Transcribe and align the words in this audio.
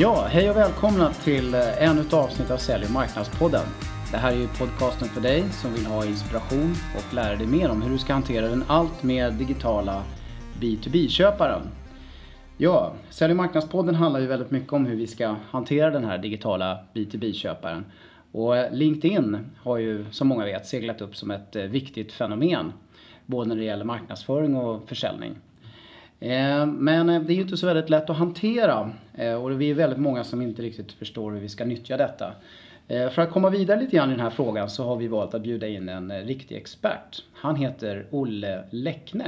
Ja, 0.00 0.26
hej 0.30 0.50
och 0.50 0.56
välkomna 0.56 1.12
till 1.12 1.54
eh, 1.54 1.82
ännu 1.82 2.00
ett 2.00 2.12
avsnitt 2.12 2.50
av 2.50 2.56
Sälj 2.56 2.84
och 2.84 2.90
marknadspodden. 2.90 3.66
Det 4.10 4.16
här 4.16 4.32
är 4.32 4.36
ju 4.36 4.48
podcasten 4.48 5.08
för 5.08 5.20
dig 5.20 5.44
som 5.50 5.72
vill 5.74 5.86
ha 5.86 6.06
inspiration 6.06 6.74
och 6.96 7.14
lära 7.14 7.36
dig 7.36 7.46
mer 7.46 7.70
om 7.70 7.82
hur 7.82 7.90
du 7.90 7.98
ska 7.98 8.12
hantera 8.12 8.48
den 8.48 8.64
allt 8.66 9.02
mer 9.02 9.30
digitala 9.30 10.02
B2B-köparen. 10.60 11.62
Ja, 12.56 12.92
Sälj 13.10 13.30
och 13.30 13.36
marknadspodden 13.36 13.94
handlar 13.94 14.20
ju 14.20 14.26
väldigt 14.26 14.50
mycket 14.50 14.72
om 14.72 14.86
hur 14.86 14.96
vi 14.96 15.06
ska 15.06 15.34
hantera 15.50 15.90
den 15.90 16.04
här 16.04 16.18
digitala 16.18 16.78
B2B-köparen. 16.94 17.84
Och 18.32 18.56
eh, 18.56 18.72
LinkedIn 18.72 19.38
har 19.62 19.78
ju 19.78 20.04
som 20.10 20.28
många 20.28 20.44
vet 20.44 20.66
seglat 20.66 21.00
upp 21.00 21.16
som 21.16 21.30
ett 21.30 21.56
eh, 21.56 21.62
viktigt 21.62 22.12
fenomen. 22.12 22.72
Både 23.26 23.48
när 23.48 23.56
det 23.56 23.64
gäller 23.64 23.84
marknadsföring 23.84 24.56
och 24.56 24.88
försäljning. 24.88 25.36
Eh, 26.20 26.66
men 26.66 27.08
eh, 27.08 27.20
det 27.22 27.32
är 27.32 27.34
ju 27.34 27.42
inte 27.42 27.56
så 27.56 27.66
väldigt 27.66 27.90
lätt 27.90 28.10
att 28.10 28.16
hantera 28.16 28.90
eh, 29.14 29.34
och 29.34 29.60
vi 29.60 29.70
är 29.70 29.74
väldigt 29.74 29.98
många 29.98 30.24
som 30.24 30.42
inte 30.42 30.62
riktigt 30.62 30.92
förstår 30.92 31.32
hur 31.32 31.40
vi 31.40 31.48
ska 31.48 31.64
nyttja 31.64 31.96
detta. 31.96 32.32
För 32.88 33.18
att 33.18 33.30
komma 33.30 33.50
vidare 33.50 33.80
lite 33.80 33.96
grann 33.96 34.08
i 34.08 34.12
den 34.12 34.20
här 34.20 34.30
frågan 34.30 34.70
så 34.70 34.84
har 34.84 34.96
vi 34.96 35.08
valt 35.08 35.34
att 35.34 35.42
bjuda 35.42 35.68
in 35.68 35.88
en 35.88 36.12
riktig 36.12 36.56
expert. 36.56 37.22
Han 37.32 37.56
heter 37.56 38.06
Olle 38.10 38.64
Läckne. 38.70 39.26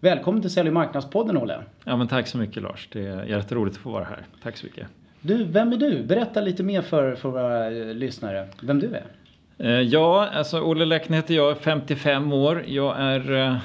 Välkommen 0.00 0.40
till 0.40 0.50
Sälj 0.50 0.68
och 0.68 0.74
marknadspodden 0.74 1.36
Olle. 1.36 1.58
Ja 1.84 1.96
men 1.96 2.08
tack 2.08 2.26
så 2.26 2.38
mycket 2.38 2.62
Lars. 2.62 2.88
Det 2.92 3.06
är 3.06 3.24
jätteroligt 3.24 3.76
att 3.76 3.82
få 3.82 3.90
vara 3.90 4.04
här. 4.04 4.26
Tack 4.42 4.56
så 4.56 4.66
mycket. 4.66 4.86
Du, 5.20 5.44
vem 5.44 5.72
är 5.72 5.76
du? 5.76 6.02
Berätta 6.02 6.40
lite 6.40 6.62
mer 6.62 6.82
för, 6.82 7.14
för 7.14 7.28
våra 7.28 7.70
lyssnare 7.70 8.48
vem 8.62 8.80
du 8.80 8.94
är. 8.94 9.82
Ja, 9.82 10.28
alltså 10.32 10.60
Olle 10.60 10.84
Läckne 10.84 11.16
heter 11.16 11.34
jag, 11.34 11.58
55 11.58 12.32
år. 12.32 12.64
Jag 12.66 13.00
är 13.00 13.60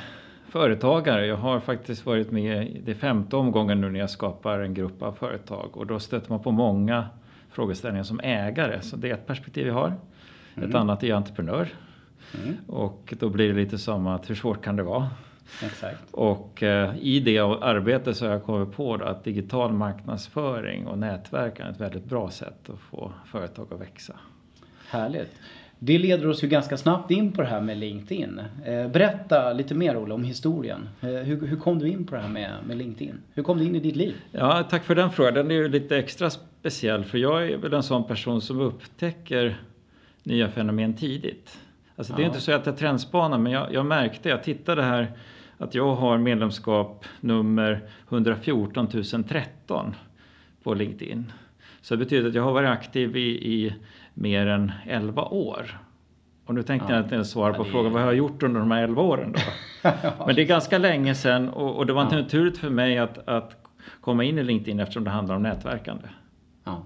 företagare. 0.49 1.25
Jag 1.25 1.37
har 1.37 1.59
faktiskt 1.59 2.05
varit 2.05 2.31
med 2.31 2.67
i 2.67 2.81
det 2.85 2.95
femte 2.95 3.35
omgången 3.35 3.81
nu 3.81 3.89
när 3.89 3.99
jag 3.99 4.09
skapar 4.09 4.59
en 4.59 4.73
grupp 4.73 5.01
av 5.01 5.11
företag 5.11 5.77
och 5.77 5.87
då 5.87 5.99
stöter 5.99 6.29
man 6.29 6.43
på 6.43 6.51
många 6.51 7.07
frågeställningar 7.51 8.03
som 8.03 8.19
ägare. 8.19 8.81
Så 8.81 8.95
det 8.95 9.09
är 9.09 9.13
ett 9.13 9.27
perspektiv 9.27 9.67
jag 9.67 9.73
har. 9.73 9.93
Mm. 10.55 10.69
Ett 10.69 10.75
annat 10.75 11.03
är 11.03 11.13
entreprenör. 11.13 11.69
Mm. 12.43 12.57
Och 12.67 13.13
då 13.19 13.29
blir 13.29 13.47
det 13.47 13.53
lite 13.53 13.77
som 13.77 14.07
att 14.07 14.29
hur 14.29 14.35
svårt 14.35 14.63
kan 14.63 14.75
det 14.75 14.83
vara? 14.83 15.09
Exakt. 15.63 16.11
Och 16.11 16.63
eh, 16.63 16.97
i 16.97 17.19
det 17.19 17.39
arbetet 17.39 18.17
så 18.17 18.25
har 18.25 18.31
jag 18.31 18.43
kommit 18.43 18.75
på 18.75 18.93
att 18.93 19.23
digital 19.23 19.73
marknadsföring 19.73 20.87
och 20.87 20.97
nätverk 20.97 21.59
är 21.59 21.69
ett 21.69 21.81
väldigt 21.81 22.05
bra 22.05 22.29
sätt 22.29 22.69
att 22.69 22.79
få 22.79 23.13
företag 23.25 23.73
att 23.73 23.81
växa. 23.81 24.13
Härligt. 24.89 25.31
Det 25.79 25.97
leder 25.97 26.27
oss 26.27 26.43
ju 26.43 26.47
ganska 26.47 26.77
snabbt 26.77 27.11
in 27.11 27.31
på 27.31 27.41
det 27.41 27.47
här 27.47 27.61
med 27.61 27.77
LinkedIn. 27.77 28.41
Eh, 28.65 28.87
berätta 28.87 29.53
lite 29.53 29.75
mer 29.75 29.97
Olle 29.97 30.13
om 30.13 30.23
historien. 30.23 30.89
Eh, 31.01 31.09
hur, 31.09 31.47
hur, 31.47 31.57
kom 31.57 31.79
du 31.79 31.87
in 31.87 32.05
på 32.05 32.15
det 32.15 32.21
här 32.21 32.29
med, 32.29 32.51
med 32.67 32.77
LinkedIn? 32.77 33.17
Hur 33.33 33.43
kom 33.43 33.57
du 33.57 33.65
in 33.65 33.75
i 33.75 33.79
ditt 33.79 33.95
liv? 33.95 34.15
Ja, 34.31 34.63
tack 34.69 34.83
för 34.83 34.95
den 34.95 35.11
frågan. 35.11 35.33
Den 35.33 35.51
är 35.51 35.55
ju 35.55 35.67
lite 35.67 35.97
extra 35.97 36.29
speciell 36.29 37.03
för 37.03 37.17
jag 37.17 37.51
är 37.51 37.57
väl 37.57 37.73
en 37.73 37.83
sån 37.83 38.03
person 38.03 38.41
som 38.41 38.61
upptäcker 38.61 39.57
nya 40.23 40.49
fenomen 40.49 40.93
tidigt. 40.93 41.57
Alltså 41.95 42.13
det 42.13 42.21
är 42.21 42.23
ja. 42.23 42.27
inte 42.27 42.41
så 42.41 42.51
att 42.51 42.65
jag 42.65 42.77
trendspanar 42.77 43.37
men 43.37 43.51
jag, 43.51 43.73
jag 43.73 43.85
märkte, 43.85 44.29
jag 44.29 44.43
tittade 44.43 44.83
här 44.83 45.11
att 45.57 45.75
jag 45.75 45.95
har 45.95 46.17
medlemskap 46.17 47.05
nummer 47.19 47.81
114 48.09 48.87
013 49.27 49.95
på 50.63 50.73
LinkedIn. 50.73 51.31
Så 51.81 51.95
det 51.95 51.97
betyder 51.97 52.29
att 52.29 52.35
jag 52.35 52.43
har 52.43 52.51
varit 52.51 52.69
aktiv 52.69 53.17
i, 53.17 53.29
i 53.29 53.73
mer 54.17 54.47
än 54.47 54.71
11 54.85 55.23
år. 55.23 55.79
Och 56.45 56.55
nu 56.55 56.63
tänkte 56.63 56.91
ja. 56.91 56.95
jag 56.95 57.05
inte 57.05 57.15
ens 57.15 57.31
svara 57.31 57.53
på 57.53 57.65
ja, 57.65 57.71
frågan 57.71 57.91
vad 57.91 58.01
jag 58.01 58.07
har 58.07 58.13
gjort 58.13 58.43
under 58.43 58.59
de 58.59 58.71
här 58.71 58.83
11 58.83 59.01
åren 59.01 59.31
då. 59.31 59.39
Men 60.25 60.35
det 60.35 60.41
är 60.41 60.45
ganska 60.45 60.77
länge 60.77 61.15
sedan 61.15 61.49
och, 61.49 61.75
och 61.75 61.85
det 61.85 61.93
var 61.93 62.03
ja. 62.03 62.09
naturligt 62.09 62.57
för 62.57 62.69
mig 62.69 62.97
att, 62.97 63.27
att 63.27 63.65
komma 64.01 64.23
in 64.23 64.37
i 64.37 64.43
LinkedIn 64.43 64.79
eftersom 64.79 65.03
det 65.03 65.09
handlar 65.09 65.35
om 65.35 65.43
nätverkande. 65.43 66.07
Ja. 66.63 66.83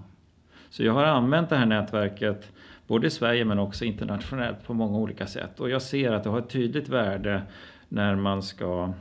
Så 0.70 0.84
jag 0.84 0.92
har 0.92 1.04
använt 1.04 1.50
det 1.50 1.56
här 1.56 1.66
nätverket 1.66 2.52
både 2.86 3.06
i 3.06 3.10
Sverige 3.10 3.44
men 3.44 3.58
också 3.58 3.84
internationellt 3.84 4.66
på 4.66 4.74
många 4.74 4.98
olika 4.98 5.26
sätt. 5.26 5.60
Och 5.60 5.70
jag 5.70 5.82
ser 5.82 6.12
att 6.12 6.24
det 6.24 6.30
har 6.30 6.38
ett 6.38 6.50
tydligt 6.50 6.88
värde 6.88 7.42
när 7.88 8.16
man 8.16 8.42
ska 8.42 8.92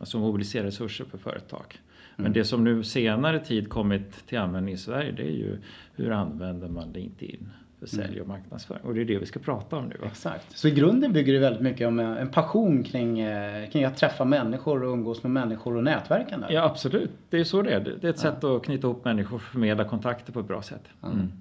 alltså 0.00 0.18
mobilisera 0.18 0.66
resurser 0.66 1.04
för 1.04 1.18
företag. 1.18 1.80
Men 2.16 2.26
mm. 2.26 2.32
det 2.32 2.44
som 2.44 2.64
nu 2.64 2.82
senare 2.82 3.40
tid 3.40 3.68
kommit 3.68 4.26
till 4.26 4.38
användning 4.38 4.74
i 4.74 4.78
Sverige 4.78 5.12
det 5.12 5.22
är 5.22 5.36
ju 5.36 5.58
hur 5.94 6.12
använder 6.12 6.68
man 6.68 6.92
LinkedIn 6.92 7.50
för 7.88 7.96
sälj 7.96 8.12
mm. 8.12 8.22
och 8.22 8.28
marknadsföring. 8.28 8.82
Och 8.82 8.94
det 8.94 9.00
är 9.00 9.04
det 9.04 9.18
vi 9.18 9.26
ska 9.26 9.40
prata 9.40 9.76
om 9.76 9.84
nu. 9.84 9.96
Exakt. 10.06 10.58
Så 10.58 10.68
i 10.68 10.70
grunden 10.70 11.12
bygger 11.12 11.32
det 11.32 11.38
väldigt 11.38 11.62
mycket 11.62 11.88
om 11.88 11.98
en 11.98 12.28
passion 12.28 12.82
kring, 12.82 13.20
eh, 13.20 13.70
kring 13.70 13.84
att 13.84 13.96
träffa 13.96 14.24
människor 14.24 14.82
och 14.82 14.92
umgås 14.92 15.22
med 15.22 15.32
människor 15.32 15.76
och 15.76 15.84
nätverkande. 15.84 16.46
Ja 16.50 16.62
absolut, 16.62 17.10
det 17.30 17.40
är 17.40 17.44
så 17.44 17.62
det 17.62 17.70
är. 17.70 17.80
Det 18.00 18.06
är 18.06 18.10
ett 18.10 18.18
sätt 18.18 18.44
att 18.44 18.62
knyta 18.62 18.86
ihop 18.86 19.04
människor 19.04 19.36
och 19.36 19.42
förmedla 19.42 19.84
kontakter 19.84 20.32
på 20.32 20.40
ett 20.40 20.48
bra 20.48 20.62
sätt. 20.62 20.82
Mm. 21.02 21.32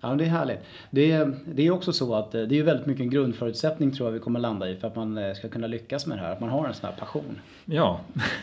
Ja, 0.00 0.08
det 0.08 0.24
är 0.24 0.28
härligt. 0.28 0.60
Det 0.90 1.12
är, 1.12 1.34
det 1.44 1.66
är 1.66 1.70
också 1.70 1.92
så 1.92 2.14
att 2.14 2.34
eh, 2.34 2.42
det 2.42 2.58
är 2.58 2.62
väldigt 2.62 2.86
mycket 2.86 3.02
en 3.02 3.10
grundförutsättning 3.10 3.92
tror 3.92 4.08
jag 4.08 4.12
vi 4.12 4.18
kommer 4.18 4.40
landa 4.40 4.68
i 4.68 4.76
för 4.76 4.88
att 4.88 4.96
man 4.96 5.18
eh, 5.18 5.34
ska 5.34 5.48
kunna 5.48 5.66
lyckas 5.66 6.06
med 6.06 6.18
det 6.18 6.22
här. 6.22 6.32
Att 6.32 6.40
man 6.40 6.48
har 6.48 6.66
en 6.66 6.74
sån 6.74 6.90
här 6.90 6.96
passion. 6.96 7.40
Ja, 7.64 8.00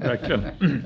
verkligen. 0.00 0.44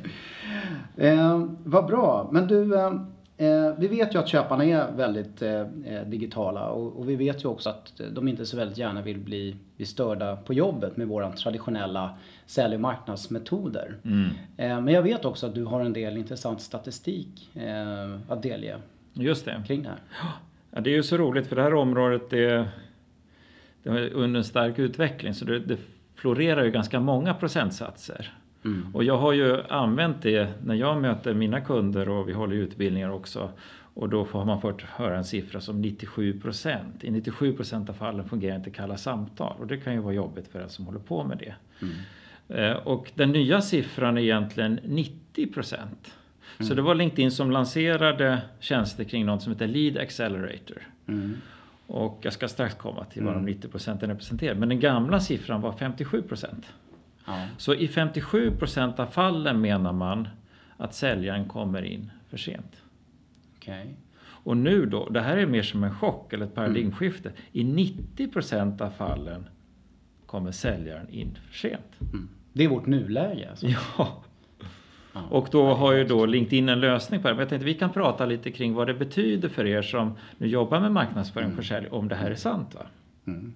eh, 0.96 1.46
vad 1.64 1.86
bra. 1.86 2.28
Men 2.32 2.46
du, 2.46 2.74
eh, 2.74 2.92
eh, 3.36 3.74
vi 3.78 3.88
vet 3.88 4.14
ju 4.14 4.18
att 4.18 4.28
köparna 4.28 4.64
är 4.64 4.92
väldigt 4.92 5.42
eh, 5.42 5.66
digitala 6.06 6.68
och, 6.68 7.00
och, 7.00 7.08
vi 7.08 7.16
vet 7.16 7.44
ju 7.44 7.48
också 7.48 7.70
att 7.70 8.00
de 8.12 8.28
inte 8.28 8.46
så 8.46 8.56
väldigt 8.56 8.78
gärna 8.78 9.02
vill 9.02 9.18
bli, 9.18 9.56
bli 9.76 9.86
störda 9.86 10.36
på 10.36 10.54
jobbet 10.54 10.96
med 10.96 11.08
våra 11.08 11.32
traditionella 11.32 12.18
sälj 12.46 12.74
och 12.74 12.80
marknadsmetoder. 12.80 13.96
Mm. 14.04 14.84
men 14.84 14.94
jag 14.94 15.02
vet 15.02 15.24
också 15.24 15.46
att 15.46 15.54
du 15.54 15.64
har 15.64 15.80
en 15.80 15.92
del 15.92 16.16
intressant 16.16 16.60
statistik 16.60 17.50
att 18.28 18.42
delge. 18.42 18.76
Just 19.12 19.44
det. 19.44 19.62
Kring 19.66 19.82
det 19.82 19.88
här. 19.88 19.98
Ja, 20.70 20.80
det 20.80 20.90
är 20.90 20.94
ju 20.94 21.02
så 21.02 21.16
roligt 21.16 21.46
för 21.46 21.56
det 21.56 21.62
här 21.62 21.74
området 21.74 22.30
det, 22.30 22.68
det 23.82 23.90
är 23.90 24.12
under 24.12 24.38
en 24.38 24.44
stark 24.44 24.78
utveckling 24.78 25.34
så 25.34 25.44
det, 25.44 25.58
det 25.58 25.76
florerar 26.14 26.64
ju 26.64 26.70
ganska 26.70 27.00
många 27.00 27.34
procentsatser. 27.34 28.32
Mm. 28.64 28.94
Och 28.94 29.04
jag 29.04 29.18
har 29.18 29.32
ju 29.32 29.62
använt 29.68 30.22
det 30.22 30.48
när 30.64 30.74
jag 30.74 31.00
möter 31.00 31.34
mina 31.34 31.60
kunder 31.60 32.08
och 32.08 32.28
vi 32.28 32.32
håller 32.32 32.56
utbildningar 32.56 33.10
också. 33.10 33.50
Och 33.94 34.08
då 34.08 34.24
har 34.24 34.44
man 34.44 34.60
fått 34.60 34.82
höra 34.82 35.16
en 35.16 35.24
siffra 35.24 35.60
som 35.60 35.80
97 35.80 36.40
procent. 36.40 37.04
I 37.04 37.10
97 37.10 37.52
procent 37.52 37.90
av 37.90 37.94
fallen 37.94 38.28
fungerar 38.28 38.56
inte 38.56 38.70
kalla 38.70 38.96
samtal 38.96 39.56
och 39.60 39.66
det 39.66 39.76
kan 39.76 39.92
ju 39.92 40.00
vara 40.00 40.14
jobbigt 40.14 40.48
för 40.48 40.58
den 40.58 40.68
som 40.68 40.86
håller 40.86 40.98
på 40.98 41.24
med 41.24 41.38
det. 41.38 41.54
Mm. 41.80 41.94
Eh, 42.48 42.76
och 42.76 43.12
den 43.14 43.32
nya 43.32 43.60
siffran 43.60 44.18
är 44.18 44.22
egentligen 44.22 44.80
90 44.84 45.46
procent. 45.46 46.14
Mm. 46.58 46.68
Så 46.68 46.74
det 46.74 46.82
var 46.82 46.94
LinkedIn 46.94 47.30
som 47.30 47.50
lanserade 47.50 48.42
tjänster 48.60 49.04
kring 49.04 49.26
något 49.26 49.42
som 49.42 49.52
heter 49.52 49.66
Lead 49.66 49.98
Accelerator. 49.98 50.78
Mm. 51.06 51.36
Och 51.86 52.18
jag 52.22 52.32
ska 52.32 52.48
strax 52.48 52.74
komma 52.74 53.04
till 53.04 53.22
vad 53.22 53.34
de 53.34 53.44
90 53.44 53.60
mm. 53.60 53.70
procenten 53.70 54.08
representerar. 54.10 54.54
Men 54.54 54.68
den 54.68 54.80
gamla 54.80 55.20
siffran 55.20 55.60
var 55.60 55.72
57 55.72 56.22
procent. 56.22 56.66
Ja. 57.26 57.46
Så 57.56 57.74
i 57.74 57.88
57 57.88 58.56
procent 58.56 59.00
av 59.00 59.06
fallen 59.06 59.60
menar 59.60 59.92
man 59.92 60.28
att 60.76 60.94
säljaren 60.94 61.48
kommer 61.48 61.82
in 61.82 62.10
för 62.28 62.36
sent. 62.36 62.82
Okay. 63.56 63.86
Och 64.44 64.56
nu 64.56 64.86
då, 64.86 65.08
det 65.08 65.20
här 65.20 65.36
är 65.36 65.46
mer 65.46 65.62
som 65.62 65.84
en 65.84 65.94
chock 65.94 66.32
eller 66.32 66.46
ett 66.46 66.54
paradigmskifte. 66.54 67.28
Mm. 67.28 67.40
I 67.52 67.64
90 67.64 68.28
procent 68.28 68.80
av 68.80 68.90
fallen 68.90 69.48
kommer 70.26 70.50
säljaren 70.50 71.08
in 71.10 71.38
för 71.48 71.58
sent. 71.58 72.00
Mm. 72.00 72.28
Det 72.52 72.64
är 72.64 72.68
vårt 72.68 72.86
nuläge 72.86 73.50
alltså. 73.50 73.66
Ja. 73.66 74.22
Och 75.30 75.48
då 75.50 75.74
har 75.74 75.92
ju 75.92 76.04
då 76.04 76.26
LinkedIn 76.26 76.68
en 76.68 76.80
lösning 76.80 77.22
på 77.22 77.28
det. 77.28 77.34
Men 77.34 77.40
jag 77.40 77.48
tänkte 77.48 77.66
vi 77.66 77.74
kan 77.74 77.92
prata 77.92 78.26
lite 78.26 78.50
kring 78.50 78.74
vad 78.74 78.86
det 78.86 78.94
betyder 78.94 79.48
för 79.48 79.66
er 79.66 79.82
som 79.82 80.12
nu 80.38 80.46
jobbar 80.46 80.80
med 80.80 80.92
marknadsföring 80.92 81.46
och 81.46 81.52
mm. 81.52 81.62
försäljning, 81.62 81.92
om 81.92 82.08
det 82.08 82.14
här 82.14 82.30
är 82.30 82.34
sant. 82.34 82.74
Va? 82.74 82.86
Mm. 83.26 83.54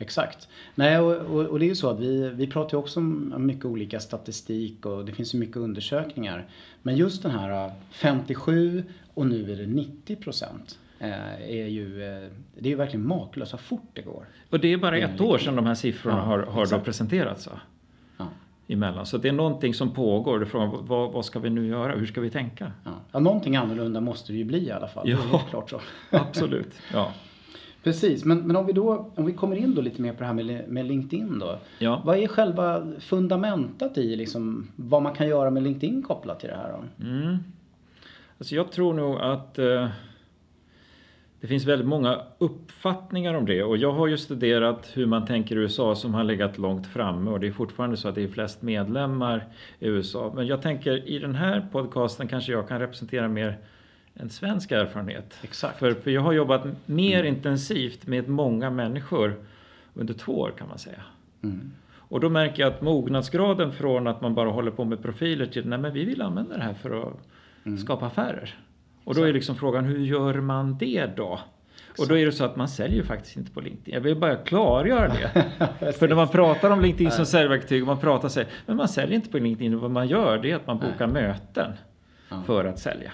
Exakt. 0.00 0.48
Nej, 0.74 0.98
och, 0.98 1.16
och, 1.16 1.46
och, 1.46 1.58
det 1.58 1.64
är 1.64 1.68
ju 1.68 1.74
så 1.74 1.90
att 1.90 2.00
vi, 2.00 2.30
vi 2.34 2.46
pratar 2.46 2.76
ju 2.76 2.78
också 2.78 3.00
om 3.00 3.34
mycket 3.38 3.64
olika 3.64 4.00
statistik 4.00 4.86
och 4.86 5.04
det 5.04 5.12
finns 5.12 5.34
ju 5.34 5.38
mycket 5.38 5.56
undersökningar. 5.56 6.48
Men 6.82 6.96
just 6.96 7.22
den 7.22 7.30
här 7.30 7.72
57 7.90 8.78
äh, 8.78 8.84
och 9.14 9.26
nu 9.26 9.52
är 9.52 9.56
det 9.56 9.66
90 9.66 10.16
procent. 10.16 10.78
Äh, 10.98 11.08
är 11.50 11.66
ju, 11.66 12.02
äh, 12.02 12.28
det 12.58 12.68
är 12.68 12.70
ju 12.70 12.74
verkligen 12.74 13.06
makalöst 13.06 13.52
vad 13.52 13.60
fort 13.60 13.90
det 13.92 14.02
går. 14.02 14.24
Och 14.50 14.60
det 14.60 14.72
är 14.72 14.76
bara 14.76 14.98
ett 14.98 15.20
år 15.20 15.38
sedan 15.38 15.56
de 15.56 15.66
här 15.66 15.74
siffrorna 15.74 16.16
ja, 16.16 16.22
har, 16.22 16.38
har 16.38 16.66
då 16.66 16.80
presenterats 16.80 17.46
va? 17.46 17.60
emellan. 18.72 19.06
Så 19.06 19.18
det 19.18 19.28
är 19.28 19.32
någonting 19.32 19.74
som 19.74 19.90
pågår. 19.90 20.44
Frågar 20.44 20.66
vad, 20.82 21.12
vad 21.12 21.24
ska 21.24 21.38
vi 21.38 21.50
nu 21.50 21.66
göra? 21.66 21.92
Hur 21.92 22.06
ska 22.06 22.20
vi 22.20 22.30
tänka? 22.30 22.72
Ja. 22.84 22.90
ja, 23.12 23.18
någonting 23.18 23.56
annorlunda 23.56 24.00
måste 24.00 24.32
det 24.32 24.38
ju 24.38 24.44
bli 24.44 24.66
i 24.66 24.70
alla 24.70 24.88
fall. 24.88 25.08
Ja, 25.08 25.18
det 25.32 25.36
är 25.36 25.50
klart 25.50 25.70
så. 25.70 25.80
absolut. 26.10 26.72
Ja. 26.92 27.12
Precis, 27.82 28.24
men, 28.24 28.38
men 28.38 28.56
om 28.56 28.66
vi 28.66 28.72
då 28.72 29.10
om 29.14 29.26
vi 29.26 29.32
kommer 29.32 29.56
in 29.56 29.74
då 29.74 29.82
lite 29.82 30.02
mer 30.02 30.12
på 30.12 30.18
det 30.18 30.26
här 30.26 30.34
med, 30.34 30.68
med 30.68 30.86
LinkedIn 30.86 31.38
då. 31.38 31.58
Ja. 31.78 32.02
Vad 32.04 32.18
är 32.18 32.26
själva 32.26 32.86
fundamentet 32.98 33.98
i 33.98 34.16
liksom, 34.16 34.68
vad 34.76 35.02
man 35.02 35.14
kan 35.14 35.28
göra 35.28 35.50
med 35.50 35.62
LinkedIn 35.62 36.02
kopplat 36.02 36.40
till 36.40 36.48
det 36.48 36.56
här? 36.56 36.72
Då? 36.72 37.04
Mm. 37.04 37.36
Alltså 38.38 38.54
jag 38.54 38.72
tror 38.72 38.94
nog 38.94 39.20
att 39.20 39.58
eh, 39.58 39.88
det 41.40 41.46
finns 41.46 41.64
väldigt 41.64 41.88
många 41.88 42.22
uppfattningar 42.38 43.34
om 43.34 43.46
det 43.46 43.62
och 43.62 43.76
jag 43.76 43.92
har 43.92 44.06
ju 44.06 44.18
studerat 44.18 44.90
hur 44.94 45.06
man 45.06 45.26
tänker 45.26 45.56
i 45.56 45.58
USA 45.58 45.94
som 45.94 46.14
har 46.14 46.24
legat 46.24 46.58
långt 46.58 46.86
framme 46.86 47.30
och 47.30 47.40
det 47.40 47.46
är 47.46 47.52
fortfarande 47.52 47.96
så 47.96 48.08
att 48.08 48.14
det 48.14 48.22
är 48.22 48.28
flest 48.28 48.62
medlemmar 48.62 49.44
i 49.78 49.86
USA. 49.86 50.32
Men 50.34 50.46
jag 50.46 50.62
tänker 50.62 51.08
i 51.08 51.18
den 51.18 51.34
här 51.34 51.68
podcasten 51.72 52.28
kanske 52.28 52.52
jag 52.52 52.68
kan 52.68 52.78
representera 52.78 53.28
mer 53.28 53.58
en 54.14 54.30
svensk 54.30 54.72
erfarenhet. 54.72 55.38
Exakt. 55.42 55.78
För, 55.78 55.94
för 55.94 56.10
jag 56.10 56.20
har 56.20 56.32
jobbat 56.32 56.66
mer 56.86 57.20
mm. 57.20 57.34
intensivt 57.34 58.06
med 58.06 58.28
många 58.28 58.70
människor 58.70 59.34
under 59.94 60.14
två 60.14 60.40
år 60.40 60.52
kan 60.58 60.68
man 60.68 60.78
säga. 60.78 61.02
Mm. 61.42 61.70
Och 61.92 62.20
då 62.20 62.28
märker 62.28 62.62
jag 62.62 62.72
att 62.72 62.82
mognadsgraden 62.82 63.72
från 63.72 64.06
att 64.06 64.20
man 64.20 64.34
bara 64.34 64.50
håller 64.50 64.70
på 64.70 64.84
med 64.84 65.02
profiler 65.02 65.46
till 65.46 65.68
nej 65.68 65.78
men 65.78 65.92
vi 65.92 66.04
vill 66.04 66.22
använda 66.22 66.56
det 66.56 66.62
här 66.62 66.74
för 66.74 67.08
att 67.08 67.28
mm. 67.64 67.78
skapa 67.78 68.06
affärer. 68.06 68.58
Och 69.04 69.14
då 69.14 69.22
är 69.22 69.32
liksom 69.32 69.56
frågan, 69.56 69.84
hur 69.84 69.98
gör 69.98 70.34
man 70.34 70.78
det 70.78 71.06
då? 71.16 71.40
Och 71.98 72.08
då 72.08 72.18
är 72.18 72.26
det 72.26 72.32
så 72.32 72.44
att 72.44 72.56
man 72.56 72.68
säljer 72.68 73.02
faktiskt 73.02 73.36
inte 73.36 73.50
på 73.50 73.60
LinkedIn. 73.60 73.94
Jag 73.94 74.00
vill 74.00 74.16
bara 74.16 74.36
klargöra 74.36 75.08
det. 75.08 75.92
För 75.98 76.08
när 76.08 76.16
man 76.16 76.28
pratar 76.28 76.70
om 76.70 76.80
LinkedIn 76.80 77.10
som 77.10 77.26
säljverktyg, 77.26 77.86
man 77.86 77.98
pratar 77.98 78.28
sig, 78.28 78.46
men 78.66 78.76
man 78.76 78.88
säljer 78.88 79.14
inte 79.14 79.30
på 79.30 79.38
LinkedIn. 79.38 79.78
Vad 79.78 79.90
man 79.90 80.08
gör 80.08 80.38
det 80.38 80.50
är 80.50 80.56
att 80.56 80.66
man 80.66 80.78
bokar 80.78 81.06
Nej. 81.06 81.22
möten 81.22 81.72
för 82.46 82.64
att 82.64 82.78
sälja. 82.78 83.12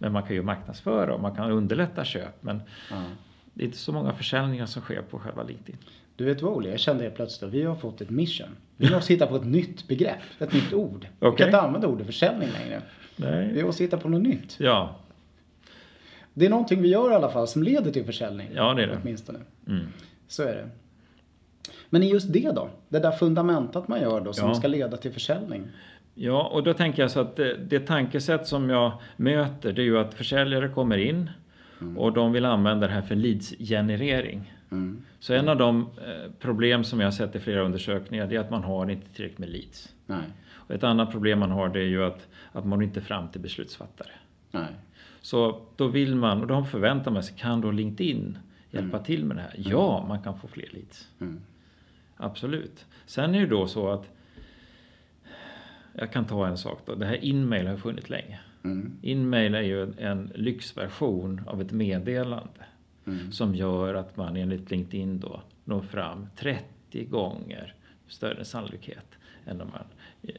Men 0.00 0.12
man 0.12 0.22
kan 0.22 0.36
ju 0.36 0.42
marknadsföra 0.42 1.14
och 1.14 1.20
man 1.20 1.34
kan 1.34 1.50
underlätta 1.50 2.04
köp. 2.04 2.42
Men 2.42 2.62
ja. 2.90 2.96
det 3.54 3.62
är 3.62 3.66
inte 3.66 3.78
så 3.78 3.92
många 3.92 4.12
försäljningar 4.12 4.66
som 4.66 4.82
sker 4.82 5.02
på 5.02 5.18
själva 5.18 5.42
LinkedIn. 5.42 5.76
Du 6.16 6.24
vet 6.24 6.42
vad 6.42 6.52
Olle, 6.52 6.68
jag 6.68 6.80
kände 6.80 7.02
helt 7.02 7.14
plötsligt 7.14 7.48
att 7.48 7.54
vi 7.54 7.62
har 7.62 7.74
fått 7.74 8.00
ett 8.00 8.10
mission. 8.10 8.56
Vi 8.76 8.90
måste 8.90 9.12
hitta 9.12 9.26
på 9.26 9.36
ett 9.36 9.46
nytt 9.46 9.88
begrepp, 9.88 10.22
ett 10.38 10.52
nytt 10.52 10.72
ord. 10.72 11.06
Okay. 11.18 11.30
Vi 11.30 11.36
kan 11.36 11.46
inte 11.46 11.60
använda 11.60 11.88
ordet 11.88 12.06
försäljning 12.06 12.48
längre. 12.48 12.82
Nej. 13.16 13.52
Vi 13.52 13.64
måste 13.64 13.84
hitta 13.84 13.96
på 13.96 14.08
något 14.08 14.22
nytt. 14.22 14.56
Ja, 14.58 14.96
det 16.34 16.46
är 16.46 16.50
någonting 16.50 16.82
vi 16.82 16.88
gör 16.88 17.12
i 17.12 17.14
alla 17.14 17.30
fall 17.30 17.48
som 17.48 17.62
leder 17.62 17.90
till 17.90 18.04
försäljning. 18.04 18.48
Ja, 18.54 18.74
det 18.74 18.82
är 18.82 18.86
det. 18.86 18.98
Åtminstone. 19.02 19.38
Mm. 19.66 19.86
Så 20.28 20.42
är 20.42 20.54
det. 20.54 20.68
Men 21.90 22.02
i 22.02 22.10
just 22.10 22.32
det 22.32 22.52
då? 22.54 22.68
Det 22.88 22.98
där 22.98 23.12
fundamentet 23.12 23.88
man 23.88 24.00
gör 24.00 24.20
då 24.20 24.32
som 24.32 24.48
ja. 24.48 24.54
ska 24.54 24.68
leda 24.68 24.96
till 24.96 25.12
försäljning? 25.12 25.62
Ja, 26.22 26.42
och 26.42 26.62
då 26.62 26.74
tänker 26.74 27.02
jag 27.02 27.10
så 27.10 27.20
att 27.20 27.36
det, 27.36 27.56
det 27.56 27.80
tankesätt 27.80 28.46
som 28.46 28.70
jag 28.70 28.92
möter 29.16 29.72
det 29.72 29.82
är 29.82 29.84
ju 29.84 29.98
att 29.98 30.14
försäljare 30.14 30.68
kommer 30.68 30.98
in 30.98 31.30
mm. 31.80 31.98
och 31.98 32.12
de 32.12 32.32
vill 32.32 32.44
använda 32.44 32.86
det 32.86 32.92
här 32.92 33.02
för 33.02 33.14
leadsgenerering. 33.14 34.54
Mm. 34.70 35.02
Så 35.20 35.34
en 35.34 35.48
av 35.48 35.56
de 35.56 35.80
eh, 35.80 36.32
problem 36.38 36.84
som 36.84 37.00
jag 37.00 37.06
har 37.06 37.12
sett 37.12 37.36
i 37.36 37.40
flera 37.40 37.62
undersökningar 37.62 38.26
det 38.26 38.36
är 38.36 38.40
att 38.40 38.50
man 38.50 38.64
har 38.64 38.90
inte 38.90 39.08
tillräckligt 39.14 39.38
med 39.38 39.48
leads. 39.48 39.94
Nej. 40.06 40.22
Och 40.52 40.74
ett 40.74 40.84
annat 40.84 41.10
problem 41.10 41.38
man 41.38 41.50
har 41.50 41.68
det 41.68 41.80
är 41.80 41.88
ju 41.88 42.04
att, 42.04 42.28
att 42.52 42.66
man 42.66 42.82
inte 42.82 43.00
fram 43.00 43.28
till 43.28 43.40
beslutsfattare. 43.40 44.12
Nej. 44.50 44.74
Så 45.20 45.60
då 45.76 45.86
vill 45.86 46.14
man, 46.14 46.40
och 46.40 46.46
de 46.46 46.66
förväntar 46.66 47.10
man 47.10 47.22
sig, 47.22 47.36
kan 47.38 47.60
då 47.60 47.70
LinkedIn 47.70 48.38
hjälpa 48.70 48.96
mm. 48.96 49.04
till 49.04 49.24
med 49.24 49.36
det 49.36 49.42
här? 49.42 49.54
Ja, 49.56 50.04
man 50.08 50.22
kan 50.22 50.38
få 50.38 50.48
fler 50.48 50.68
leads. 50.72 51.08
Mm. 51.20 51.40
Absolut. 52.16 52.86
Sen 53.06 53.34
är 53.34 53.40
det 53.40 53.46
då 53.46 53.66
så 53.66 53.90
att 53.90 54.10
jag 56.00 56.12
kan 56.12 56.26
ta 56.26 56.46
en 56.46 56.58
sak 56.58 56.82
då. 56.86 56.94
Det 56.94 57.06
här 57.06 57.24
Inmail 57.24 57.66
har 57.66 57.76
funnits 57.76 58.10
länge. 58.10 58.40
Mm. 58.64 58.92
Inmail 59.02 59.54
är 59.54 59.62
ju 59.62 59.92
en 59.98 60.32
lyxversion 60.34 61.40
av 61.46 61.60
ett 61.60 61.72
meddelande. 61.72 62.64
Mm. 63.06 63.32
Som 63.32 63.54
gör 63.54 63.94
att 63.94 64.16
man 64.16 64.36
enligt 64.36 64.70
LinkedIn 64.70 65.20
då 65.20 65.42
når 65.64 65.82
fram 65.82 66.26
30 66.36 67.04
gånger 67.04 67.74
större 68.08 68.44
sannolikhet 68.44 69.06
än 69.46 69.60
om 69.60 69.68
man 69.68 69.84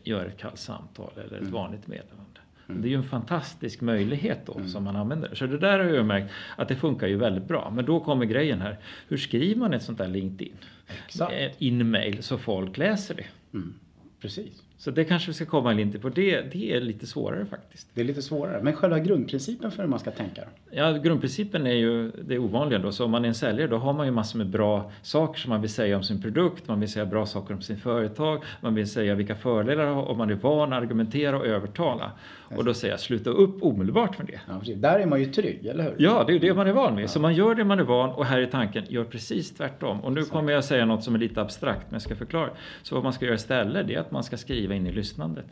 gör 0.03 0.25
ett 0.25 0.37
kallt 0.37 0.59
samtal 0.59 1.11
eller 1.15 1.35
ett 1.35 1.41
mm. 1.41 1.53
vanligt 1.53 1.87
meddelande. 1.87 2.39
Mm. 2.69 2.81
Det 2.81 2.87
är 2.87 2.89
ju 2.89 2.95
en 2.95 3.03
fantastisk 3.03 3.81
möjlighet 3.81 4.45
då 4.45 4.53
mm. 4.53 4.67
som 4.67 4.83
man 4.83 4.95
använder. 4.95 5.35
Så 5.35 5.45
det 5.45 5.57
där 5.57 5.79
har 5.79 5.85
jag 5.85 6.05
märkt 6.05 6.33
att 6.57 6.67
det 6.67 6.75
funkar 6.75 7.07
ju 7.07 7.17
väldigt 7.17 7.47
bra. 7.47 7.71
Men 7.75 7.85
då 7.85 7.99
kommer 7.99 8.25
grejen 8.25 8.61
här. 8.61 8.79
Hur 9.07 9.17
skriver 9.17 9.59
man 9.59 9.73
ett 9.73 9.83
sånt 9.83 9.97
där 9.97 10.07
LinkedIn? 10.07 10.57
Exakt. 11.05 11.33
Eh, 11.33 11.51
in-mail 11.57 12.23
så 12.23 12.37
folk 12.37 12.77
läser 12.77 13.15
det. 13.15 13.25
Mm. 13.53 13.73
Precis. 14.21 14.63
Så 14.81 14.91
det 14.91 15.03
kanske 15.03 15.29
vi 15.29 15.33
ska 15.33 15.45
komma 15.45 15.73
in 15.73 15.99
på. 15.99 16.09
Det, 16.09 16.41
det 16.41 16.73
är 16.73 16.81
lite 16.81 17.07
svårare 17.07 17.45
faktiskt. 17.45 17.87
Det 17.93 18.01
är 18.01 18.05
lite 18.05 18.21
svårare. 18.21 18.63
Men 18.63 18.73
själva 18.73 18.99
grundprincipen 18.99 19.71
för 19.71 19.83
hur 19.83 19.89
man 19.89 19.99
ska 19.99 20.11
tänka? 20.11 20.41
Ja, 20.71 20.91
grundprincipen 20.91 21.67
är 21.67 21.73
ju 21.73 22.11
det 22.11 22.39
ovanliga 22.39 22.79
då. 22.79 22.91
Så 22.91 23.05
om 23.05 23.11
man 23.11 23.23
är 23.23 23.27
en 23.27 23.35
säljare 23.35 23.67
då 23.67 23.77
har 23.77 23.93
man 23.93 24.05
ju 24.05 24.11
massor 24.11 24.37
med 24.37 24.47
bra 24.47 24.91
saker 25.01 25.39
som 25.39 25.49
man 25.49 25.61
vill 25.61 25.69
säga 25.69 25.97
om 25.97 26.03
sin 26.03 26.21
produkt. 26.21 26.67
Man 26.67 26.79
vill 26.79 26.89
säga 26.89 27.05
bra 27.05 27.25
saker 27.25 27.53
om 27.53 27.61
sin 27.61 27.77
företag. 27.77 28.43
Man 28.61 28.75
vill 28.75 28.89
säga 28.89 29.15
vilka 29.15 29.35
fördelar 29.35 29.85
det 29.85 29.91
har 29.91 30.03
och 30.03 30.17
man 30.17 30.29
är 30.29 30.35
van 30.35 30.73
att 30.73 30.81
argumentera 30.81 31.37
och 31.37 31.45
övertala. 31.45 32.11
Och 32.57 32.65
då 32.65 32.73
säger 32.73 32.93
jag 32.93 32.99
sluta 32.99 33.29
upp 33.29 33.63
omedelbart 33.63 34.17
med 34.17 34.27
det. 34.27 34.41
Ja. 34.47 34.75
Där 34.75 34.99
är 34.99 35.05
man 35.05 35.19
ju 35.19 35.25
trygg, 35.25 35.65
eller 35.65 35.83
hur? 35.83 35.95
Ja, 35.97 36.23
det 36.23 36.31
är 36.31 36.33
ju 36.33 36.39
det 36.39 36.53
man 36.53 36.67
är 36.67 36.73
van 36.73 36.95
vid. 36.95 37.03
Ja. 37.03 37.07
Så 37.07 37.19
man 37.19 37.33
gör 37.35 37.55
det 37.55 37.63
man 37.63 37.79
är 37.79 37.83
van 37.83 38.09
och 38.09 38.25
här 38.25 38.39
är 38.39 38.45
tanken, 38.45 38.85
gör 38.89 39.03
precis 39.03 39.51
tvärtom. 39.53 40.01
Och 40.01 40.11
nu 40.11 40.19
Exakt. 40.19 40.33
kommer 40.33 40.53
jag 40.53 40.63
säga 40.63 40.85
något 40.85 41.03
som 41.03 41.15
är 41.15 41.19
lite 41.19 41.41
abstrakt 41.41 41.81
men 41.81 41.93
jag 41.93 42.01
ska 42.01 42.15
förklara. 42.15 42.49
Så 42.81 42.95
vad 42.95 43.03
man 43.03 43.13
ska 43.13 43.25
göra 43.25 43.35
istället 43.35 43.87
det 43.87 43.95
är 43.95 43.99
att 43.99 44.11
man 44.11 44.23
ska 44.23 44.37
skriva 44.37 44.75
in 44.75 44.87
i 44.87 44.91
lyssnandet. 44.91 45.45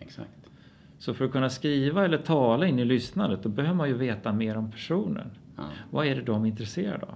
Exakt. 0.00 0.30
Så 0.98 1.14
för 1.14 1.24
att 1.24 1.32
kunna 1.32 1.50
skriva 1.50 2.04
eller 2.04 2.18
tala 2.18 2.66
in 2.66 2.78
i 2.78 2.84
lyssnandet 2.84 3.42
då 3.42 3.48
behöver 3.48 3.76
man 3.76 3.88
ju 3.88 3.94
veta 3.94 4.32
mer 4.32 4.56
om 4.56 4.70
personen. 4.70 5.30
Ja. 5.56 5.62
Vad 5.90 6.06
är 6.06 6.14
det 6.14 6.22
de 6.22 6.44
är 6.44 6.48
intresserade 6.48 7.06
av? 7.06 7.14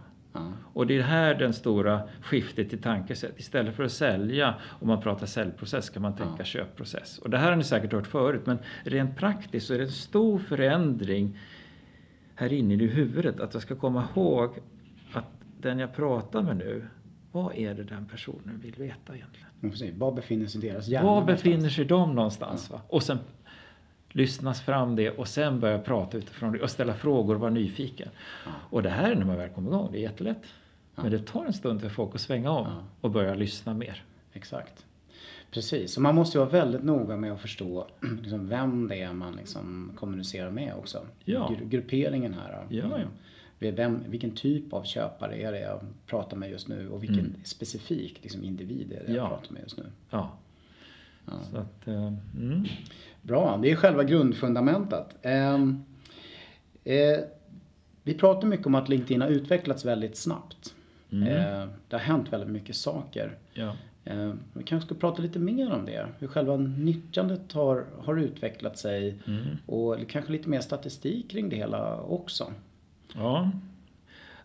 Och 0.73 0.87
det 0.87 0.99
är 0.99 1.03
här 1.03 1.35
den 1.35 1.53
stora 1.53 2.03
skiftet 2.23 2.73
i 2.73 2.77
tankesätt. 2.77 3.39
Istället 3.39 3.77
för 3.77 3.85
att 3.85 3.93
sälja, 3.93 4.55
om 4.81 4.89
man 4.89 5.01
pratar 5.01 5.27
säljprocess, 5.27 5.91
kan 5.91 6.03
man 6.03 6.17
tänka 6.17 6.35
ja. 6.39 6.45
köpprocess. 6.45 7.19
Och 7.19 7.31
det 7.31 7.39
här 7.39 7.51
har 7.51 7.57
ni 7.57 7.65
säkert 7.65 7.93
hört 7.93 8.07
förut, 8.07 8.43
men 8.45 8.59
rent 8.85 9.17
praktiskt 9.17 9.67
så 9.67 9.75
är 9.75 9.79
det 9.79 9.85
en 9.85 9.91
stor 9.91 10.39
förändring 10.39 11.39
här 12.35 12.53
inne 12.53 12.75
i 12.75 12.87
huvudet. 12.87 13.41
Att 13.41 13.55
jag 13.55 13.63
ska 13.63 13.77
komma 13.77 14.09
ihåg 14.15 14.51
att 15.13 15.25
den 15.61 15.79
jag 15.79 15.95
pratar 15.95 16.43
med 16.43 16.57
nu, 16.57 16.87
vad 17.33 17.55
är 17.55 17.75
det 17.75 17.85
den 17.85 18.07
personen 18.07 18.61
vill 18.63 18.75
veta 18.75 19.17
egentligen? 19.17 19.99
Var 19.99 20.13
befinner 20.13 20.47
sig 20.47 20.61
deras 20.61 20.89
hjärna? 20.89 21.07
Var 21.07 21.25
befinner 21.25 21.69
sig 21.69 21.85
de 21.85 22.15
någonstans? 22.15 22.71
Va? 22.71 22.81
Och 22.89 23.03
sen 23.03 23.19
lyssnas 24.13 24.61
fram 24.61 24.97
det 24.97 25.11
och 25.11 25.29
sen 25.29 25.61
börja 25.61 25.79
prata 25.79 26.19
utifrån 26.19 26.53
det 26.53 26.63
och 26.63 26.71
ställa 26.71 26.95
frågor 26.95 27.35
och 27.35 27.41
vara 27.41 27.51
nyfiken. 27.51 28.09
Ja. 28.45 28.51
Och 28.71 28.83
det 28.83 28.91
här 28.91 29.15
när 29.15 29.25
man 29.25 29.37
väl 29.37 29.49
kommer 29.49 29.71
igång, 29.71 29.89
det 29.93 29.99
är 29.99 30.03
jättelätt. 30.03 30.43
Ja. 30.95 31.03
Men 31.03 31.13
det 31.13 31.19
tar 31.19 31.45
en 31.45 31.53
stund 31.53 31.81
för 31.81 31.89
folk 31.89 32.15
att 32.15 32.21
svänga 32.21 32.51
om 32.51 32.67
ja. 32.67 32.85
och 33.01 33.11
börja 33.11 33.35
lyssna 33.35 33.75
mer. 33.75 34.05
Exakt. 34.33 34.87
Precis, 35.51 35.97
och 35.97 36.03
man 36.03 36.15
måste 36.15 36.39
ju 36.39 36.45
vara 36.45 36.51
väldigt 36.51 36.83
noga 36.83 37.17
med 37.17 37.33
att 37.33 37.41
förstå 37.41 37.87
liksom, 38.23 38.49
vem 38.49 38.89
det 38.89 39.01
är 39.01 39.13
man 39.13 39.37
liksom 39.37 39.93
kommunicerar 39.97 40.51
med 40.51 40.75
också. 40.75 41.07
Ja. 41.25 41.55
grupperingen 41.65 42.35
här. 42.35 42.67
Ja, 42.69 42.85
ja. 42.99 43.71
Vem, 43.71 44.05
vilken 44.09 44.31
typ 44.31 44.73
av 44.73 44.85
köpare 44.85 45.43
är 45.43 45.53
det 45.53 45.61
jag 45.61 45.81
pratar 46.07 46.37
med 46.37 46.51
just 46.51 46.69
nu 46.69 46.89
och 46.89 47.03
vilken 47.03 47.19
mm. 47.19 47.35
specifik 47.45 48.19
liksom, 48.23 48.45
individ 48.45 48.93
är 48.93 49.07
det 49.07 49.13
jag 49.13 49.29
pratar 49.29 49.53
med 49.53 49.63
just 49.63 49.77
nu. 49.77 49.87
Ja. 50.11 50.31
Så 51.27 51.57
att, 51.57 51.89
uh, 51.89 52.13
mm. 52.37 52.65
Bra, 53.23 53.59
det 53.63 53.71
är 53.71 53.77
själva 53.77 54.05
grundfundamentet. 54.05 55.07
Eh, 55.23 55.55
eh, 56.85 57.19
vi 58.03 58.15
pratar 58.15 58.49
mycket 58.49 58.67
om 58.67 58.75
att 58.75 58.89
LinkedIn 58.89 59.21
har 59.21 59.29
utvecklats 59.29 59.85
väldigt 59.85 60.17
snabbt. 60.17 60.75
Mm. 61.13 61.29
Eh, 61.29 61.69
det 61.89 61.97
har 61.97 62.01
hänt 62.01 62.33
väldigt 62.33 62.51
mycket 62.51 62.77
saker. 62.77 63.39
Ja. 63.55 63.77
Eh, 64.05 64.33
vi 64.53 64.65
kanske 64.65 64.87
ska 64.87 64.95
prata 64.95 65.23
lite 65.23 65.39
mer 65.39 65.73
om 65.73 65.85
det. 65.85 66.07
Hur 66.19 66.27
själva 66.27 66.57
nyttjandet 66.57 67.53
har, 67.53 67.87
har 67.99 68.17
utvecklat 68.17 68.79
sig. 68.79 69.19
Mm. 69.27 69.47
Och 69.67 69.97
kanske 70.09 70.33
lite 70.33 70.49
mer 70.49 70.61
statistik 70.61 71.31
kring 71.31 71.49
det 71.49 71.57
hela 71.57 72.01
också. 72.01 72.53
Ja, 73.15 73.51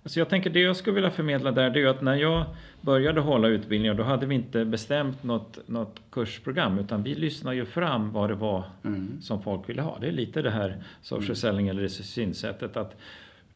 Alltså 0.06 0.20
jag 0.20 0.30
tänker 0.30 0.50
det 0.50 0.60
jag 0.60 0.76
skulle 0.76 0.96
vilja 0.96 1.12
förmedla 1.12 1.52
där 1.52 1.70
det 1.70 1.82
är 1.82 1.88
att 1.88 2.02
när 2.02 2.16
jag 2.16 2.46
började 2.82 3.22
hålla 3.22 3.48
utbildningar 3.48 3.94
då 3.94 4.04
hade 4.04 4.26
vi 4.26 4.36
inte 4.36 4.66
bestämt 4.66 5.24
något, 5.24 5.60
något 5.68 6.02
kursprogram 6.12 6.80
utan 6.80 7.04
vi 7.04 7.16
lyssnade 7.16 7.56
ju 7.56 7.66
fram 7.66 8.12
vad 8.12 8.30
det 8.30 8.36
var 8.36 8.64
mm. 8.84 9.22
som 9.22 9.44
folk 9.44 9.70
ville 9.70 9.82
ha. 9.82 9.98
Det 10.02 10.08
är 10.08 10.12
lite 10.12 10.42
det 10.42 10.52
här 10.52 10.84
social 11.02 11.24
mm. 11.24 11.36
selling 11.36 11.68
eller 11.68 11.82
det 11.82 11.90
synsättet 11.90 12.78
att 12.78 12.96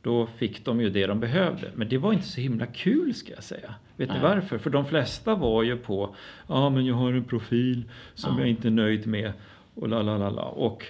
då 0.01 0.25
fick 0.25 0.65
de 0.65 0.82
ju 0.82 0.89
det 0.89 1.08
de 1.08 1.20
behövde. 1.20 1.72
Men 1.75 1.89
det 1.89 1.98
var 1.98 2.13
inte 2.13 2.27
så 2.27 2.41
himla 2.41 2.65
kul 2.65 3.13
ska 3.13 3.34
jag 3.34 3.44
säga. 3.44 3.75
Vet 3.96 4.13
ni 4.13 4.20
varför? 4.20 4.58
För 4.58 4.70
de 4.70 4.86
flesta 4.86 5.36
var 5.36 5.63
ju 5.63 5.77
på, 5.77 6.15
ja 6.48 6.56
ah, 6.56 6.70
men 6.70 6.86
jag 6.86 6.96
har 6.96 7.13
en 7.13 7.24
profil 7.24 7.84
som 8.13 8.34
ja. 8.34 8.39
jag 8.39 8.50
inte 8.50 8.68
är 8.68 8.72
nöjd 8.72 9.08
med 9.08 9.34
och 9.75 9.89
la 9.89 10.01
la 10.01 10.18
la 10.18 10.29
la. 10.29 10.44
Och 10.44 10.86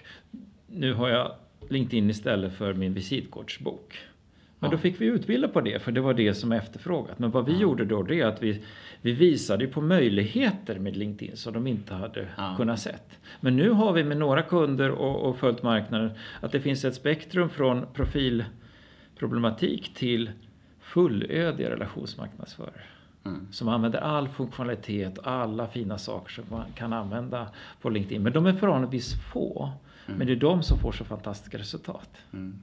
nu 0.67 0.93
har 0.93 1.09
jag 1.09 1.31
LinkedIn 1.69 2.09
istället 2.09 2.53
för 2.53 2.73
min 2.73 2.93
visitkortsbok. 2.93 4.08
Men 4.59 4.71
då 4.71 4.77
fick 4.77 5.01
vi 5.01 5.05
utbilda 5.05 5.47
på 5.47 5.61
det, 5.61 5.81
för 5.81 5.91
det 5.91 6.01
var 6.01 6.13
det 6.13 6.33
som 6.33 6.51
efterfrågat. 6.51 7.19
Men 7.19 7.31
vad 7.31 7.45
vi 7.45 7.53
ja. 7.53 7.59
gjorde 7.59 7.85
då, 7.85 8.03
det 8.03 8.19
är 8.19 8.25
att 8.25 8.43
vi, 8.43 8.63
vi 9.01 9.11
visade 9.11 9.67
på 9.67 9.81
möjligheter 9.81 10.79
med 10.79 10.97
LinkedIn 10.97 11.37
som 11.37 11.53
de 11.53 11.67
inte 11.67 11.93
hade 11.93 12.27
ja. 12.37 12.53
kunnat 12.57 12.79
sett. 12.79 13.19
Men 13.41 13.55
nu 13.55 13.69
har 13.69 13.93
vi 13.93 14.03
med 14.03 14.17
några 14.17 14.41
kunder 14.41 14.91
och, 14.91 15.29
och 15.29 15.37
följt 15.37 15.63
marknaden 15.63 16.11
att 16.41 16.51
det 16.51 16.59
finns 16.59 16.85
ett 16.85 16.95
spektrum 16.95 17.49
från 17.49 17.85
profilproblematik 17.93 19.93
till 19.93 20.31
fullödiga 20.79 21.69
relationsmarknadsförare. 21.69 22.83
Mm. 23.25 23.47
Som 23.51 23.67
använder 23.67 23.99
all 23.99 24.27
funktionalitet 24.27 25.19
alla 25.23 25.67
fina 25.67 25.97
saker 25.97 26.33
som 26.33 26.43
man 26.49 26.65
kan 26.75 26.93
använda 26.93 27.47
på 27.81 27.89
LinkedIn. 27.89 28.23
Men 28.23 28.33
de 28.33 28.45
är 28.45 28.53
förhållandevis 28.53 29.13
få. 29.33 29.71
Men 30.17 30.27
det 30.27 30.33
är 30.33 30.37
de 30.37 30.63
som 30.63 30.79
får 30.79 30.91
så 30.91 31.05
fantastiska 31.05 31.57
resultat. 31.57 32.09
Mm. 32.33 32.59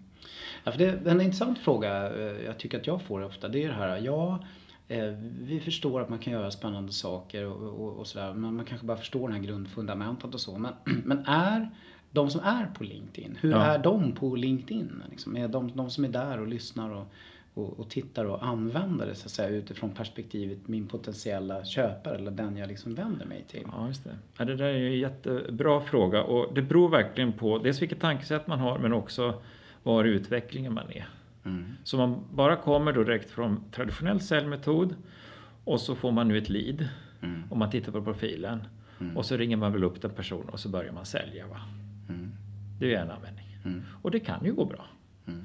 Ja, 0.64 0.72
för 0.72 0.78
det 0.78 0.86
är 0.86 1.06
en 1.06 1.20
intressant 1.20 1.58
fråga 1.58 2.12
eh, 2.12 2.44
jag 2.44 2.58
tycker 2.58 2.78
att 2.78 2.86
jag 2.86 3.02
får 3.02 3.24
ofta. 3.24 3.48
Det 3.48 3.64
är 3.64 3.68
det 3.68 3.74
här, 3.74 3.96
ja 3.98 4.38
eh, 4.88 5.14
vi 5.40 5.60
förstår 5.60 6.00
att 6.00 6.08
man 6.08 6.18
kan 6.18 6.32
göra 6.32 6.50
spännande 6.50 6.92
saker 6.92 7.46
och, 7.46 7.80
och, 7.80 7.98
och 7.98 8.06
sådär. 8.06 8.32
Men 8.34 8.54
man 8.54 8.64
kanske 8.64 8.86
bara 8.86 8.96
förstår 8.96 9.28
det 9.28 9.34
här 9.34 9.42
grundfundamentet 9.42 10.34
och 10.34 10.40
så. 10.40 10.58
Men, 10.58 10.72
men 11.04 11.24
är 11.26 11.70
de 12.10 12.30
som 12.30 12.40
är 12.40 12.66
på 12.66 12.84
LinkedIn, 12.84 13.38
hur 13.40 13.50
Ja. 13.50 13.62
är 13.64 13.78
de 13.78 14.12
på 14.12 14.36
LinkedIn? 14.36 15.02
Liksom, 15.10 15.36
är 15.36 15.48
de, 15.48 15.76
de 15.76 15.90
som 15.90 16.04
är 16.04 16.08
där 16.08 16.40
och 16.40 16.46
lyssnar 16.46 16.90
och, 16.90 17.06
och, 17.54 17.80
och 17.80 17.90
tittar 17.90 18.24
och 18.24 18.46
använder 18.46 19.06
det 19.06 19.14
så 19.14 19.26
att 19.26 19.30
säga, 19.30 19.48
utifrån 19.48 19.90
perspektivet 19.90 20.58
min 20.68 20.86
potentiella 20.86 21.64
köpare 21.64 22.14
eller 22.14 22.30
den 22.30 22.56
jag 22.56 22.68
liksom 22.68 22.94
vänder 22.94 23.26
mig 23.26 23.44
till? 23.48 23.62
Ja, 23.72 23.86
just 23.88 24.04
det. 24.04 24.16
Ja, 24.38 24.44
det 24.44 24.56
där 24.56 24.64
är 24.64 24.78
ju 24.78 24.86
en 24.86 24.98
jättebra 24.98 25.80
fråga 25.80 26.22
och 26.22 26.54
det 26.54 26.62
beror 26.62 26.88
verkligen 26.88 27.32
på 27.32 27.58
dels 27.58 27.82
vilket 27.82 28.00
tankesätt 28.00 28.46
man 28.46 28.58
har 28.60 28.78
men 28.78 28.92
också 28.92 29.34
var 29.86 30.04
i 30.04 30.08
utvecklingen 30.08 30.74
man 30.74 30.90
är. 30.90 31.08
Mm. 31.44 31.64
Så 31.84 31.96
man 31.96 32.24
bara 32.32 32.56
kommer 32.56 32.92
då 32.92 33.04
direkt 33.04 33.30
från 33.30 33.70
traditionell 33.70 34.20
säljmetod 34.20 34.94
och 35.64 35.80
så 35.80 35.94
får 35.94 36.12
man 36.12 36.28
nu 36.28 36.38
ett 36.38 36.48
lead 36.48 36.88
Mm. 37.20 37.42
om 37.50 37.58
man 37.58 37.70
tittar 37.70 37.92
på 37.92 38.02
profilen 38.02 38.62
och 39.14 39.26
så 39.26 39.36
ringer 39.36 39.56
man 39.56 39.72
väl 39.72 39.84
upp 39.84 40.02
den 40.02 40.10
personen 40.10 40.48
och 40.48 40.60
så 40.60 40.68
börjar 40.68 40.92
man 40.92 41.04
sälja. 41.06 41.46
Va? 41.46 41.60
Mm. 42.08 42.32
Det 42.80 42.94
är 42.94 43.02
en 43.02 43.10
användning. 43.10 43.58
Mm. 43.64 43.82
Och 44.02 44.10
det 44.10 44.20
kan 44.20 44.44
ju 44.44 44.52
gå 44.52 44.64
bra. 44.64 44.86
Mm. 45.26 45.42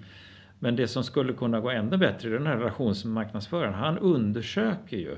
Men 0.60 0.76
det 0.76 0.88
som 0.88 1.04
skulle 1.04 1.34
kunna 1.34 1.60
gå 1.60 1.70
ännu 1.70 1.98
bättre, 1.98 2.30
den 2.30 2.48
här 2.48 2.58
relationsmarknadsföraren, 2.58 3.74
han 3.74 3.98
undersöker 3.98 4.98
ju 4.98 5.18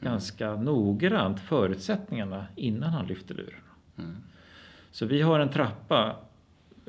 ganska 0.00 0.56
noggrant 0.56 1.40
förutsättningarna 1.40 2.46
innan 2.56 2.90
han 2.90 3.06
lyfter 3.06 3.34
luren. 3.34 3.60
Mm. 3.98 4.16
Så 4.90 5.06
vi 5.06 5.22
har 5.22 5.40
en 5.40 5.48
trappa 5.48 6.16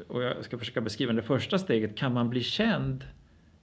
och 0.07 0.23
jag 0.23 0.45
ska 0.45 0.57
försöka 0.57 0.81
beskriva 0.81 1.13
det 1.13 1.21
första 1.21 1.57
steget. 1.57 1.97
Kan 1.97 2.13
man 2.13 2.29
bli 2.29 2.43
känd 2.43 3.03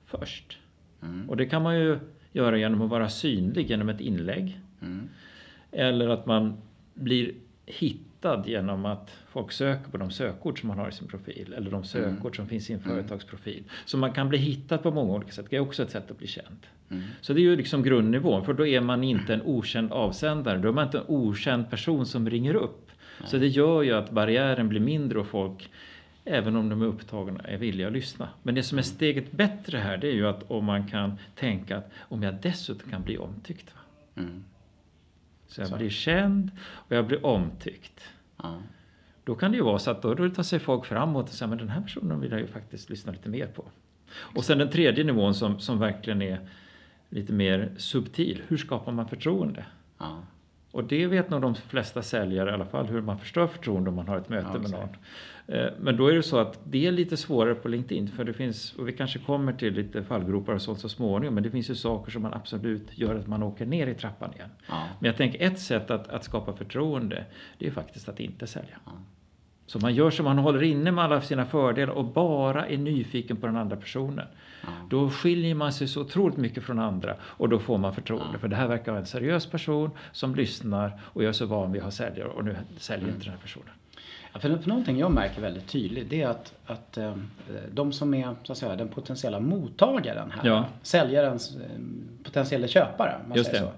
först? 0.07 0.59
Mm. 1.03 1.31
Och 1.31 1.37
det 1.37 1.47
kan 1.47 1.63
man 1.63 1.79
ju 1.79 1.99
göra 2.33 2.59
genom 2.59 2.83
att 2.83 2.91
vara 2.91 3.09
synlig 3.09 3.71
genom 3.71 3.89
ett 3.89 4.01
inlägg. 4.01 4.61
Mm. 4.83 5.09
Eller 5.73 6.09
att 6.09 6.27
man 6.27 6.57
blir 6.95 7.33
hittad 7.67 8.45
genom 8.47 8.87
att 8.87 9.11
folk 9.29 9.53
söker 9.53 9.91
på 9.91 9.97
de 9.97 10.11
sökord 10.11 10.61
som 10.61 10.69
man 10.69 10.79
har 10.79 10.89
i 10.89 10.93
sin 10.93 11.09
profil. 11.09 11.55
Eller 11.57 11.71
de 11.71 11.85
sökord 11.85 12.37
som 12.37 12.49
finns 12.49 12.71
i 12.71 12.73
en 12.73 12.81
företagsprofil. 12.81 13.65
Så 13.85 13.97
man 13.97 14.13
kan 14.13 14.29
bli 14.29 14.39
hittad 14.39 14.79
på 14.79 14.91
många 14.91 15.13
olika 15.13 15.33
sätt. 15.33 15.47
Det 15.51 15.57
är 15.57 15.61
också 15.61 15.83
ett 15.83 15.91
sätt 15.91 16.11
att 16.11 16.19
bli 16.19 16.27
känd. 16.27 16.67
Mm. 16.91 17.03
Så 17.21 17.33
det 17.33 17.41
är 17.41 17.43
ju 17.43 17.57
liksom 17.57 17.83
grundnivån. 17.83 18.45
För 18.45 18.53
då 18.53 18.67
är 18.67 18.81
man 18.81 19.05
inte 19.05 19.35
en 19.35 19.43
okänd 19.43 19.93
avsändare. 19.93 20.59
Då 20.59 20.69
är 20.69 20.73
man 20.73 20.85
inte 20.85 20.99
en 20.99 21.05
okänd 21.09 21.71
person 21.71 22.07
som 22.07 22.31
ringer 22.31 22.55
upp. 22.55 22.91
Så 23.25 23.39
det 23.39 23.49
gör 23.49 23.83
ju 23.83 23.93
att 23.93 24.11
barriären 24.11 24.69
blir 24.69 24.81
mindre 24.81 25.19
och 25.19 25.27
folk 25.27 25.71
Även 26.33 26.57
om 26.57 26.69
de 26.69 26.83
är 26.83 26.87
upptagna 26.87 27.41
är 27.41 27.59
villiga 27.59 27.87
att 27.87 27.93
lyssna. 27.93 28.29
Men 28.43 28.55
det 28.55 28.63
som 28.63 28.79
är 28.79 28.83
steget 28.83 29.33
bättre 29.33 29.79
här 29.79 29.97
det 29.97 30.09
är 30.09 30.13
ju 30.13 30.29
att 30.29 30.51
om 30.51 30.65
man 30.65 30.87
kan 30.87 31.19
tänka 31.35 31.77
att 31.77 31.91
om 31.99 32.23
jag 32.23 32.35
dessutom 32.35 32.91
kan 32.91 33.03
bli 33.03 33.19
omtyckt. 33.19 33.75
Mm. 34.17 34.45
Så 35.47 35.61
jag 35.61 35.69
Så. 35.69 35.77
blir 35.77 35.91
känd 35.91 36.51
och 36.61 36.97
jag 36.97 37.07
blir 37.07 37.27
omtyckt. 37.27 38.01
Ja. 38.37 38.63
Då 39.25 39.35
kan 39.35 39.51
det 39.51 39.57
ju 39.57 39.65
vara 39.65 39.79
så 39.79 39.91
att 39.91 40.03
då, 40.03 40.31
tar 40.31 40.43
sig 40.43 40.59
folk 40.59 40.87
framåt 40.87 41.29
och 41.29 41.35
säger 41.35 41.49
men 41.49 41.59
den 41.59 41.69
här 41.69 41.81
personen 41.81 42.21
vill 42.21 42.31
jag 42.31 42.41
ju 42.41 42.47
faktiskt 42.47 42.91
lyssna 42.91 43.13
lite 43.13 43.29
mer 43.29 43.47
på. 43.47 43.65
Och 44.35 44.45
sen 44.45 44.59
den 44.59 44.71
tredje 44.71 45.05
nivån 45.05 45.35
som, 45.35 45.61
som 45.61 45.79
verkligen 45.79 46.23
är 46.23 46.49
lite 47.09 47.33
mer 47.33 47.73
subtil. 47.77 48.43
Hur 48.49 48.57
skapar 48.57 48.93
man 48.93 49.09
förtroende? 49.09 49.65
Ja. 49.99 50.23
Och 50.73 50.85
det 50.85 51.07
vet 51.07 51.31
nog 51.31 51.43
de 51.43 51.55
flesta 51.55 52.03
säljare 52.03 52.51
i 52.51 52.53
alla 52.53 52.67
fall, 52.67 52.87
hur 52.87 53.01
man 53.01 53.19
förstör 53.19 53.47
förtroende 53.47 53.91
om 53.91 53.97
man 53.97 54.09
har 54.09 54.17
ett 54.17 54.29
möte 54.29 54.49
Ja, 54.55 54.59
med 54.59 54.71
någon. 54.71 54.89
Eh, 55.47 55.73
Men 55.81 55.97
då 55.97 56.09
är 56.09 56.15
det 56.15 56.23
så 56.23 56.39
att 56.39 56.59
det 56.65 56.87
är 56.87 56.93
lite 56.93 57.17
svårare 57.17 57.55
på 57.55 57.69
LinkedIn, 57.69 58.09
för 58.09 58.25
det 58.25 58.33
finns, 58.33 58.73
och 58.73 58.89
vi 58.89 58.93
kanske 58.93 59.19
kommer 59.19 59.53
till 59.53 59.75
lite 59.75 60.03
fallgropar 60.03 60.53
och 60.53 60.63
sånt 60.63 60.79
så 60.81 60.89
småningom, 60.89 61.35
men 61.35 61.43
det 61.43 61.51
finns 61.51 61.71
ju 61.71 61.75
saker 61.75 62.13
som 62.13 62.23
man 62.23 62.35
absolut 62.35 62.99
gör 62.99 63.15
att 63.15 63.27
man 63.27 63.43
åker 63.43 63.67
ner 63.67 63.87
i 63.87 63.95
trappan 63.95 64.33
igen. 64.35 64.49
Ja. 64.69 64.89
Men 64.99 65.07
jag 65.07 65.17
tänker 65.17 65.43
ett 65.47 65.59
sätt 65.61 65.91
att, 65.91 66.09
att 66.09 66.25
skapa 66.25 66.53
förtroende, 66.53 67.25
det 67.59 67.67
är 67.67 67.71
faktiskt 67.71 68.09
att 68.09 68.21
inte 68.21 68.47
sälja. 68.47 68.79
Ja. 68.85 68.93
Så 69.71 69.79
man 69.79 69.95
gör 69.95 70.11
så 70.11 70.23
man 70.23 70.39
håller 70.39 70.63
inne 70.63 70.91
med 70.93 71.05
alla 71.05 71.21
sina 71.21 71.47
fördelar 71.47 71.93
och 71.93 72.05
bara 72.05 72.67
är 72.67 72.77
nyfiken 72.79 73.37
på 73.37 73.47
den 73.47 73.57
andra 73.57 73.77
personen. 73.77 74.27
Ja. 74.63 74.69
Då 74.91 75.11
skiljer 75.11 75.55
man 75.55 75.73
sig 75.73 75.89
så 75.89 76.01
otroligt 76.01 76.37
mycket 76.37 76.63
från 76.63 76.79
andra 76.79 77.15
och 77.23 77.49
då 77.49 77.59
får 77.59 77.79
man 77.79 77.95
förtroende. 77.95 78.39
För 78.39 78.49
det 78.49 78.57
här 78.57 78.67
verkar 78.69 78.93
vara 78.93 79.01
en 79.01 79.07
seriös 79.07 79.47
person 79.47 79.91
som 80.13 80.35
lyssnar 80.35 81.01
och 81.03 81.23
jag 81.23 81.29
är 81.29 81.33
så 81.33 81.47
van 81.47 81.73
vid 81.73 81.81
att 81.81 81.85
ha 81.85 81.91
säljare 81.91 82.29
och 82.29 82.45
nu 82.45 82.57
säljer 82.79 83.09
inte 83.09 83.21
den 83.25 83.31
här 83.33 83.41
personen. 83.41 83.69
Ja, 84.33 84.41
för, 84.41 84.59
för 84.59 84.69
någonting 84.69 84.99
jag 84.99 85.13
märker 85.13 85.41
väldigt 85.41 85.67
tydligt 85.69 86.11
det 86.11 86.23
är 86.23 86.29
att, 86.29 86.55
att 86.67 86.97
eh, 86.99 87.13
de 87.73 87.93
som 87.93 88.15
är 88.15 88.35
så 88.43 88.53
att 88.53 88.59
säga, 88.59 88.77
den 88.77 88.89
potentiella 88.89 89.41
mottagaren 89.41 90.31
här, 90.31 90.49
Ja. 90.49 90.65
säljarens 90.83 91.57
eh, 91.57 91.63
potentiella 92.25 92.67
köpare, 92.69 93.21
man 93.29 93.37
Just 93.37 93.51
säger 93.51 93.65
det. 93.65 93.71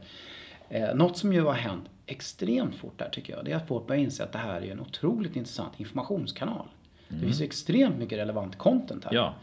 så. 0.69 0.75
Eh, 0.75 0.95
något 0.95 1.17
som 1.17 1.33
ju 1.33 1.41
har 1.45 1.55
hänt 1.55 1.85
extremt 2.13 2.75
fort 2.75 2.99
där 2.99 3.09
tycker 3.13 3.33
jag, 3.37 3.45
det 3.45 3.53
är 3.53 3.57
att 3.57 3.69
folk 3.69 3.87
börjar 3.87 4.03
inse 4.03 4.25
att 4.25 4.33
det 4.33 4.39
här 4.39 4.61
är 4.63 4.73
en 4.73 4.81
otroligt 4.81 5.37
intressant 5.37 5.81
informationskanal. 5.81 6.67
Det 7.09 7.19
finns 7.19 7.41
extremt 7.41 7.99
mycket 7.99 8.19
relevant 8.19 8.59
content 8.59 9.05
här. 9.05 9.11
Mm. 9.13 9.23
Ja, 9.25 9.35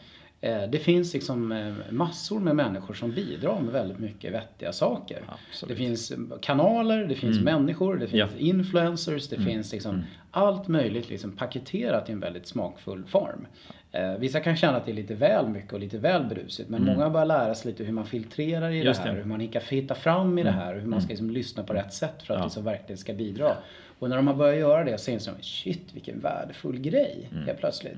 Eh, 0.42 0.70
Det 0.70 0.80
finns 0.80 1.14
liksom 1.14 1.52
eh, 1.52 1.74
massor 1.92 2.40
med 2.40 2.56
människor 2.56 2.94
som 2.94 3.12
bidrar 3.12 3.60
med 3.62 3.74
väldigt 3.74 4.00
mycket 4.00 4.34
vettiga 4.34 4.74
saker. 4.74 5.24
Absolut. 5.50 5.70
Det 5.78 5.84
finns 5.86 6.12
eh, 6.12 6.18
kanaler, 6.42 7.06
det 7.06 7.16
finns 7.16 7.40
människor, 7.42 7.96
det 7.98 8.08
finns 8.08 8.32
Ja. 8.34 8.38
influencers, 8.38 9.28
det 9.28 9.38
finns 9.38 9.72
liksom 9.72 10.04
allt 10.32 10.68
möjligt 10.68 11.10
liksom 11.10 11.32
paketerat 11.32 12.10
i 12.10 12.12
en 12.12 12.20
väldigt 12.20 12.48
smakfull 12.48 13.04
form. 13.06 13.46
Eh, 13.91 14.13
vissa 14.17 14.39
kan 14.39 14.55
känna 14.55 14.77
att 14.77 14.86
det 14.86 14.91
är 14.91 14.96
lite 14.96 15.15
väl 15.15 15.48
mycket 15.48 15.74
och 15.74 15.79
lite 15.79 15.98
väl 15.98 16.24
brusigt 16.25 16.69
men 16.69 16.84
många 16.86 17.10
börjar 17.10 17.25
lära 17.25 17.55
sig 17.55 17.72
lite 17.72 17.84
hur 17.84 17.93
man 17.93 18.05
filtrerar 18.05 18.69
i 18.72 18.84
Just 18.84 19.01
det 19.03 19.08
här, 19.10 19.15
det. 19.15 19.22
hur 19.22 19.29
man 19.29 19.39
hittar, 19.39 19.96
fram 19.96 20.38
i 20.39 20.43
det 20.43 20.51
här 20.51 20.75
och 20.75 20.81
hur 20.81 20.88
man 20.88 21.01
ska 21.01 21.10
liksom 21.10 21.29
lyssna 21.29 21.63
på 21.63 21.74
rätt 21.74 21.93
sätt 21.93 22.24
för 22.24 22.34
att 22.34 22.39
Ja. 22.39 22.43
det 22.46 22.50
så 22.51 22.62
verkligen 22.62 22.98
ska 22.98 23.13
bidra. 23.13 23.51
Och 24.00 24.10
när 24.10 24.15
de 24.15 24.27
har 24.27 24.34
börjat 24.36 24.60
göra 24.60 24.84
det 24.84 24.98
så 24.98 25.12
inser 25.12 25.31
de, 25.38 25.43
shit 25.43 25.93
vilken 25.93 26.19
värdefull 26.19 26.79
grej 26.79 27.29
helt 27.46 27.60
plötsligt. 27.60 27.98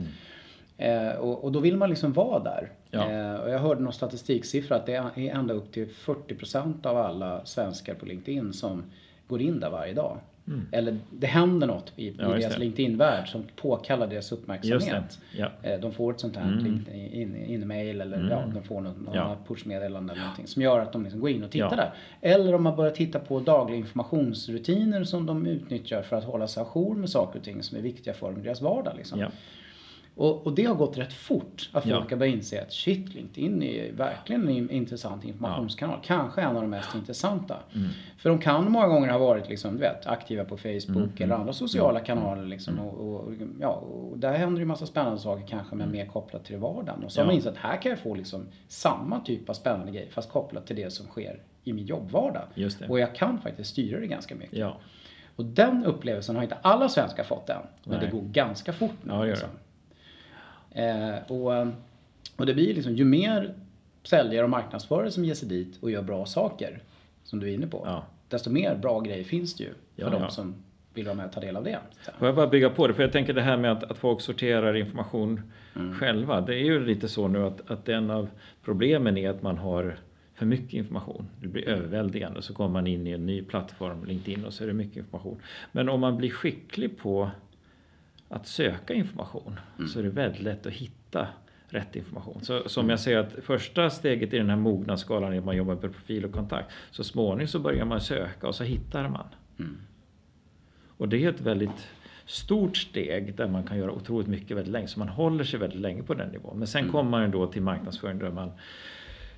Eh, 0.77 1.09
och, 1.09 1.43
och 1.43 1.51
då 1.51 1.59
vill 1.59 1.77
man 1.77 1.89
liksom 1.89 2.13
vara 2.13 2.39
där. 2.43 2.69
Ja. 2.91 3.09
Eh, 3.11 3.35
och 3.35 3.49
jag 3.49 3.59
hörde 3.59 3.81
någon 3.81 3.93
statistiksiffra 3.93 4.75
att 4.75 4.85
det 4.85 4.95
är 4.95 5.17
ända 5.17 5.53
upp 5.53 5.71
till 5.71 5.87
40% 5.87 6.85
av 6.85 6.97
alla 6.97 7.45
svenskar 7.45 7.93
på 7.93 8.05
LinkedIn 8.05 8.53
som 8.53 8.83
går 9.27 9.41
in 9.41 9.59
där 9.59 9.69
varje 9.69 9.93
dag. 9.93 10.17
Eller 10.71 10.97
det 11.11 11.27
händer 11.27 11.67
något 11.67 11.93
i, 11.95 12.07
i 12.07 12.15
Ja, 12.19 12.35
just 12.35 12.47
deras. 12.47 12.59
LinkedIn-värld 12.59 13.27
som 13.29 13.43
påkallar 13.55 14.07
deras 14.07 14.31
uppmärksamhet. 14.31 15.19
Ja. 15.37 15.51
Eh, 15.63 15.79
De 15.79 15.91
får 15.91 16.11
ett 16.11 16.19
sånt 16.19 16.35
här 16.37 16.51
LinkedIn 16.63 17.11
in, 17.13 17.35
in-mail 17.45 18.01
eller 18.01 18.29
ja, 18.29 18.43
de 18.53 18.63
får 18.63 18.81
något, 18.81 19.01
något 19.01 19.15
Ja. 19.15 19.37
pushmeddelande 19.47 20.13
eller 20.13 20.21
någonting 20.21 20.47
som 20.47 20.61
gör 20.61 20.79
att 20.79 20.93
de 20.93 21.03
liksom 21.03 21.21
går 21.21 21.29
in 21.29 21.43
och 21.43 21.51
tittar 21.51 21.69
Ja. 21.69 21.75
där. 21.75 21.93
Eller 22.21 22.55
om 22.55 22.63
man 22.63 22.75
börjar 22.75 22.91
titta 22.91 23.19
på 23.19 23.39
dagliga 23.39 23.77
informationsrutiner 23.77 25.03
som 25.03 25.25
de 25.25 25.45
utnyttjar 25.47 26.01
för 26.01 26.15
att 26.15 26.23
hålla 26.23 26.47
sig 26.47 26.63
ajour 26.63 26.95
med 26.95 27.09
saker 27.09 27.39
och 27.39 27.45
ting 27.45 27.63
som 27.63 27.77
är 27.77 27.81
viktiga 27.81 28.13
för 28.13 28.31
dem 28.31 28.39
i 28.39 28.43
deras 28.43 28.61
vardag. 28.61 28.93
Liksom. 28.97 29.19
Ja. 30.15 30.23
Och, 30.23 30.45
och 30.47 30.53
det 30.55 30.65
har 30.65 30.75
gått 30.75 30.97
rätt 30.97 31.13
fort 31.13 31.69
att 31.73 31.85
Ja. 31.85 31.97
folk 31.97 32.09
har 32.11 32.17
börjat 32.17 32.35
inse 32.35 32.61
att 32.61 32.73
shit, 32.73 33.13
LinkedIn 33.13 33.63
är 33.63 33.91
verkligen 33.91 34.49
en 34.49 34.69
intressant 34.69 35.23
informationskanal. 35.25 35.99
Kanske 36.03 36.41
en 36.41 36.55
av 36.55 36.61
de 36.61 36.69
mest 36.69 36.95
intressanta. 36.95 37.57
Mm. 37.75 37.87
För 38.17 38.29
de 38.29 38.39
kan 38.39 38.71
många 38.71 38.87
gånger 38.87 39.09
ha 39.11 39.17
varit 39.17 39.49
liksom, 39.49 39.73
du 39.73 39.79
vet, 39.79 40.07
aktiva 40.07 40.43
på 40.45 40.57
Facebook 40.57 40.95
Mm. 40.97 41.11
eller 41.23 41.35
andra 41.35 41.53
sociala 41.53 41.99
kanaler. 41.99 42.45
Liksom, 42.45 42.79
och, 42.79 43.15
och, 43.15 43.31
ja, 43.59 43.69
och 43.69 44.17
där 44.19 44.33
händer 44.37 44.59
ju 44.59 44.65
massa 44.65 44.85
spännande 44.85 45.19
saker 45.19 45.47
kanske 45.47 45.75
men 45.75 45.91
mer 45.91 46.05
kopplat 46.05 46.45
till 46.45 46.57
vardagen. 46.57 47.03
Och 47.03 47.11
så 47.11 47.21
har 47.21 47.25
man 47.25 47.33
Mm. 47.35 47.43
Ja. 47.45 47.49
insett 47.49 47.63
att 47.65 47.71
här 47.71 47.81
kan 47.81 47.89
jag 47.89 47.99
få 47.99 48.15
liksom 48.15 48.45
samma 48.67 49.19
typ 49.19 49.49
av 49.49 49.53
spännande 49.53 49.91
grejer 49.91 50.09
fast 50.11 50.31
kopplat 50.31 50.67
till 50.67 50.75
det 50.75 50.89
som 50.93 51.05
sker 51.05 51.39
i 51.63 51.73
min 51.73 51.85
jobbvardag. 51.85 52.43
Det. 52.55 52.89
Och 52.89 52.99
jag 52.99 53.15
kan 53.15 53.41
faktiskt 53.41 53.69
styra 53.69 53.99
det 53.99 54.07
ganska 54.07 54.35
mycket. 54.35 54.57
Ja. 54.59 54.77
Och 55.35 55.45
den 55.45 55.85
upplevelsen 55.85 56.35
har 56.35 56.43
inte 56.43 56.57
alla 56.61 56.89
svenskar 56.89 57.23
fått 57.23 57.49
än. 57.49 57.57
Men 57.83 57.97
Nej. 57.99 58.05
det 58.05 58.17
går 58.17 58.21
ganska 58.23 58.73
fort 58.73 58.91
nu. 59.03 59.13
Ja, 59.13 59.19
det 59.19 59.27
gör 59.27 59.33
liksom. 59.33 59.49
Eh, 60.71 61.15
och, 61.27 61.67
och 62.37 62.45
det 62.45 62.53
blir 62.53 62.73
liksom, 62.73 62.95
ju 62.95 63.05
mer 63.05 63.53
säljare 64.03 64.43
och 64.43 64.49
marknadsförare 64.49 65.11
som 65.11 65.25
ger 65.25 65.33
sig 65.33 65.49
dit 65.49 65.77
och 65.81 65.91
gör 65.91 66.01
bra 66.01 66.25
saker, 66.25 66.79
som 67.23 67.39
du 67.39 67.49
är 67.49 67.53
inne 67.53 67.67
på, 67.67 67.83
Ja. 67.85 68.05
desto 68.27 68.49
mer 68.49 68.75
bra 68.75 68.99
grejer 68.99 69.23
finns 69.23 69.55
det 69.55 69.63
ju 69.63 69.69
för 69.69 69.75
Ja, 70.03 70.09
de 70.09 70.21
ja. 70.21 70.29
som 70.29 70.55
vill 70.93 71.05
vara 71.05 71.15
med 71.15 71.25
och 71.25 71.31
ta 71.31 71.39
del 71.39 71.55
av 71.57 71.63
det. 71.63 71.79
Får 72.19 72.27
jag 72.27 72.35
bara 72.35 72.47
bygga 72.47 72.69
på 72.69 72.87
det? 72.87 72.93
För 72.93 73.03
jag 73.03 73.11
tänker 73.11 73.33
det 73.33 73.41
här 73.41 73.57
med 73.57 73.71
att, 73.71 73.83
att 73.91 73.97
folk 73.97 74.21
sorterar 74.21 74.73
information 74.75 75.41
själva. 75.99 76.41
Det 76.41 76.53
är 76.55 76.63
ju 76.63 76.85
lite 76.85 77.07
så 77.07 77.27
nu 77.27 77.45
att, 77.45 77.71
att 77.71 77.89
en 77.89 78.09
av 78.11 78.29
problemen 78.63 79.17
är 79.17 79.29
att 79.29 79.41
man 79.41 79.57
har 79.57 79.99
för 80.33 80.45
mycket 80.45 80.73
information. 80.73 81.25
Det 81.41 81.47
blir 81.47 81.67
överväldigande. 81.69 82.41
Så 82.41 82.53
kommer 82.53 82.69
man 82.69 82.87
in 82.87 83.07
i 83.07 83.11
en 83.11 83.25
ny 83.25 83.41
plattform, 83.43 84.05
LinkedIn, 84.05 84.45
och 84.45 84.53
så 84.53 84.63
är 84.63 84.67
det 84.67 84.73
mycket 84.73 84.97
information. 84.97 85.39
Men 85.71 85.89
om 85.89 85.99
man 85.99 86.17
blir 86.17 86.29
skicklig 86.29 86.97
på 86.97 87.29
att 88.31 88.47
söka 88.47 88.93
information 88.93 89.59
så 89.93 89.99
är 89.99 90.03
det 90.03 90.09
väldigt 90.09 90.41
lätt 90.41 90.65
att 90.65 90.73
hitta 90.73 91.27
rätt 91.67 91.95
information. 91.95 92.41
Så 92.41 92.69
som 92.69 92.89
jag 92.89 92.99
säger 92.99 93.17
att 93.17 93.33
första 93.43 93.89
steget 93.89 94.33
i 94.33 94.37
den 94.37 94.49
här 94.49 94.55
mognadsskalan 94.55 95.33
är 95.33 95.37
att 95.37 95.45
man 95.45 95.57
jobbar 95.57 95.73
med 95.73 95.81
profil 95.81 96.25
och 96.25 96.31
kontakt. 96.31 96.71
Så 96.91 97.03
småningom 97.03 97.47
så 97.47 97.59
börjar 97.59 97.85
man 97.85 98.01
söka 98.01 98.47
och 98.47 98.55
så 98.55 98.63
hittar 98.63 99.09
man. 99.09 99.27
Mm. 99.59 99.77
Och 100.97 101.09
det 101.09 101.25
är 101.25 101.29
ett 101.29 101.41
väldigt 101.41 101.87
stort 102.25 102.77
steg 102.77 103.35
där 103.35 103.47
man 103.47 103.63
kan 103.63 103.77
göra 103.77 103.91
otroligt 103.91 104.27
mycket 104.27 104.57
väldigt 104.57 104.71
länge. 104.71 104.87
Så 104.87 104.99
man 104.99 105.09
håller 105.09 105.43
sig 105.43 105.59
väldigt 105.59 105.79
länge 105.79 106.03
på 106.03 106.13
den 106.13 106.29
nivån. 106.29 106.57
Men 106.57 106.67
sen 106.67 106.81
mm. 106.81 106.91
kommer 106.91 107.11
man 107.11 107.31
då 107.31 107.47
till 107.47 107.61
marknadsföring 107.61 108.19
där 108.19 108.31
man 108.31 108.51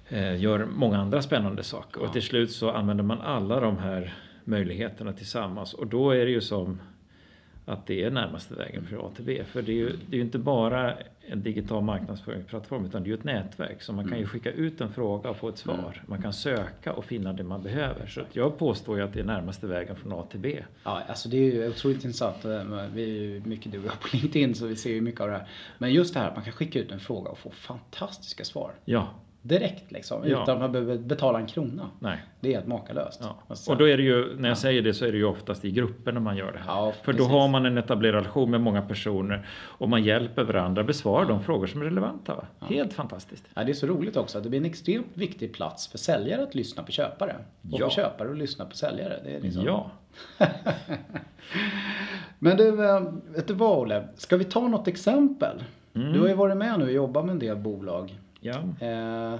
eh, 0.10 0.42
gör 0.42 0.66
många 0.66 0.98
andra 0.98 1.22
spännande 1.22 1.64
saker. 1.64 2.02
Ja. 2.02 2.08
Och 2.08 2.14
till 2.14 2.22
slut 2.22 2.52
så 2.52 2.72
använder 2.72 3.04
man 3.04 3.22
alla 3.22 3.60
de 3.60 3.78
här 3.78 4.14
möjligheterna 4.44 5.14
tillsammans. 5.14 5.74
Och 5.74 5.88
då 5.88 6.12
är 6.12 6.26
det 6.26 6.32
ju 6.32 6.42
som 6.42 6.80
att 7.66 7.88
det 7.88 8.04
är 8.04 8.12
närmaste 8.12 8.56
vägen 8.56 8.86
för 8.86 9.06
ATB. 9.06 9.30
För 9.46 9.62
det 9.62 9.72
är 9.72 9.76
ju, 9.76 9.90
det 9.90 10.16
är 10.16 10.18
ju 10.18 10.22
inte 10.22 10.40
bara 10.40 10.94
en 11.28 11.44
digital 11.44 11.84
marknadsföringsplattform 11.84 12.86
utan 12.86 13.04
det 13.04 13.08
är 13.08 13.10
ju 13.10 13.18
ett 13.18 13.24
nätverk. 13.24 13.82
Så 13.82 13.94
man 13.94 14.04
kan 14.04 14.18
ju 14.18 14.24
mm. 14.24 14.30
skicka 14.30 14.52
ut 14.52 14.82
en 14.82 14.94
fråga 14.94 15.30
och 15.30 15.38
få 15.38 15.50
ett 15.50 15.58
svar. 15.58 15.74
Mm. 15.74 16.06
Man 16.06 16.22
kan 16.22 16.34
söka 16.34 16.94
och 16.94 17.06
finna 17.06 17.34
det 17.34 17.44
man 17.44 17.64
behöver. 17.64 18.08
Så 18.08 18.22
jag 18.32 18.58
påstår 18.58 18.98
ju 18.98 19.04
att 19.04 19.14
det 19.14 19.20
är 19.20 19.24
närmaste 19.24 19.68
vägen 19.68 19.96
från 19.96 20.14
A 20.14 20.26
till 20.32 20.40
B. 20.40 20.64
Ja, 20.84 21.02
alltså 21.08 21.30
det 21.30 21.38
är 21.38 21.54
ju 21.54 21.70
otroligt 21.70 22.06
intressant. 22.06 22.46
Vi 22.94 23.04
är 23.04 23.22
ju 23.22 23.42
mycket 23.46 23.72
du 23.72 23.80
och 23.80 23.86
jag 23.86 24.00
på 24.00 24.08
LinkedIn 24.18 24.56
så 24.56 24.66
vi 24.66 24.76
ser 24.76 24.94
ju 24.94 25.02
mycket 25.02 25.22
av 25.22 25.28
det 25.28 25.34
här. 25.34 25.48
Men 25.78 25.94
just 25.94 26.14
det 26.14 26.20
här 26.20 26.28
att 26.28 26.36
man 26.36 26.44
kan 26.44 26.54
skicka 26.54 26.80
ut 26.80 26.92
en 26.92 27.00
fråga 27.00 27.30
och 27.30 27.38
få 27.38 27.50
fantastiska 27.50 28.44
svar. 28.44 28.72
Ja, 28.86 29.10
direkt 29.44 29.92
liksom. 29.92 30.22
Ja. 30.26 30.44
Utan 30.44 30.56
att 30.56 30.62
man 30.62 30.72
behöver 30.72 30.98
betala 30.98 31.40
en 31.40 31.48
krona. 31.48 31.90
Nej. 32.00 32.18
Det 32.40 32.50
är 32.50 32.54
helt 32.54 32.68
makalöst. 32.68 33.22
Ja. 33.24 33.56
Och 33.68 33.78
då 33.78 33.90
är 33.90 33.98
det 33.98 34.04
ju, 34.04 34.36
när 34.36 34.50
jag 34.50 34.56
ja. 34.56 34.56
säger 34.56 34.82
det 34.82 34.94
så 34.94 35.06
är 35.06 35.12
det 35.12 35.18
ju 35.18 35.26
oftast 35.26 35.66
i 35.66 35.72
grupper 35.72 36.12
när 36.12 36.20
man 36.20 36.38
gör 36.38 36.52
det 36.52 36.60
här. 36.60 36.68
Ja, 36.68 36.94
För 37.04 37.14
då 37.14 37.24
har 37.24 37.48
man 37.48 37.66
en 37.66 37.78
etablerad 37.78 38.16
relation 38.16 38.52
med 38.52 38.62
många 38.62 38.82
personer 38.82 39.48
och 39.52 39.90
man 39.90 40.04
hjälper 40.04 40.44
varandra 40.44 40.84
besvara 40.84 41.26
de 41.26 41.44
frågor 41.44 41.68
som 41.68 41.82
är 41.82 41.86
relevanta. 41.86 42.36
Va? 42.36 42.46
Helt 42.60 42.94
fantastiskt. 42.94 43.46
Ja, 43.54 43.64
det 43.64 43.72
är 43.72 43.74
så 43.74 43.88
roligt 43.88 44.18
också 44.18 44.38
att 44.38 44.44
det 44.44 44.50
blir 44.50 44.60
en 44.60 44.66
extremt 44.66 45.12
viktig 45.14 45.54
plats 45.54 45.88
för 45.88 45.98
säljare 45.98 46.44
att 46.44 46.56
lyssna 46.56 46.84
på 46.84 46.92
köpare. 46.92 47.36
Och 47.72 47.80
för 47.80 47.90
köpare 47.90 48.32
att 48.32 48.38
lyssna 48.38 48.66
på 48.66 48.76
säljare. 48.76 49.20
Det 49.24 49.36
är 49.36 49.42
liksom... 49.42 49.66
Ja. 49.66 49.92
Men 52.40 52.58
du, 52.58 52.86
eh, 52.86 53.02
vet 53.36 53.48
du 53.48 53.54
vad 53.54 53.78
Olle? 53.78 54.08
Ska 54.16 54.38
vi 54.38 54.44
ta 54.44 54.68
något 54.68 54.88
exempel? 54.88 55.64
Mm. 55.96 56.14
Du 56.14 56.20
har 56.20 56.28
ju 56.28 56.34
varit 56.34 56.58
med 56.58 56.80
nu 56.80 56.86
och 56.86 56.92
jobbat 56.92 57.26
med 57.26 57.34
en 57.34 57.40
del 57.40 57.58
bolag. 57.58 58.20
Ja. 58.44 58.88
Eh, 58.88 59.40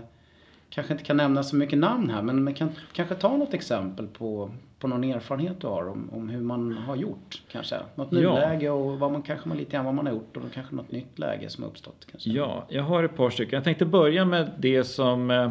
kanske 0.70 0.94
inte 0.94 1.06
kan 1.06 1.18
nämna 1.18 1.44
så 1.44 1.56
mycket 1.56 1.80
namn 1.80 2.10
här 2.10 2.22
men 2.22 2.44
man 2.44 2.54
kan 2.54 2.70
kanske 2.94 3.16
ta 3.16 3.38
något 3.38 3.54
exempel 3.54 4.08
på, 4.08 4.52
på 4.80 4.88
någon 4.88 5.04
erfarenhet 5.04 5.60
du 5.60 5.68
har 5.68 5.90
om, 5.90 6.10
om 6.14 6.30
hur 6.30 6.42
man 6.42 6.72
har 6.72 6.96
gjort 6.96 7.42
kanske. 7.52 7.76
Något 7.96 8.12
nuläge 8.12 8.70
och 8.70 9.00
vad 9.00 9.12
man 9.12 9.22
kanske 9.22 9.50
man 9.50 9.58
lite 9.58 9.72
grann 9.72 9.86
vad 9.86 9.94
man 9.94 10.06
har 10.06 10.14
gjort 10.14 10.38
och 10.38 10.44
kanske 10.54 10.76
något 10.76 10.92
nytt 10.92 11.20
läge 11.20 11.50
som 11.50 11.64
har 11.64 11.72
uppstått. 11.72 12.08
Kanske. 12.12 12.30
Ja, 12.30 12.66
jag 12.70 12.84
har 12.84 13.04
ett 13.04 13.16
par 13.16 13.30
stycken. 13.30 13.58
Jag 13.58 13.64
tänkte 13.64 13.86
börja 13.86 14.26
med 14.26 14.52
det 14.58 14.84
som 14.84 15.32
eh, 15.32 15.50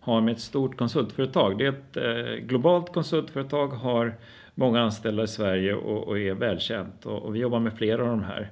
har 0.00 0.20
med 0.20 0.32
ett 0.32 0.40
stort 0.40 0.76
konsultföretag. 0.76 1.58
Det 1.58 1.66
är 1.66 1.68
ett 1.68 1.96
eh, 1.96 2.46
globalt 2.46 2.92
konsultföretag, 2.92 3.68
har 3.68 4.14
många 4.54 4.80
anställda 4.80 5.22
i 5.22 5.28
Sverige 5.28 5.74
och, 5.74 6.08
och 6.08 6.18
är 6.18 6.34
välkänt 6.34 7.06
och, 7.06 7.22
och 7.22 7.34
vi 7.34 7.38
jobbar 7.38 7.60
med 7.60 7.72
flera 7.72 8.02
av 8.02 8.08
de 8.08 8.22
här. 8.22 8.50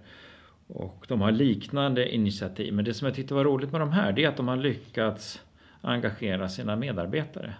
Och 0.69 1.05
de 1.09 1.21
har 1.21 1.33
liknande 1.33 2.15
initiativ. 2.15 2.75
Men 2.75 2.85
det 2.85 2.95
som 2.95 3.07
jag 3.07 3.15
tyckte 3.15 3.35
var 3.35 3.45
roligt 3.45 3.73
med 3.73 3.81
de 3.81 3.93
här, 3.93 4.13
det 4.13 4.25
är 4.25 4.29
att 4.29 4.37
de 4.37 4.49
har 4.49 4.57
lyckats 4.57 5.43
engagera 5.81 6.49
sina 6.49 6.77
medarbetare. 6.77 7.55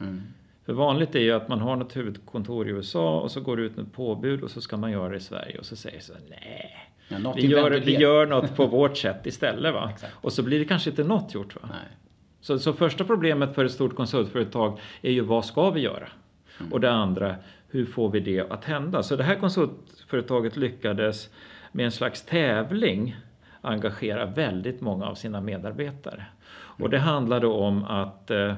Mm. 0.00 0.22
För 0.66 0.72
vanligt 0.72 1.14
är 1.14 1.20
ju 1.20 1.32
att 1.32 1.48
man 1.48 1.60
har 1.60 1.76
något 1.76 1.96
huvudkontor 1.96 2.68
i 2.68 2.70
USA 2.70 3.20
och 3.20 3.30
så 3.30 3.40
går 3.40 3.56
det 3.56 3.62
ut 3.62 3.78
ett 3.78 3.92
påbud 3.92 4.42
och 4.42 4.50
så 4.50 4.60
ska 4.60 4.76
man 4.76 4.90
göra 4.92 5.08
det 5.08 5.16
i 5.16 5.20
Sverige 5.20 5.58
och 5.58 5.66
så 5.66 5.76
säger 5.76 6.00
så 6.00 6.12
nej. 6.28 6.88
Ja, 7.08 7.32
vi, 7.36 7.46
gör, 7.46 7.70
vi 7.70 7.96
gör 7.96 8.26
något 8.26 8.56
på 8.56 8.66
vårt 8.66 8.96
sätt 8.96 9.26
istället. 9.26 9.74
Va? 9.74 9.92
och 10.10 10.32
så 10.32 10.42
blir 10.42 10.58
det 10.58 10.64
kanske 10.64 10.90
inte 10.90 11.04
något 11.04 11.34
gjort. 11.34 11.54
Va? 11.62 11.68
Så, 12.40 12.58
så 12.58 12.72
första 12.72 13.04
problemet 13.04 13.54
för 13.54 13.64
ett 13.64 13.72
stort 13.72 13.96
konsultföretag 13.96 14.80
är 15.02 15.10
ju 15.10 15.20
vad 15.20 15.44
ska 15.44 15.70
vi 15.70 15.80
göra? 15.80 16.08
Mm. 16.60 16.72
Och 16.72 16.80
det 16.80 16.90
andra, 16.90 17.36
hur 17.68 17.86
får 17.86 18.10
vi 18.10 18.20
det 18.20 18.40
att 18.50 18.64
hända? 18.64 19.02
Så 19.02 19.16
det 19.16 19.24
här 19.24 19.34
konsultföretaget 19.34 20.56
lyckades 20.56 21.30
med 21.72 21.84
en 21.84 21.92
slags 21.92 22.22
tävling 22.22 23.16
engagera 23.60 24.26
väldigt 24.26 24.80
många 24.80 25.06
av 25.06 25.14
sina 25.14 25.40
medarbetare. 25.40 26.26
Och 26.52 26.90
det 26.90 26.98
handlade 26.98 27.46
om 27.46 27.84
att 27.84 28.30
eh, 28.30 28.54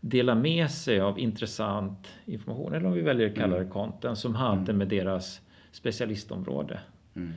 dela 0.00 0.34
med 0.34 0.70
sig 0.70 1.00
av 1.00 1.18
intressant 1.18 2.08
information, 2.24 2.74
eller 2.74 2.86
om 2.86 2.92
vi 2.92 3.00
väljer 3.00 3.28
att 3.28 3.34
kalla 3.34 3.54
det 3.54 3.60
mm. 3.60 3.72
content, 3.72 4.18
som 4.18 4.34
hade 4.34 4.60
mm. 4.60 4.78
med 4.78 4.88
deras 4.88 5.40
specialistområde. 5.72 6.80
Mm. 7.14 7.32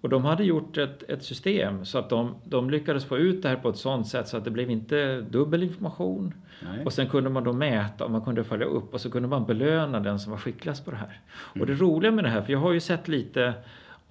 Och 0.00 0.10
de 0.10 0.24
hade 0.24 0.44
gjort 0.44 0.76
ett, 0.76 1.02
ett 1.02 1.22
system 1.22 1.84
så 1.84 1.98
att 1.98 2.08
de, 2.08 2.34
de, 2.44 2.70
lyckades 2.70 3.04
få 3.04 3.18
ut 3.18 3.42
det 3.42 3.48
här 3.48 3.56
på 3.56 3.68
ett 3.68 3.76
sådant 3.76 4.06
sätt 4.06 4.28
så 4.28 4.36
att 4.36 4.44
det 4.44 4.50
blev 4.50 4.70
inte 4.70 5.20
dubbel 5.20 5.62
information. 5.62 6.34
Nej. 6.62 6.84
Och 6.84 6.92
sen 6.92 7.06
kunde 7.08 7.30
man 7.30 7.44
då 7.44 7.52
mäta 7.52 8.04
och 8.04 8.10
man 8.10 8.22
kunde 8.22 8.44
följa 8.44 8.66
upp 8.66 8.94
och 8.94 9.00
så 9.00 9.10
kunde 9.10 9.28
man 9.28 9.46
belöna 9.46 10.00
den 10.00 10.18
som 10.18 10.30
var 10.30 10.38
skickligast 10.38 10.84
på 10.84 10.90
det 10.90 10.96
här. 10.96 11.20
Mm. 11.54 11.60
Och 11.60 11.66
det 11.66 11.74
roliga 11.74 12.12
med 12.12 12.24
det 12.24 12.30
här, 12.30 12.42
för 12.42 12.52
jag 12.52 12.60
har 12.60 12.72
ju 12.72 12.80
sett 12.80 13.08
lite 13.08 13.54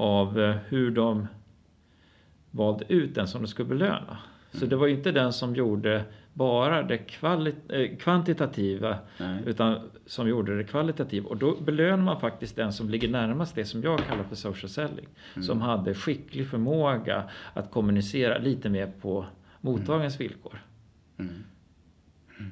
av 0.03 0.39
eh, 0.39 0.55
hur 0.67 0.91
de 0.91 1.27
valde 2.51 2.85
ut 2.87 3.15
den 3.15 3.27
som 3.27 3.41
de 3.41 3.47
skulle 3.47 3.69
belöna. 3.69 4.17
Så 4.51 4.57
mm. 4.57 4.69
det 4.69 4.75
var 4.75 4.87
inte 4.87 5.11
den 5.11 5.33
som 5.33 5.55
gjorde 5.55 6.03
bara 6.33 6.83
det 6.83 6.99
eh, 7.69 7.97
kvantitativa 7.97 8.97
Nej. 9.17 9.41
utan 9.45 9.79
som 10.05 10.27
gjorde 10.27 10.57
det 10.57 10.63
kvalitativa. 10.63 11.29
Och 11.29 11.37
då 11.37 11.55
belönar 11.61 12.03
man 12.03 12.19
faktiskt 12.19 12.55
den 12.55 12.73
som 12.73 12.89
ligger 12.89 13.09
närmast 13.09 13.55
det 13.55 13.65
som 13.65 13.83
jag 13.83 13.99
kallar 13.99 14.23
för 14.23 14.35
social 14.35 14.69
selling. 14.69 15.07
Mm. 15.35 15.43
Som 15.43 15.61
hade 15.61 15.93
skicklig 15.93 16.47
förmåga 16.47 17.23
att 17.53 17.71
kommunicera 17.71 18.37
lite 18.37 18.69
mer 18.69 18.91
på 19.01 19.25
mottagarens 19.61 20.19
mm. 20.19 20.27
villkor. 20.27 20.63
Mm. 21.19 21.43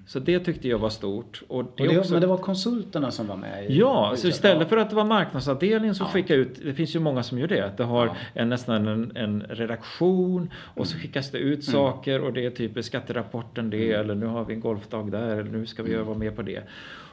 Så 0.07 0.19
det 0.19 0.39
tyckte 0.39 0.67
jag 0.67 0.79
var 0.79 0.89
stort. 0.89 1.43
Och 1.47 1.63
det, 1.63 1.83
och 1.83 1.89
det 1.89 1.99
också... 1.99 2.11
Men 2.13 2.21
det 2.21 2.27
var 2.27 2.37
konsulterna 2.37 3.11
som 3.11 3.27
var 3.27 3.37
med? 3.37 3.71
I 3.71 3.79
ja, 3.79 4.13
så 4.17 4.27
istället 4.27 4.69
för 4.69 4.77
att 4.77 4.89
det 4.89 4.95
var 4.95 5.03
marknadsavdelningen 5.03 5.95
som 5.95 6.05
ja. 6.05 6.11
skickade 6.11 6.39
ut, 6.39 6.59
det 6.63 6.73
finns 6.73 6.95
ju 6.95 6.99
många 6.99 7.23
som 7.23 7.39
gör 7.39 7.47
det, 7.47 7.71
det 7.77 7.83
har 7.83 8.05
ja. 8.05 8.15
en, 8.33 8.49
nästan 8.49 8.87
en, 8.87 9.11
en 9.15 9.43
redaktion 9.49 10.51
och 10.75 10.87
så 10.87 10.93
mm. 10.93 11.01
skickas 11.01 11.31
det 11.31 11.37
ut 11.37 11.67
mm. 11.67 11.73
saker 11.73 12.21
och 12.21 12.33
det 12.33 12.45
är 12.45 12.49
typ 12.49 12.85
skatterapporten 12.85 13.69
det 13.69 13.89
mm. 13.89 13.99
eller 13.99 14.15
nu 14.15 14.25
har 14.25 14.45
vi 14.45 14.53
en 14.53 14.59
golfdag 14.59 15.11
där 15.11 15.37
eller 15.37 15.51
nu 15.51 15.65
ska 15.65 15.83
vi 15.83 15.93
mm. 15.93 16.05
vara 16.05 16.17
med 16.17 16.35
på 16.35 16.41
det. 16.41 16.63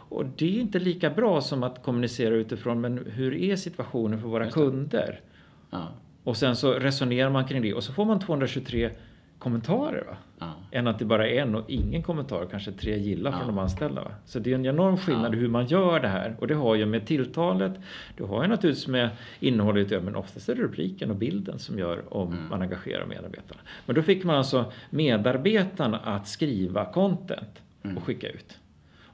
Och 0.08 0.24
det 0.36 0.56
är 0.56 0.60
inte 0.60 0.78
lika 0.78 1.10
bra 1.10 1.40
som 1.40 1.62
att 1.62 1.82
kommunicera 1.82 2.34
utifrån 2.34 2.80
men 2.80 3.06
hur 3.06 3.34
är 3.34 3.56
situationen 3.56 4.20
för 4.20 4.28
våra 4.28 4.50
kunder? 4.50 5.20
Ja. 5.70 5.88
Och 6.24 6.36
sen 6.36 6.56
så 6.56 6.72
resonerar 6.72 7.30
man 7.30 7.44
kring 7.44 7.62
det 7.62 7.74
och 7.74 7.84
så 7.84 7.92
får 7.92 8.04
man 8.04 8.20
223 8.20 8.90
kommentarer. 9.38 10.04
Va? 10.06 10.16
Ja. 10.38 10.54
Än 10.70 10.86
att 10.86 10.98
det 10.98 11.04
bara 11.04 11.28
är 11.28 11.42
en 11.42 11.54
och 11.54 11.70
ingen 11.70 12.02
kommentar, 12.02 12.46
kanske 12.50 12.72
tre 12.72 12.98
gillar 12.98 13.32
från 13.32 13.46
de 13.46 13.58
anställda. 13.58 14.02
Va? 14.02 14.10
Så 14.24 14.38
det 14.38 14.50
är 14.50 14.54
en 14.54 14.66
enorm 14.66 14.96
skillnad 14.96 15.34
ja. 15.34 15.38
hur 15.38 15.48
man 15.48 15.66
gör 15.66 16.00
det 16.00 16.08
här. 16.08 16.36
Och 16.38 16.46
det 16.46 16.54
har 16.54 16.74
ju 16.74 16.86
med 16.86 17.06
tilltalet, 17.06 17.72
det 18.16 18.24
har 18.24 18.42
ju 18.42 18.48
naturligtvis 18.48 18.88
med 18.88 19.10
innehållet 19.40 20.02
men 20.02 20.16
oftast 20.16 20.48
är 20.48 20.54
det 20.54 20.62
rubriken 20.62 21.10
och 21.10 21.16
bilden 21.16 21.58
som 21.58 21.78
gör 21.78 22.14
om 22.14 22.32
mm. 22.32 22.48
man 22.48 22.62
engagerar 22.62 23.06
medarbetarna. 23.06 23.60
Men 23.86 23.96
då 23.96 24.02
fick 24.02 24.24
man 24.24 24.36
alltså 24.36 24.72
medarbetarna 24.90 25.98
att 25.98 26.28
skriva 26.28 26.92
content 26.92 27.62
och 27.80 27.86
mm. 27.86 28.02
skicka 28.02 28.28
ut. 28.28 28.58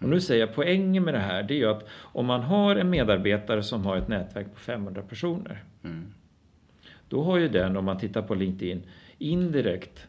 Och 0.05 0.09
nu 0.09 0.21
säger 0.21 0.47
jag 0.47 0.55
poängen 0.55 1.05
med 1.05 1.15
det 1.15 1.21
här, 1.21 1.43
det 1.43 1.55
är 1.55 1.59
ju 1.59 1.71
att 1.71 1.89
om 1.91 2.27
man 2.27 2.41
har 2.41 2.77
en 2.77 2.91
medarbetare 2.91 3.63
som 3.63 3.87
har 3.87 3.97
ett 3.97 4.09
nätverk 4.09 4.55
på 4.55 4.61
500 4.61 5.03
personer. 5.03 5.65
Mm. 5.85 6.05
Då 7.09 7.23
har 7.23 7.39
ju 7.39 7.49
den, 7.49 7.77
om 7.77 7.85
man 7.85 7.99
tittar 7.99 8.23
på 8.23 8.35
LinkedIn, 8.35 8.83
indirekt 9.19 10.07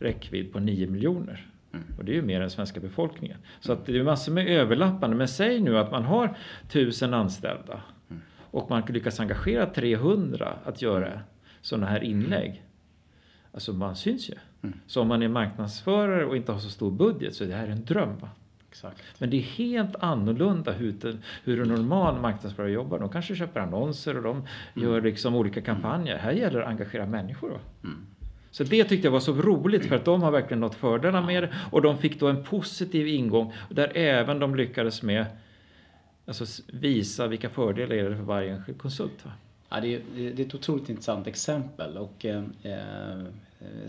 räckvidd 0.00 0.52
på 0.52 0.60
9 0.60 0.86
miljoner. 0.86 1.46
Mm. 1.72 1.84
Och 1.98 2.04
det 2.04 2.12
är 2.12 2.14
ju 2.14 2.22
mer 2.22 2.40
än 2.40 2.50
svenska 2.50 2.80
befolkningen. 2.80 3.38
Så 3.60 3.72
att 3.72 3.86
det 3.86 3.98
är 3.98 4.02
massor 4.02 4.32
med 4.32 4.48
överlappande. 4.48 5.16
Men 5.16 5.28
säg 5.28 5.60
nu 5.60 5.78
att 5.78 5.90
man 5.90 6.04
har 6.04 6.36
1000 6.68 7.14
anställda 7.14 7.82
mm. 8.10 8.22
och 8.50 8.70
man 8.70 8.82
lyckas 8.88 9.20
engagera 9.20 9.66
300 9.66 10.56
att 10.64 10.82
göra 10.82 11.20
sådana 11.60 11.86
här 11.86 12.04
inlägg. 12.04 12.62
Alltså 13.52 13.72
man 13.72 13.96
syns 13.96 14.30
ju. 14.30 14.34
Mm. 14.62 14.80
Så 14.86 15.00
om 15.00 15.08
man 15.08 15.22
är 15.22 15.28
marknadsförare 15.28 16.24
och 16.24 16.36
inte 16.36 16.52
har 16.52 16.58
så 16.58 16.70
stor 16.70 16.90
budget 16.90 17.34
så 17.34 17.44
är 17.44 17.48
det 17.48 17.54
här 17.54 17.68
en 17.68 17.84
dröm. 17.84 18.18
Va? 18.18 18.28
Exakt. 18.68 19.02
Men 19.18 19.30
det 19.30 19.36
är 19.36 19.42
helt 19.42 19.96
annorlunda 19.96 20.72
hur, 20.72 21.18
hur 21.44 21.62
en 21.62 21.68
normal 21.68 22.20
marknadsförare 22.20 22.70
jobbar. 22.70 22.98
De 22.98 23.08
kanske 23.08 23.36
köper 23.36 23.60
annonser 23.60 24.16
och 24.16 24.22
de 24.22 24.36
mm. 24.36 24.48
gör 24.74 25.00
liksom 25.00 25.34
olika 25.34 25.60
kampanjer. 25.60 26.16
Här 26.18 26.32
gäller 26.32 26.58
det 26.58 26.64
att 26.64 26.70
engagera 26.70 27.06
människor. 27.06 27.60
Mm. 27.84 28.06
Så 28.50 28.64
det 28.64 28.84
tyckte 28.84 29.06
jag 29.06 29.12
var 29.12 29.20
så 29.20 29.32
roligt 29.32 29.86
för 29.86 29.96
att 29.96 30.04
de 30.04 30.22
har 30.22 30.30
verkligen 30.30 30.60
nått 30.60 30.74
fördelar 30.74 31.22
med 31.22 31.42
det 31.42 31.54
och 31.70 31.82
de 31.82 31.98
fick 31.98 32.20
då 32.20 32.28
en 32.28 32.44
positiv 32.44 33.08
ingång 33.08 33.52
där 33.68 33.96
även 33.96 34.38
de 34.38 34.54
lyckades 34.54 35.02
med 35.02 35.26
alltså 36.26 36.62
visa 36.66 37.26
vilka 37.26 37.50
fördelar 37.50 37.96
är 37.96 38.10
det 38.10 38.16
för 38.16 38.22
varje 38.22 38.54
enskild 38.54 38.78
konsult. 38.78 39.24
Ja, 39.68 39.80
det, 39.80 39.94
är, 39.94 40.00
det 40.16 40.42
är 40.42 40.46
ett 40.46 40.54
otroligt 40.54 40.88
intressant 40.88 41.26
exempel 41.26 41.96
och 41.96 42.24
eh, 42.24 42.44
eh 42.62 43.24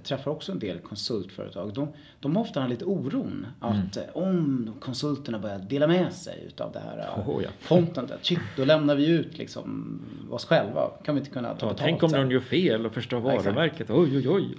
träffar 0.03 0.31
också 0.31 0.51
en 0.51 0.59
del 0.59 0.79
konsultföretag. 0.79 1.73
De, 1.73 1.87
de 2.19 2.35
har 2.35 2.43
ofta 2.43 2.67
lite 2.67 2.85
oron 2.85 3.47
att 3.59 3.97
mm. 3.97 4.09
om 4.13 4.73
konsulterna 4.79 5.39
börjar 5.39 5.59
dela 5.59 5.87
med 5.87 6.13
sig 6.13 6.43
utav 6.47 6.71
det 6.71 6.79
här 6.79 7.23
oh, 7.27 7.43
ja. 7.43 7.49
contentet, 7.67 8.19
shit, 8.21 8.39
då 8.57 8.65
lämnar 8.65 8.95
vi 8.95 9.07
ut 9.07 9.37
liksom 9.37 9.99
oss 10.29 10.45
själva. 10.45 10.89
Kan 11.03 11.15
vi 11.15 11.19
inte 11.19 11.31
kunna 11.31 11.55
ta 11.55 11.67
ja, 11.67 11.73
Tänk 11.77 12.03
om 12.03 12.11
någon 12.11 12.31
gör 12.31 12.39
fel 12.39 12.85
och 12.85 12.93
förstör 12.93 13.19
varumärket. 13.19 13.89
Oj, 13.89 14.17
oj, 14.17 14.29
oj. 14.29 14.55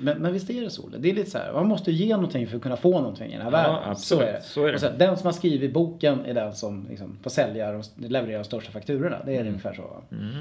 Men, 0.00 0.18
men 0.18 0.32
visst 0.32 0.50
är 0.50 0.60
det 0.60 0.70
så? 0.70 0.88
Det 0.88 1.10
är 1.10 1.14
lite 1.14 1.30
så 1.30 1.38
här, 1.38 1.52
man 1.52 1.68
måste 1.68 1.92
ge 1.92 2.14
någonting 2.14 2.46
för 2.46 2.56
att 2.56 2.62
kunna 2.62 2.76
få 2.76 3.00
någonting 3.00 3.32
i 3.32 3.36
den 3.36 3.42
här 3.42 3.52
ja, 3.52 3.56
världen. 3.56 3.90
Absolut. 3.90 4.22
Så 4.22 4.28
är 4.28 4.32
det. 4.32 4.42
Så 4.42 4.66
är 4.66 4.72
det. 4.72 4.78
Så, 4.78 4.88
den 4.98 5.16
som 5.16 5.26
har 5.26 5.32
skrivit 5.32 5.72
boken 5.72 6.24
är 6.24 6.34
den 6.34 6.54
som 6.54 6.86
liksom, 6.88 7.18
får 7.22 7.30
sälja 7.30 7.76
och 7.76 7.84
leverera 7.96 8.38
de 8.38 8.44
största 8.44 8.72
fakturorna. 8.72 9.16
Det 9.24 9.32
är 9.32 9.40
mm. 9.40 9.48
ungefär 9.48 9.74
så. 9.74 10.02
Mm. 10.12 10.34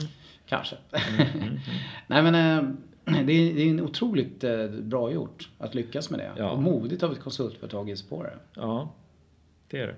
Kanske. 0.48 0.76
Mm, 0.92 1.28
mm, 1.28 1.44
mm. 1.44 1.60
Nej 2.08 2.24
men 2.24 2.78
det, 3.06 3.20
är, 3.20 3.54
det 3.56 3.62
är 3.62 3.70
en 3.70 3.82
otroligt 3.82 4.44
äh, 4.44 4.68
bra 4.68 5.12
gjort 5.12 5.50
att 5.58 5.76
lyckas 5.76 6.10
med 6.10 6.20
det. 6.20 6.32
Ja. 6.38 6.50
Och 6.50 6.62
modigt 6.62 7.04
av 7.04 7.12
ett 7.12 7.20
konsultföretag 7.20 7.90
i 7.90 7.96
spåret. 7.96 8.40
Ja, 8.54 8.94
det 9.68 9.80
är 9.80 9.88
det. 9.88 9.96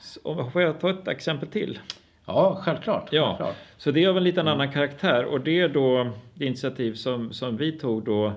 Så, 0.00 0.50
får 0.52 0.62
jag 0.62 0.80
ta 0.80 0.90
ett 0.90 1.08
exempel 1.08 1.48
till? 1.48 1.78
Ja, 2.26 2.60
självklart. 2.62 3.08
Ja, 3.12 3.26
självklart. 3.28 3.56
Så 3.76 3.90
det 3.90 4.04
är 4.04 4.08
av 4.08 4.16
en 4.16 4.24
liten 4.24 4.48
annan 4.48 4.72
karaktär 4.72 5.24
och 5.24 5.40
det 5.40 5.60
är 5.60 5.68
då 5.68 6.10
det 6.34 6.46
initiativ 6.46 6.94
som, 6.94 7.32
som 7.32 7.56
vi 7.56 7.72
tog 7.72 8.04
då 8.04 8.32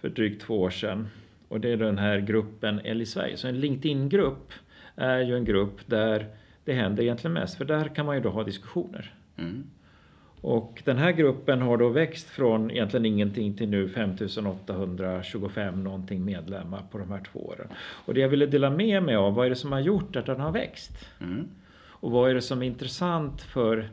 för 0.00 0.08
drygt 0.08 0.42
två 0.42 0.60
år 0.60 0.70
sedan. 0.70 1.08
Och 1.48 1.60
det 1.60 1.68
är 1.68 1.76
den 1.76 1.98
här 1.98 2.18
gruppen 2.18 2.86
i 2.86 3.06
Sverige. 3.06 3.36
Så 3.36 3.48
en 3.48 3.60
LinkedIn-grupp 3.60 4.52
är 4.96 5.18
ju 5.18 5.36
en 5.36 5.44
grupp 5.44 5.80
där 5.86 6.26
det 6.64 6.72
händer 6.72 7.02
egentligen 7.02 7.32
mest. 7.32 7.56
För 7.56 7.64
där 7.64 7.94
kan 7.94 8.06
man 8.06 8.16
ju 8.16 8.22
då 8.22 8.30
ha 8.30 8.44
diskussioner. 8.44 9.14
Mm. 9.38 9.70
Och 10.40 10.82
den 10.84 10.96
här 10.96 11.12
gruppen 11.12 11.62
har 11.62 11.76
då 11.76 11.88
växt 11.88 12.28
från 12.28 12.70
egentligen 12.70 13.06
ingenting 13.06 13.54
till 13.54 13.68
nu 13.68 13.88
5825 13.88 15.84
någonting 15.84 16.24
medlemmar 16.24 16.82
på 16.90 16.98
de 16.98 17.10
här 17.10 17.22
två 17.32 17.38
åren. 17.38 17.68
Och 17.78 18.14
det 18.14 18.20
jag 18.20 18.28
ville 18.28 18.46
dela 18.46 18.70
med 18.70 19.02
mig 19.02 19.16
av, 19.16 19.34
vad 19.34 19.46
är 19.46 19.50
det 19.50 19.56
som 19.56 19.72
har 19.72 19.80
gjort 19.80 20.16
att 20.16 20.26
den 20.26 20.40
har 20.40 20.52
växt? 20.52 20.92
Mm. 21.20 21.48
Och 21.88 22.10
vad 22.10 22.30
är 22.30 22.34
det 22.34 22.42
som 22.42 22.62
är 22.62 22.66
intressant 22.66 23.42
för 23.42 23.88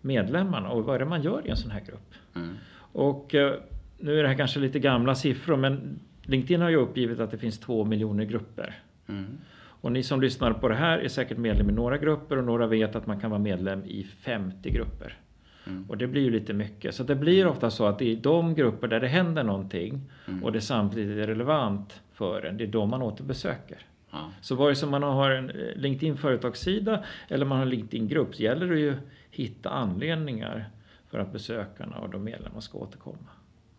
medlemmarna 0.00 0.68
och 0.68 0.84
vad 0.84 0.94
är 0.94 0.98
det 0.98 1.04
man 1.04 1.22
gör 1.22 1.46
i 1.46 1.50
en 1.50 1.56
sån 1.56 1.70
här 1.70 1.80
grupp? 1.80 2.14
Mm. 2.34 2.54
Och 2.92 3.34
eh, 3.34 3.54
nu 3.98 4.18
är 4.18 4.22
det 4.22 4.28
här 4.28 4.36
kanske 4.36 4.60
lite 4.60 4.78
gamla 4.78 5.14
siffror 5.14 5.56
men 5.56 6.00
LinkedIn 6.22 6.60
har 6.60 6.70
ju 6.70 6.76
uppgivit 6.76 7.20
att 7.20 7.30
det 7.30 7.38
finns 7.38 7.58
två 7.58 7.84
miljoner 7.84 8.24
grupper. 8.24 8.78
Mm. 9.08 9.26
Och 9.54 9.92
ni 9.92 10.02
som 10.02 10.20
lyssnar 10.20 10.52
på 10.52 10.68
det 10.68 10.74
här 10.74 10.98
är 10.98 11.08
säkert 11.08 11.38
medlem 11.38 11.70
i 11.70 11.72
några 11.72 11.98
grupper 11.98 12.36
och 12.36 12.44
några 12.44 12.66
vet 12.66 12.96
att 12.96 13.06
man 13.06 13.20
kan 13.20 13.30
vara 13.30 13.40
medlem 13.40 13.84
i 13.84 14.04
50 14.04 14.70
grupper. 14.70 15.18
Mm. 15.66 15.84
Och 15.88 15.98
det 15.98 16.06
blir 16.06 16.22
ju 16.22 16.30
lite 16.30 16.52
mycket. 16.52 16.94
Så 16.94 17.02
det 17.02 17.14
blir 17.14 17.46
ofta 17.46 17.70
så 17.70 17.86
att 17.86 18.02
i 18.02 18.16
de 18.16 18.54
grupper 18.54 18.88
där 18.88 19.00
det 19.00 19.08
händer 19.08 19.44
någonting 19.44 20.00
mm. 20.28 20.44
och 20.44 20.52
det 20.52 20.60
samtidigt 20.60 21.18
är 21.18 21.26
relevant 21.26 22.02
för 22.12 22.46
en, 22.46 22.56
det 22.56 22.64
är 22.64 22.68
de 22.68 22.90
man 22.90 23.02
återbesöker. 23.02 23.78
Ja. 24.10 24.30
Så 24.40 24.54
vare 24.54 24.74
sig 24.74 24.88
man 24.88 25.02
har 25.02 25.30
en 25.30 25.50
eh, 25.50 25.76
LinkedIn 25.76 26.16
företagssida 26.16 27.04
eller 27.28 27.46
man 27.46 27.58
har 27.58 27.64
en 27.64 27.70
LinkedIn-grupp 27.70 28.34
så 28.34 28.42
gäller 28.42 28.66
det 28.66 28.80
ju 28.80 28.90
att 28.90 28.98
hitta 29.30 29.70
anledningar 29.70 30.70
för 31.10 31.18
att 31.18 31.32
besökarna 31.32 31.96
och 31.96 32.10
de 32.10 32.24
medlemmar 32.24 32.60
ska 32.60 32.78
återkomma. 32.78 33.28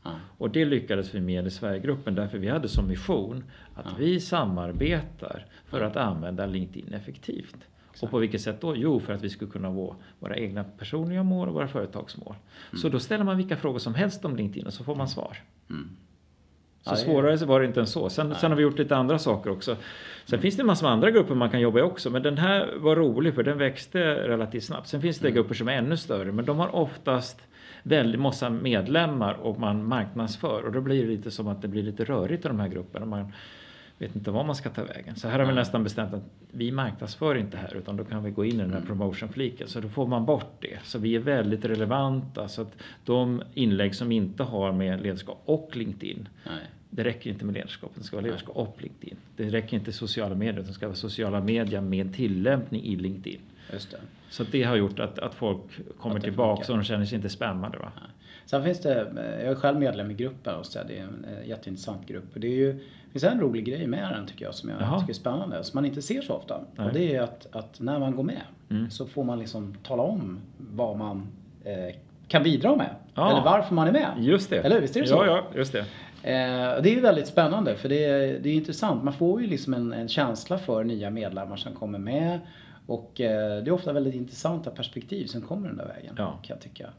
Ja. 0.03 0.11
Och 0.37 0.49
det 0.49 0.65
lyckades 0.65 1.15
vi 1.15 1.21
med 1.21 1.47
i 1.47 1.51
Sverigegruppen 1.51 2.15
därför 2.15 2.37
vi 2.37 2.49
hade 2.49 2.67
som 2.67 2.87
mission 2.87 3.43
att 3.75 3.85
ja. 3.85 3.91
vi 3.99 4.19
samarbetar 4.19 5.45
för 5.65 5.81
att 5.81 5.97
använda 5.97 6.45
LinkedIn 6.45 6.93
effektivt. 6.93 7.57
Exakt. 7.93 8.03
Och 8.03 8.11
på 8.11 8.17
vilket 8.17 8.41
sätt 8.41 8.61
då? 8.61 8.75
Jo, 8.75 8.99
för 8.99 9.13
att 9.13 9.23
vi 9.23 9.29
skulle 9.29 9.51
kunna 9.51 9.69
nå 9.69 9.95
våra 10.19 10.37
egna 10.37 10.63
personliga 10.63 11.23
mål 11.23 11.47
och 11.47 11.53
våra 11.53 11.67
företagsmål. 11.67 12.35
Mm. 12.71 12.81
Så 12.81 12.89
då 12.89 12.99
ställer 12.99 13.23
man 13.23 13.37
vilka 13.37 13.57
frågor 13.57 13.79
som 13.79 13.95
helst 13.95 14.25
om 14.25 14.35
LinkedIn 14.35 14.67
och 14.67 14.73
så 14.73 14.83
får 14.83 14.95
man 14.95 15.07
svar. 15.07 15.37
Mm. 15.69 15.89
Så 16.81 16.91
ja, 16.91 16.95
svårare 16.95 17.45
var 17.45 17.59
det 17.59 17.65
inte 17.65 17.79
än 17.79 17.87
så. 17.87 18.09
Sen, 18.09 18.35
sen, 18.35 18.51
har 18.51 18.57
vi 18.57 18.63
gjort 18.63 18.79
lite 18.79 18.95
andra 18.95 19.19
saker 19.19 19.49
också. 19.49 19.75
Sen 20.25 20.35
mm. 20.35 20.41
finns 20.41 20.55
det 20.55 20.61
en 20.61 20.67
massa 20.67 20.89
andra 20.89 21.11
grupper 21.11 21.35
man 21.35 21.49
kan 21.49 21.59
jobba 21.59 21.79
i 21.79 21.81
också. 21.81 22.09
Men 22.09 22.23
den 22.23 22.37
här 22.37 22.73
var 22.77 22.95
rolig 22.95 23.35
för 23.35 23.43
den 23.43 23.57
växte 23.57 23.99
relativt 23.99 24.63
snabbt. 24.63 24.87
Sen 24.87 25.01
finns 25.01 25.19
det 25.19 25.27
mm. 25.27 25.35
grupper 25.35 25.55
som 25.55 25.67
är 25.67 25.73
ännu 25.73 25.97
större. 25.97 26.31
Men 26.31 26.45
de 26.45 26.59
har 26.59 26.75
oftast 26.75 27.41
väldigt 27.83 28.21
massa 28.21 28.49
medlemmar 28.49 29.33
och 29.33 29.59
man 29.59 29.85
marknadsför. 29.85 30.63
Och 30.65 30.71
då 30.71 30.81
blir 30.81 31.01
det 31.01 31.09
lite 31.09 31.31
som 31.31 31.47
att 31.47 31.61
det 31.61 31.67
blir 31.67 31.83
lite 31.83 32.03
rörigt 32.03 32.45
i 32.45 32.47
de 32.47 32.59
här 32.59 32.67
grupperna. 32.67 33.05
Man, 33.05 33.33
vet 33.97 34.15
inte 34.15 34.31
var 34.31 34.43
man 34.43 34.55
ska 34.55 34.69
ta 34.69 34.83
vägen. 34.83 35.15
Så 35.15 35.27
här 35.27 35.39
har 35.39 35.45
vi 35.45 35.53
nästan 35.53 35.83
bestämt 35.83 36.13
att 36.13 36.23
vi 36.51 36.71
marknadsför 36.71 37.35
inte 37.35 37.57
här 37.57 37.75
utan 37.75 37.97
då 37.97 38.03
kan 38.03 38.23
vi 38.23 38.31
gå 38.31 38.45
in 38.45 38.53
i 38.53 38.57
den 38.57 38.69
här 38.69 38.77
mm. 38.77 38.87
promotion-fliken. 38.87 39.67
Så 39.67 39.79
då 39.79 39.89
får 39.89 40.07
man 40.07 40.25
bort 40.25 40.55
det. 40.59 40.79
Så 40.83 40.99
vi 40.99 41.15
är 41.15 41.19
väldigt 41.19 41.65
relevanta. 41.65 42.47
Så 42.47 42.61
att 42.61 42.75
de 43.05 43.43
inlägg 43.53 43.95
som 43.95 44.11
inte 44.11 44.43
har 44.43 44.71
med 44.71 45.01
ledarskap 45.01 45.41
och 45.45 45.75
LinkedIn 45.75 46.29
Nej. 46.45 46.63
Det 46.95 47.03
räcker 47.03 47.29
inte 47.29 47.45
med 47.45 47.53
ledarskap, 47.53 47.91
det 47.95 48.03
ska 48.03 48.15
vara 48.15 48.25
ledarskap 48.25 48.55
och 48.57 48.75
LinkedIn. 48.81 49.17
Det 49.35 49.49
räcker 49.49 49.77
inte 49.77 49.91
sociala 49.91 50.35
medier, 50.35 50.63
det 50.63 50.73
ska 50.73 50.87
vara 50.87 50.95
sociala 50.95 51.41
medier 51.41 51.81
med 51.81 52.15
tillämpning 52.15 52.83
i 52.83 52.95
LinkedIn. 52.95 53.39
Just 53.71 53.91
det. 53.91 53.97
Så 54.29 54.43
det 54.43 54.63
har 54.63 54.75
gjort 54.75 54.99
att, 54.99 55.19
att 55.19 55.35
folk 55.35 55.61
kommer 55.99 56.15
att 56.15 56.23
tillbaka 56.23 56.71
och 56.71 56.77
de 56.77 56.83
känner 56.83 57.05
sig 57.05 57.15
inte 57.15 57.29
spammade. 57.29 57.77
Va? 57.77 57.91
Sen 58.45 58.63
finns 58.63 58.81
det, 58.81 59.11
jag 59.15 59.51
är 59.51 59.55
själv 59.55 59.79
medlem 59.79 60.11
i 60.11 60.13
gruppen 60.13 60.55
och 60.55 60.65
så 60.65 60.79
det 60.87 60.97
är 60.97 61.03
en 61.03 61.25
eh, 61.25 61.49
jätteintressant 61.49 62.07
grupp. 62.07 62.25
Det 62.33 62.47
är 62.47 62.55
ju, 62.55 62.79
finns 63.13 63.23
en 63.23 63.39
rolig 63.39 63.65
grej 63.65 63.87
med 63.87 64.13
den 64.13 64.25
tycker 64.25 64.45
jag 64.45 64.55
som 64.55 64.69
jag 64.69 64.81
Jaha. 64.81 64.99
tycker 64.99 65.13
är 65.13 65.15
spännande. 65.15 65.63
Som 65.63 65.77
man 65.77 65.85
inte 65.85 66.01
ser 66.01 66.21
så 66.21 66.33
ofta. 66.33 66.59
Nej. 66.75 66.87
Och 66.87 66.93
det 66.93 67.15
är 67.15 67.21
att, 67.21 67.47
att 67.51 67.79
när 67.79 67.99
man 67.99 68.15
går 68.15 68.23
med 68.23 68.41
mm. 68.69 68.89
så 68.89 69.05
får 69.05 69.23
man 69.23 69.39
liksom 69.39 69.75
tala 69.83 70.03
om 70.03 70.39
vad 70.57 70.97
man 70.97 71.27
eh, 71.63 71.95
kan 72.27 72.43
bidra 72.43 72.75
med. 72.75 72.89
Ja. 73.13 73.31
Eller 73.31 73.43
varför 73.43 73.75
man 73.75 73.87
är 73.87 73.91
med. 73.91 74.11
Just 74.19 74.49
det. 74.49 74.57
Eller 74.57 74.81
visst 74.81 74.95
är 74.95 75.01
det 75.01 75.07
så? 75.07 75.15
Ja, 75.15 75.25
ja, 75.25 75.43
just 75.55 75.73
det. 75.73 75.79
Eh, 76.23 76.81
det 76.83 76.95
är 76.97 77.01
väldigt 77.01 77.27
spännande 77.27 77.75
för 77.75 77.89
det 77.89 78.03
är, 78.05 78.39
det 78.39 78.49
är 78.49 78.53
intressant. 78.53 79.03
Man 79.03 79.13
får 79.13 79.41
ju 79.41 79.47
liksom 79.47 79.73
en, 79.73 79.93
en 79.93 80.07
känsla 80.07 80.57
för 80.57 80.83
nya 80.83 81.09
medlemmar 81.09 81.55
som 81.55 81.73
kommer 81.73 81.99
med. 81.99 82.39
Och 82.85 83.21
eh, 83.21 83.63
det 83.63 83.69
är 83.69 83.71
ofta 83.71 83.93
väldigt 83.93 84.15
intressanta 84.15 84.71
perspektiv 84.71 85.25
som 85.25 85.41
kommer 85.41 85.67
den 85.67 85.77
där 85.77 85.87
vägen 85.87 86.15
ja. 86.17 86.39
kan 86.43 86.55
jag 86.55 86.61
tycka. 86.61 86.89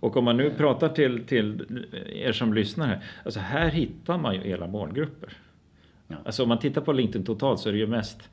Och 0.00 0.16
om 0.16 0.24
man 0.24 0.36
nu 0.36 0.50
pratar 0.50 0.88
till, 0.88 1.24
till 1.26 1.66
er 2.14 2.32
som 2.32 2.54
lyssnar 2.54 2.86
här. 2.86 3.04
Alltså 3.24 3.40
här 3.40 3.68
hittar 3.68 4.18
man 4.18 4.34
ju 4.34 4.40
hela 4.40 4.66
målgrupper. 4.66 5.36
Ja. 6.12 6.18
Alltså 6.24 6.42
om 6.42 6.48
man 6.48 6.58
tittar 6.58 6.80
på 6.80 6.92
LinkedIn 6.92 7.24
totalt 7.24 7.60
så 7.60 7.68
är 7.68 7.72
det 7.72 7.78
ju 7.78 7.86
mest 7.86 8.30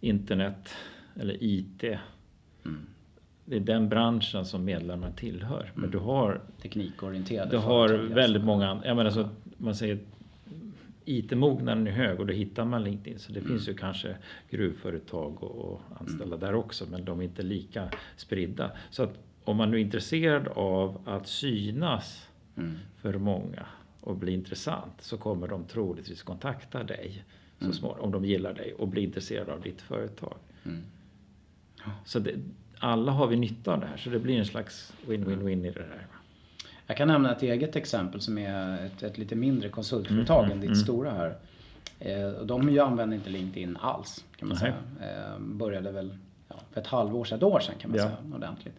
internet 0.00 0.74
eller 1.20 1.36
IT. 1.40 1.82
Mm. 1.82 2.86
Det 3.44 3.56
är 3.56 3.60
den 3.60 3.88
branschen 3.88 4.44
som 4.44 4.64
medlemmar 4.64 5.10
tillhör. 5.10 5.60
Mm. 5.60 5.72
Men 5.74 5.90
du 5.90 5.98
har 5.98 6.40
teknikorienterade 6.62 7.50
Du 7.50 7.56
har 7.56 7.88
väldigt 7.88 8.44
många, 8.44 8.82
jag 8.84 8.96
menar 8.96 9.10
så 9.10 9.28
man 9.56 9.74
säger 9.74 9.98
IT-mognaden 11.04 11.86
är 11.86 11.90
hög 11.90 12.20
och 12.20 12.26
då 12.26 12.32
hittar 12.32 12.64
man 12.64 12.84
LinkedIn. 12.84 13.18
Så 13.18 13.32
det 13.32 13.40
mm. 13.40 13.52
finns 13.52 13.68
ju 13.68 13.74
kanske 13.74 14.16
gruvföretag 14.50 15.42
och, 15.42 15.80
anställda 16.00 16.36
mm. 16.36 16.40
där 16.40 16.54
också 16.54 16.84
men 16.90 17.04
de 17.04 17.20
är 17.20 17.24
inte 17.24 17.42
lika 17.42 17.88
spridda. 18.16 18.70
Så 18.90 19.02
att 19.02 19.18
om 19.44 19.56
man 19.56 19.70
nu 19.70 19.76
är 19.76 19.80
intresserad 19.80 20.48
av 20.48 21.00
att 21.04 21.28
synas 21.28 22.28
mm. 22.56 22.78
för 22.96 23.18
många 23.18 23.66
och 24.00 24.16
bli 24.16 24.32
intressant 24.32 24.94
så 24.98 25.16
kommer 25.16 25.48
de 25.48 25.64
troligtvis 25.64 26.22
kontakta 26.22 26.82
dig 26.82 27.24
så 27.58 27.64
mm. 27.64 27.76
småningom, 27.76 28.04
om 28.04 28.12
de 28.12 28.24
gillar 28.24 28.54
dig 28.54 28.74
och 28.74 28.88
blir 28.88 29.02
intresserade 29.02 29.52
av 29.52 29.60
ditt 29.60 29.82
företag. 29.82 30.34
Mm. 30.64 30.82
Så 32.04 32.18
det, 32.18 32.34
alla 32.78 33.12
har 33.12 33.26
vi 33.26 33.36
nytta 33.36 33.72
av 33.72 33.80
det 33.80 33.86
här 33.86 33.96
så 33.96 34.10
det 34.10 34.18
blir 34.18 34.38
en 34.38 34.46
slags 34.46 34.92
win-win-win 35.06 35.66
i 35.66 35.70
det 35.70 35.80
här. 35.80 36.06
Jag 36.86 36.96
kan 36.96 37.08
nämna 37.08 37.36
ett 37.36 37.42
eget 37.42 37.76
exempel 37.76 38.20
som 38.20 38.38
är 38.38 38.86
ett, 38.86 39.02
ett 39.02 39.18
lite 39.18 39.36
mindre 39.36 39.68
konsultföretag 39.68 40.44
mm, 40.44 40.52
än 40.52 40.60
ditt 40.60 40.68
mm. 40.68 40.80
stora 40.80 41.10
här. 41.10 41.36
Eh, 41.98 42.30
de 42.30 42.78
använder 42.78 43.16
inte 43.16 43.30
LinkedIn 43.30 43.76
alls 43.76 44.24
kan 44.36 44.48
man 44.48 44.58
Nej. 44.62 44.72
säga. 44.98 45.22
Eh, 45.32 45.38
började 45.38 45.92
väl 45.92 46.16
ja, 46.48 46.56
för 46.72 46.80
ett 46.80 46.86
halvår 46.86 47.24
sedan, 47.24 47.38
ett 47.38 47.42
år 47.42 47.60
sedan 47.60 47.74
kan 47.78 47.90
man 47.90 47.98
ja. 47.98 48.04
säga 48.04 48.16
ordentligt. 48.34 48.74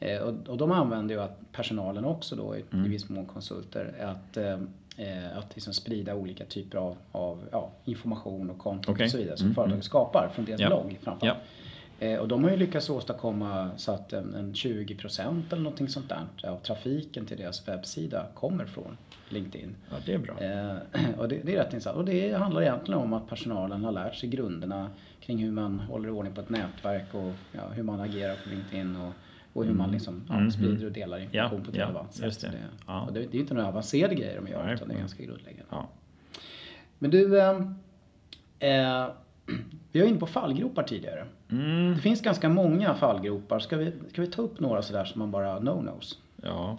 Eh, 0.00 0.18
och, 0.18 0.48
och, 0.48 0.56
de 0.56 0.72
använder 0.72 1.14
ju 1.14 1.20
att 1.20 1.52
personalen 1.52 2.04
också 2.04 2.36
då 2.36 2.56
i, 2.56 2.64
mm. 2.72 2.86
i 2.86 2.88
viss 2.88 3.08
mån 3.08 3.26
konsulter 3.26 3.94
att, 4.00 4.36
eh, 4.36 5.38
att 5.38 5.54
liksom 5.54 5.74
sprida 5.74 6.14
olika 6.14 6.44
typer 6.44 6.78
av, 6.78 6.96
av 7.12 7.48
ja, 7.52 7.70
information 7.84 8.50
och 8.50 8.58
content 8.58 8.88
okay. 8.88 9.04
och 9.04 9.10
så 9.10 9.18
vidare 9.18 9.36
som 9.36 9.46
mm. 9.46 9.54
företaget 9.54 9.72
mm. 9.72 9.82
skapar 9.82 10.30
från 10.34 10.44
deras 10.44 10.60
ja. 10.60 10.68
blogg 10.68 10.98
framförallt. 11.02 11.38
Ja. 11.40 11.44
Eh, 12.00 12.18
och 12.18 12.28
de 12.28 12.44
har 12.44 12.50
ju 12.50 12.56
lyckats 12.56 12.90
åstadkomma 12.90 13.70
så 13.76 13.92
att 13.92 14.12
en, 14.12 14.34
en 14.34 14.52
20% 14.52 15.42
eller 15.50 15.62
någonting 15.62 15.88
sånt 15.88 16.08
där 16.08 16.50
av 16.50 16.56
trafiken 16.56 17.26
till 17.26 17.36
deras 17.36 17.68
webbsida 17.68 18.26
kommer 18.34 18.66
från 18.66 18.96
LinkedIn. 19.28 19.76
Ja, 19.90 19.96
det 20.06 20.14
är 20.14 20.18
bra. 20.18 20.40
Eh, 20.40 20.76
och 21.18 21.28
det, 21.28 21.40
det, 21.44 21.54
är 21.54 21.56
rätt 21.56 21.66
intressant. 21.66 21.96
Och 21.96 22.04
det 22.04 22.32
handlar 22.32 22.62
egentligen 22.62 23.00
om 23.00 23.12
att 23.12 23.28
personalen 23.28 23.84
har 23.84 23.92
lärt 23.92 24.14
sig 24.14 24.28
grunderna 24.28 24.90
kring 25.20 25.38
hur 25.38 25.50
man 25.50 25.80
håller 25.80 26.10
ordning 26.10 26.34
på 26.34 26.40
ett 26.40 26.48
nätverk 26.48 27.14
och 27.14 27.32
ja, 27.52 27.68
hur 27.74 27.82
man 27.82 28.00
agerar 28.00 28.34
på 28.34 28.48
LinkedIn 28.48 28.96
och, 28.96 29.12
och 29.58 29.64
hur 29.64 29.70
mm. 29.70 29.78
man 29.82 29.90
liksom, 29.90 30.24
ja, 30.28 30.34
mm, 30.34 30.50
sprider 30.50 30.86
och 30.86 30.92
delar 30.92 31.18
information 31.18 31.62
på 31.64 31.70
ett 31.70 31.76
relevant 31.76 32.12
sätt. 32.12 32.40
Det. 32.40 32.48
Det, 32.86 32.92
och 32.92 33.12
det, 33.12 33.20
det 33.20 33.36
är 33.36 33.40
inte 33.40 33.54
några 33.54 33.68
avancerade 33.68 34.14
grejer 34.14 34.40
de 34.42 34.50
gör, 34.50 34.64
Nej, 34.64 34.74
utan 34.74 34.88
det 34.88 34.94
är 34.94 34.98
ganska 34.98 35.24
grundläggande. 35.24 35.74
Men 36.98 37.10
du, 37.10 37.40
eh, 37.40 37.60
eh 38.58 39.06
vi 39.92 40.00
var 40.00 40.08
inne 40.08 40.18
på 40.18 40.26
fallgropar 40.26 40.82
tidigare. 40.82 41.24
Mm. 41.50 41.94
Det 41.94 42.00
finns 42.00 42.20
ganska 42.20 42.48
många 42.48 42.94
fallgropar. 42.94 43.58
Ska 43.58 43.76
vi, 43.76 43.92
ska 44.08 44.20
vi 44.22 44.26
ta 44.26 44.42
upp 44.42 44.60
några 44.60 44.82
sådär 44.82 45.04
som 45.04 45.18
man 45.18 45.30
bara 45.30 45.60
no-nos? 45.60 46.18
Ja. 46.42 46.78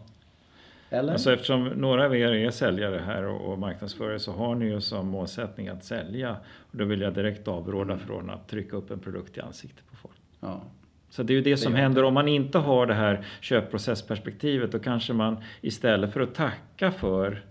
Eller? 0.90 1.14
Alltså 1.14 1.34
eftersom 1.34 1.66
några 1.66 2.06
av 2.06 2.16
er 2.16 2.34
är 2.34 2.52
säljare 2.52 3.02
här 3.06 3.24
och, 3.24 3.52
och 3.52 3.60
marknadsförare 3.60 4.20
så 4.20 4.32
har 4.32 4.56
ni 4.56 4.66
ju 4.66 4.82
som 4.82 5.08
målsättning 5.08 5.68
att 5.68 5.84
sälja. 5.84 6.38
Och 6.72 6.78
då 6.78 6.86
vill 6.86 7.02
jag 7.02 7.14
direkt 7.14 7.48
avråda 7.48 7.94
Mm. 7.94 8.06
från 8.06 8.30
att 8.30 8.48
trycka 8.48 8.78
upp 8.78 8.92
en 8.92 9.00
produkt 9.00 9.38
i 9.38 9.42
ansiktet 9.42 9.84
på 9.92 9.96
folk. 9.96 10.18
Ja. 10.40 10.62
Så 11.10 11.24
det 11.24 11.34
är 11.34 11.36
ju 11.36 11.42
det 11.42 11.58
som 11.58 11.76
händer 11.76 12.04
om 12.04 12.14
man 12.14 12.28
inte 12.28 12.58
har 12.58 12.86
det 12.86 12.94
här 12.94 13.26
köpprocessperspektivet. 13.42 14.72
Då 14.72 14.80
kanske 14.80 15.14
man 15.14 15.38
istället 15.62 16.14
för 16.14 16.20
att 16.22 16.36
tacka 16.36 16.92
för 16.92 17.42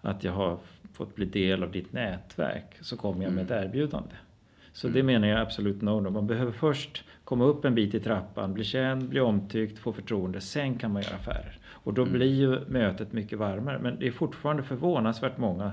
att 0.00 0.24
jag 0.24 0.32
har 0.32 0.58
fått 0.92 1.14
bli 1.14 1.24
del 1.26 1.62
av 1.62 1.70
ditt 1.72 1.92
nätverk 1.92 2.64
så 2.80 2.96
kommer 2.96 3.24
jag 3.24 3.32
med 3.32 3.44
ett 3.44 3.50
Mm. 3.50 3.64
erbjudande. 3.64 4.14
Så 4.72 4.88
det 4.88 5.02
menar 5.02 5.28
jag 5.28 5.40
absolut 5.40 5.82
no-no. 5.82 6.10
Man 6.10 6.26
behöver 6.26 6.52
först 6.52 7.04
komma 7.24 7.44
upp 7.44 7.64
en 7.64 7.74
bit 7.74 7.94
i 7.94 8.00
trappan, 8.00 8.54
bli 8.54 8.64
känd, 8.64 9.08
bli 9.08 9.20
omtyckt, 9.20 9.78
få 9.78 9.92
förtroende. 9.92 10.40
Sen 10.40 10.78
kan 10.78 10.92
man 10.92 11.02
göra 11.02 11.14
affärer. 11.14 11.58
Och 11.64 11.94
då 11.94 12.02
Mm. 12.02 12.14
blir 12.14 12.34
ju 12.34 12.60
mötet 12.68 13.12
mycket 13.12 13.38
varmare. 13.38 13.78
Men 13.78 13.98
det 13.98 14.06
är 14.06 14.10
fortfarande 14.10 14.62
förvånansvärt 14.62 15.38
många 15.38 15.72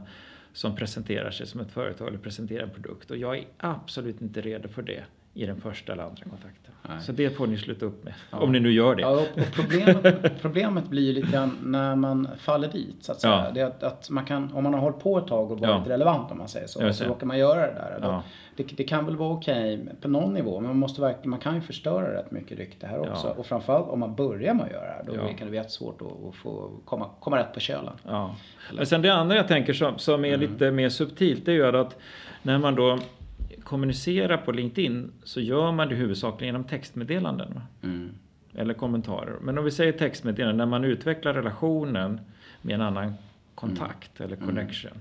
som 0.54 0.76
presenterar 0.76 1.32
sig 1.32 1.48
som 1.48 1.60
ett 1.62 1.72
företag 1.72 2.08
eller 2.08 2.18
presenterar 2.18 2.64
en 2.64 2.70
produkt. 2.70 3.12
Och 3.12 3.18
jag 3.18 3.38
är 3.38 3.46
absolut 3.58 4.22
inte 4.22 4.42
redo 4.42 4.68
för 4.68 4.82
det 4.82 5.04
i 5.34 5.46
den 5.46 5.62
första 5.62 5.94
eller 5.94 6.04
andra 6.04 6.24
kontakten. 6.24 6.74
Nej. 6.90 7.02
Så 7.02 7.12
det 7.12 7.30
får 7.30 7.48
ni 7.48 7.58
sluta 7.58 7.86
upp 7.86 8.04
med. 8.04 8.14
Ja. 8.32 8.38
Om 8.38 8.52
ni 8.52 8.60
nu 8.60 8.72
gör 8.72 8.96
det. 8.96 9.02
Ja, 9.02 9.26
problemet, 9.54 10.32
problemet 10.42 10.88
blir 10.88 11.04
ju 11.04 11.14
lite 11.14 11.32
grann 11.32 11.58
när 11.64 11.96
man 11.96 12.28
faller 12.40 12.68
dit 12.68 12.96
så 13.02 13.12
att 13.12 13.22
säga. 13.22 13.34
Ja. 13.46 13.52
Det 13.54 13.62
att, 13.62 13.84
att 13.84 14.10
man 14.10 14.26
kan, 14.26 14.54
om 14.54 14.64
man 14.64 14.74
har 14.74 14.82
hållit 14.82 15.00
på 15.00 15.18
ett 15.18 15.28
tag 15.28 15.52
och 15.52 15.60
varit 15.60 15.88
Ja. 15.88 15.94
relevant 15.94 16.32
om 16.32 16.38
man 16.38 16.48
säger 16.48 16.68
så. 16.68 16.94
Så 16.94 17.06
råkar 17.06 17.28
man 17.28 17.38
göra 17.40 17.62
det 17.62 17.74
där. 17.74 18.00
Då, 18.02 18.24
det, 18.56 18.64
det 18.78 18.84
kan 18.84 19.06
väl 19.06 19.16
vara 19.16 19.30
okej 19.34 19.86
på 20.02 20.08
någon 20.08 20.34
nivå 20.34 20.60
men 20.60 20.68
man, 20.68 20.78
måste 20.78 21.02
verkligen, 21.02 21.30
man 21.30 21.40
kan 21.40 21.56
ju 21.56 21.62
förstöra 21.62 22.14
rätt 22.18 22.32
mycket 22.32 22.58
rykte 22.58 22.88
här 22.88 23.00
också. 23.00 23.28
Ja. 23.28 23.34
Och 23.38 23.46
framförallt 23.46 23.88
om 23.90 24.00
man 24.00 24.16
börjar 24.16 24.54
med 24.54 24.66
att 24.66 24.72
göra 24.72 24.86
det 24.86 24.92
här. 24.94 25.04
Då 25.08 25.14
Ja. 25.16 25.28
kan 25.28 25.38
det 25.40 25.46
bli 25.50 25.58
jättesvårt 25.58 26.02
att, 26.02 26.08
att 26.30 26.36
få 26.36 26.72
komma, 26.86 27.10
komma 27.20 27.38
rätt 27.38 27.54
på 27.54 27.60
kölen. 27.60 27.94
Ja. 28.08 28.36
Men 28.74 28.86
sen 28.86 29.02
det 29.02 29.10
andra 29.14 29.36
jag 29.36 29.48
tänker 29.48 29.74
som, 29.74 29.98
som 29.98 30.26
är 30.26 30.34
Mm. 30.34 30.40
lite 30.40 30.72
mer 30.72 30.90
subtilt 30.90 31.46
det 31.46 31.52
är 31.52 31.56
ju 31.56 31.78
att 31.78 31.98
när 32.44 32.58
man 32.58 32.76
då 32.76 33.00
kommunicerar 33.70 34.38
på 34.38 34.52
LinkedIn 34.52 35.12
så 35.24 35.42
gör 35.42 35.72
man 35.72 35.90
det 35.90 35.96
huvudsakligen 35.96 36.56
genom 36.56 36.68
textmeddelanden. 36.68 37.60
Mm. 37.84 38.10
Eller 38.54 38.74
kommentarer. 38.74 39.36
Men 39.42 39.58
om 39.58 39.66
vi 39.66 39.72
säger 39.72 39.92
textmeddelanden, 39.92 40.58
när 40.58 40.66
man 40.66 40.84
utvecklar 40.84 41.34
relationen 41.34 42.20
med 42.62 42.76
en 42.76 42.82
annan 42.82 43.14
kontakt 43.56 44.22
eller 44.22 44.36
connection. 44.36 44.98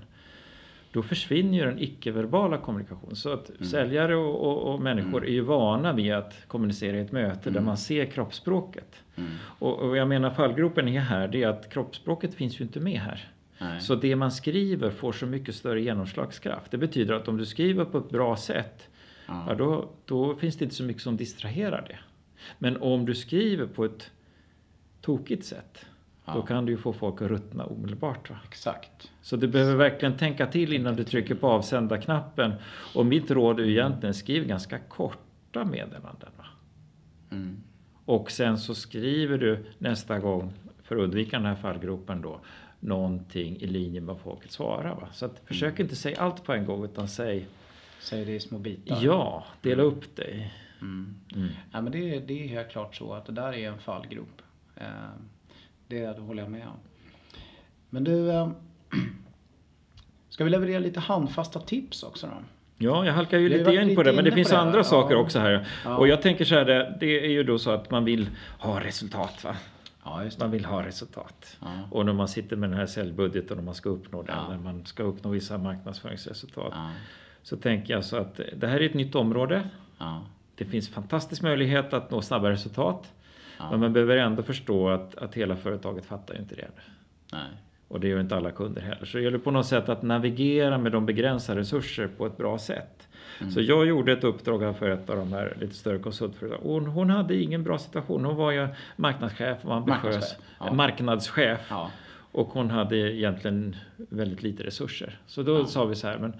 Då 0.91 1.03
försvinner 1.03 1.57
ju 1.57 1.65
den 1.65 1.79
icke-verbala 1.79 2.57
kommunikationen. 2.57 3.15
Så 3.15 3.33
att 3.33 3.51
säljare 3.61 4.15
och, 4.15 4.47
och, 4.47 4.73
och 4.73 4.81
människor 4.81 5.25
är 5.25 5.31
ju 5.31 5.41
vana 5.41 5.93
vid 5.93 6.13
att 6.13 6.47
kommunicera 6.47 6.97
i 6.97 7.01
ett 7.01 7.11
möte 7.11 7.49
där 7.49 7.61
man 7.61 7.77
ser 7.77 8.05
kroppsspråket. 8.05 8.95
Mm. 9.15 9.31
Och, 9.41 9.79
och 9.79 9.97
jag 9.97 10.07
menar 10.07 10.29
fallgropen 10.29 10.87
är 10.87 10.99
här, 10.99 11.27
det 11.27 11.43
är 11.43 11.47
att 11.47 11.69
kroppsspråket 11.69 12.33
finns 12.33 12.59
ju 12.59 12.63
inte 12.63 12.79
med 12.79 12.99
här. 12.99 13.29
Nej. 13.61 13.81
Så 13.81 13.95
det 13.95 14.15
man 14.15 14.31
skriver 14.31 14.91
får 14.91 15.11
så 15.11 15.25
mycket 15.25 15.55
större 15.55 15.81
genomslagskraft. 15.81 16.71
Det 16.71 16.77
betyder 16.77 17.13
att 17.13 17.27
om 17.27 17.37
du 17.37 17.45
skriver 17.45 17.85
på 17.85 17.97
ett 17.97 18.09
bra 18.09 18.37
sätt, 18.37 18.87
Ja. 19.27 19.45
ja, 19.47 19.55
då, 19.55 19.89
då 20.05 20.35
finns 20.35 20.57
det 20.57 20.63
inte 20.65 20.75
så 20.75 20.83
mycket 20.83 21.01
som 21.03 21.17
distraherar 21.17 21.85
det. 21.87 21.99
Men 22.57 22.77
om 22.81 23.05
du 23.05 23.15
skriver 23.15 23.65
på 23.67 23.85
ett 23.85 24.11
tokigt 25.01 25.45
sätt, 25.45 25.85
då 26.25 26.31
Ja. 26.35 26.41
kan 26.45 26.65
du 26.65 26.71
ju 26.71 26.77
få 26.77 26.93
folk 26.93 27.21
att 27.21 27.27
ruttna 27.27 27.65
omedelbart. 27.65 28.29
Va? 28.29 28.35
Exakt. 28.47 29.11
Så 29.21 29.35
du 29.35 29.47
behöver 29.47 29.75
verkligen 29.75 30.17
tänka 30.17 30.47
till 30.47 30.73
innan 30.73 30.95
du 30.95 31.03
trycker 31.03 31.35
på 31.35 31.47
avsända-knappen. 31.47 32.53
Och 32.95 33.05
mitt 33.05 33.31
råd 33.31 33.59
är 33.59 33.63
egentligen 33.63 34.13
skriv 34.13 34.47
ganska 34.47 34.79
korta 34.79 35.65
meddelanden. 35.65 36.29
Va? 36.37 36.45
Mm. 37.31 37.57
Och 38.05 38.31
sen 38.31 38.57
så 38.57 38.75
skriver 38.75 39.37
du 39.37 39.65
nästa 39.77 40.19
gång, 40.19 40.53
för 40.83 40.95
att 40.95 41.01
undvika 41.01 41.37
den 41.37 41.45
här 41.45 41.55
fallgropen 41.55 42.21
då, 42.21 42.39
någonting 42.79 43.57
i 43.61 43.67
linje 43.67 44.01
med 44.01 44.07
vad 44.15 44.23
folket 44.23 44.51
svarar. 44.51 44.95
Va? 44.95 45.07
Så 45.13 45.25
att, 45.25 45.41
försök 45.45 45.79
inte 45.79 45.95
säga 45.95 46.21
allt 46.21 46.43
på 46.43 46.53
en 46.53 46.65
gång 46.65 46.85
utan 46.85 47.07
säg 47.07 47.47
Säg 48.01 48.25
det 48.25 48.31
i 48.31 48.39
små 48.39 48.57
bitar. 48.57 48.99
ja, 49.01 49.43
dela 49.61 49.83
upp 49.83 50.15
dig. 50.15 50.53
Mm. 50.81 51.15
Mm. 51.35 51.47
Ja, 51.71 51.81
men 51.81 51.91
det, 51.91 52.15
är- 52.15 52.21
det 52.21 52.43
är 52.43 52.47
helt 52.47 52.69
klart 52.71 52.95
så 52.95 53.13
att 53.13 53.25
det 53.25 53.31
där 53.31 53.53
är 53.53 53.67
en 53.71 53.79
fallgrop. 53.79 54.41
Eh, 54.75 54.83
Det, 55.87 55.99
det 56.05 56.21
håller 56.21 56.41
jag 56.43 56.51
med 56.51 56.67
om. 56.67 56.77
Men 57.89 58.03
du, 58.03 58.31
eh, 58.31 58.49
ska 60.29 60.43
vi 60.43 60.49
leverera 60.49 60.79
lite 60.79 60.99
handfasta 60.99 61.59
tips 61.59 62.03
också 62.03 62.27
då? 62.27 62.33
Ja, 62.77 63.05
jag 63.05 63.13
halkar 63.13 63.37
ju 63.37 63.49
lite 63.49 63.73
in 63.75 63.95
på 63.95 64.03
det, 64.03 64.13
men 64.13 64.25
det 64.25 64.31
finns 64.31 64.49
det, 64.49 64.57
andra 64.57 64.77
ja. 64.79 64.83
saker 64.83 65.15
också 65.15 65.39
här. 65.39 65.67
Ja. 65.85 65.97
Och 65.97 66.07
jag 66.07 66.21
tänker 66.21 66.45
så 66.45 66.55
här, 66.55 66.65
det, 66.65 66.97
det 66.99 67.25
är 67.25 67.29
ju 67.29 67.43
då 67.43 67.59
så 67.59 67.71
att 67.71 67.91
man 67.91 68.05
vill 68.05 68.29
ha 68.59 68.79
resultat. 68.83 69.43
Va? 69.43 69.55
Ja, 70.23 70.29
Man 70.39 70.51
vill 70.51 70.65
ha 70.65 70.85
resultat. 70.85 71.57
Ja. 71.61 71.67
Och 71.91 72.05
när 72.05 72.13
man 72.13 72.27
sitter 72.27 72.55
med 72.55 72.69
den 72.69 72.77
här 72.79 72.85
säljbudgeten 72.85 73.57
och 73.57 73.63
man 73.63 73.75
ska 73.75 73.89
uppnå 73.89 74.21
den, 74.23 74.35
Ja. 74.37 74.49
när 74.49 74.57
man 74.57 74.85
ska 74.85 75.03
uppnå 75.03 75.29
vissa 75.29 75.57
marknadsföringsresultat. 75.57 76.73
Så 77.43 77.57
tänker 77.57 77.93
jag 77.93 78.05
så 78.05 78.17
att 78.17 78.39
det 78.57 78.67
här 78.67 78.79
är 78.81 78.85
ett 78.85 78.93
nytt 78.93 79.15
område. 79.15 79.69
Det 80.55 80.65
finns 80.65 80.89
fantastisk 80.89 81.41
möjlighet 81.41 81.93
att 81.93 82.11
nå 82.11 82.21
snabba 82.21 82.49
resultat. 82.49 83.13
Men 83.71 83.79
man 83.79 83.93
behöver 83.93 84.17
ändå 84.17 84.43
förstå 84.43 84.89
att, 84.89 85.15
att 85.15 85.35
hela 85.35 85.55
företaget 85.55 86.05
fattar 86.05 86.33
ju 86.33 86.39
inte 86.39 86.55
det. 86.55 86.67
nej. 87.31 87.47
Och 87.87 87.99
det 87.99 88.07
gör 88.07 88.19
inte 88.19 88.35
alla 88.35 88.51
kunder 88.51 88.81
heller. 88.81 89.05
Så 89.05 89.17
det 89.17 89.23
gäller 89.23 89.37
på 89.37 89.51
något 89.51 89.65
sätt 89.65 89.89
att 89.89 90.01
navigera 90.01 90.77
med 90.77 90.91
de 90.91 91.05
begränsade 91.05 91.59
resurser 91.59 92.07
på 92.17 92.25
ett 92.25 92.37
bra 92.37 92.57
sätt. 92.57 93.07
Mm. 93.39 93.51
Så 93.51 93.61
jag 93.61 93.85
gjorde 93.85 94.11
ett 94.11 94.23
uppdrag 94.23 94.59
här 94.63 94.73
för 94.73 94.89
ett 94.89 95.09
av 95.09 95.15
de 95.17 95.33
här 95.33 95.57
lite 95.59 95.75
större 95.75 95.99
konsultföretagen. 95.99 96.63
Hon, 96.67 96.85
hon 96.87 97.09
hade 97.09 97.35
ingen 97.41 97.63
bra 97.63 97.77
situation. 97.77 98.25
Hon 98.25 98.35
var 98.35 98.51
ju 98.51 98.67
marknadschef 98.95 99.57
och 99.65 99.75
ambitiös. 99.75 100.03
Marknadschef, 100.03 100.37
ja. 100.59 100.73
Marknadschef. 100.73 101.59
Ja, 101.69 101.91
Och 102.31 102.47
hon 102.47 102.69
hade 102.71 102.97
egentligen 102.97 103.75
väldigt 103.97 104.43
lite 104.43 104.63
resurser. 104.63 105.19
Så 105.25 105.43
då 105.43 105.59
Ja. 105.59 105.65
sa 105.65 105.85
vi 105.85 105.95
så 105.95 106.07
här, 106.07 106.17
men 106.17 106.33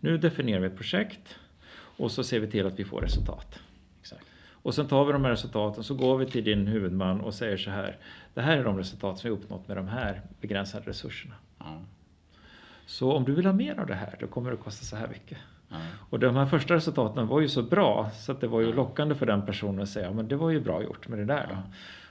nu 0.00 0.18
definierar 0.18 0.60
vi 0.60 0.66
ett 0.66 0.76
projekt 0.76 1.38
och 1.98 2.10
så 2.10 2.24
ser 2.24 2.40
vi 2.40 2.46
till 2.50 2.66
att 2.66 2.78
vi 2.78 2.84
får 2.84 3.00
resultat. 3.00 3.58
exakt. 4.00 4.24
Och 4.62 4.74
sen 4.74 4.86
tar 4.88 5.04
vi 5.04 5.12
de 5.12 5.24
här 5.24 5.30
resultaten 5.30 5.84
så 5.84 5.94
går 5.94 6.18
vi 6.18 6.26
till 6.26 6.44
din 6.44 6.66
huvudman 6.66 7.20
och 7.20 7.34
säger 7.34 7.56
så 7.56 7.70
här. 7.70 7.96
Det 8.34 8.40
här 8.40 8.56
är 8.56 8.64
de 8.64 8.78
resultat 8.78 9.18
som 9.18 9.30
vi 9.30 9.36
uppnått 9.36 9.68
med 9.68 9.76
de 9.76 9.88
här 9.88 10.20
begränsade 10.40 10.84
resurserna. 10.90 11.34
Ja, 11.58 11.80
Så 12.86 13.12
om 13.12 13.24
du 13.24 13.34
vill 13.34 13.46
ha 13.46 13.52
mer 13.52 13.80
av 13.80 13.86
det 13.86 13.94
här, 13.94 14.16
då 14.20 14.26
kommer 14.26 14.50
det 14.50 14.56
att 14.56 14.64
kosta 14.64 14.84
så 14.84 14.96
här 14.96 15.08
mycket. 15.08 15.38
Ja, 15.68 15.76
Och 16.10 16.18
de 16.18 16.36
här 16.36 16.46
första 16.46 16.74
resultaten 16.74 17.26
var 17.26 17.40
ju 17.40 17.48
så 17.48 17.62
bra 17.62 18.10
så 18.14 18.32
att 18.32 18.40
det 18.40 18.46
var 18.46 18.60
ju 18.60 18.72
lockande 18.72 19.14
för 19.14 19.26
den 19.26 19.46
personen 19.46 19.82
att 19.82 19.88
säga, 19.88 20.06
ja, 20.06 20.12
men 20.12 20.28
det 20.28 20.36
var 20.36 20.50
ju 20.50 20.60
bra 20.60 20.82
gjort 20.82 21.08
med 21.08 21.18
det 21.18 21.24
där 21.24 21.46
då. 21.50 21.56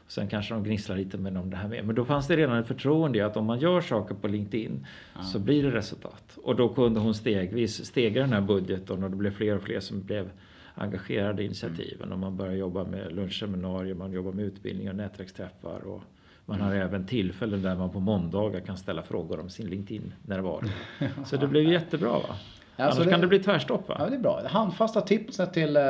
Och 0.06 0.12
sen 0.12 0.28
kanske 0.28 0.54
de 0.54 0.64
gnisslar 0.64 0.98
lite 0.98 1.18
med 1.18 1.38
om 1.38 1.50
det 1.50 1.58
här 1.58 1.68
med. 1.68 1.86
Men 1.86 1.96
då 1.96 2.06
fanns 2.06 2.28
det 2.28 2.38
redan 2.38 2.58
ett 2.58 2.68
förtroende 2.68 3.18
i 3.18 3.22
att 3.22 3.38
om 3.38 3.46
man 3.46 3.60
gör 3.60 3.82
saker 3.82 4.16
på 4.16 4.28
LinkedIn 4.28 4.88
så 5.24 5.40
blir 5.40 5.64
det 5.64 5.72
resultat. 5.72 6.38
Och 6.44 6.56
då 6.56 6.70
kunde 6.70 7.00
hon 7.00 7.14
stegvis 7.14 7.86
stegra 7.86 8.22
den 8.22 8.34
här 8.34 8.42
budgeten 8.42 9.04
och 9.04 9.10
det 9.10 9.16
blev 9.16 9.32
fler 9.32 9.56
och 9.56 9.62
fler 9.62 9.80
som 9.80 10.02
blev 10.02 10.30
engagerade 10.76 11.42
i 11.42 11.46
initiativen. 11.46 12.12
Och 12.12 12.20
man 12.20 12.38
börjar 12.38 12.54
jobba 12.54 12.84
med 12.84 13.16
lunchseminarier, 13.16 13.96
man 13.96 14.12
jobbar 14.12 14.32
med 14.32 14.46
utbildning 14.46 14.90
och 14.90 14.96
nätverksträffar. 14.96 15.88
Och 15.88 16.02
man 16.46 16.62
har 16.62 16.76
även 16.76 17.06
tillfällen 17.06 17.62
där 17.62 17.76
man 17.76 17.90
på 17.90 18.00
måndagar 18.00 18.60
kan 18.60 18.78
ställa 18.78 19.04
frågor 19.04 19.40
om 19.40 19.50
sin 19.50 19.68
LinkedIn-närvaro. 19.68 20.68
Så 21.26 21.38
det 21.38 21.48
blev 21.48 21.64
jättebra 21.64 22.12
va? 22.12 22.36
Ja, 22.78 22.84
Annars 22.84 22.96
så 22.96 23.04
det- 23.04 23.10
kan 23.10 23.22
det 23.22 23.28
bli 23.28 23.40
tvärstopp 23.40 23.90
va? 23.90 23.96
ja, 24.00 24.10
det 24.10 24.16
är 24.16 24.20
bra. 24.20 24.42
Handfasta 24.48 25.02
tipset 25.02 25.54
till, 25.54 25.78
eh, 25.78 25.84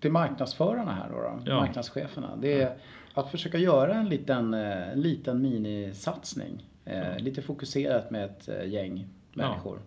till 0.00 0.12
marknadsförarna 0.12 0.92
här 0.92 1.08
då, 1.10 1.16
då 1.16 1.50
Ja. 1.50 1.60
marknadscheferna. 1.60 2.30
Det 2.40 2.62
är 2.62 2.74
att 3.14 3.30
försöka 3.30 3.58
göra 3.58 3.94
en 3.94 4.08
liten, 4.08 4.54
eh, 4.54 4.88
en 4.92 5.00
liten 5.00 5.42
minisatsning. 5.42 6.64
Eh, 6.84 7.18
Lite 7.18 7.42
fokuserat 7.42 8.10
med 8.10 8.24
ett 8.24 8.48
eh, 8.48 8.68
gäng 8.68 9.06
människor. 9.32 9.78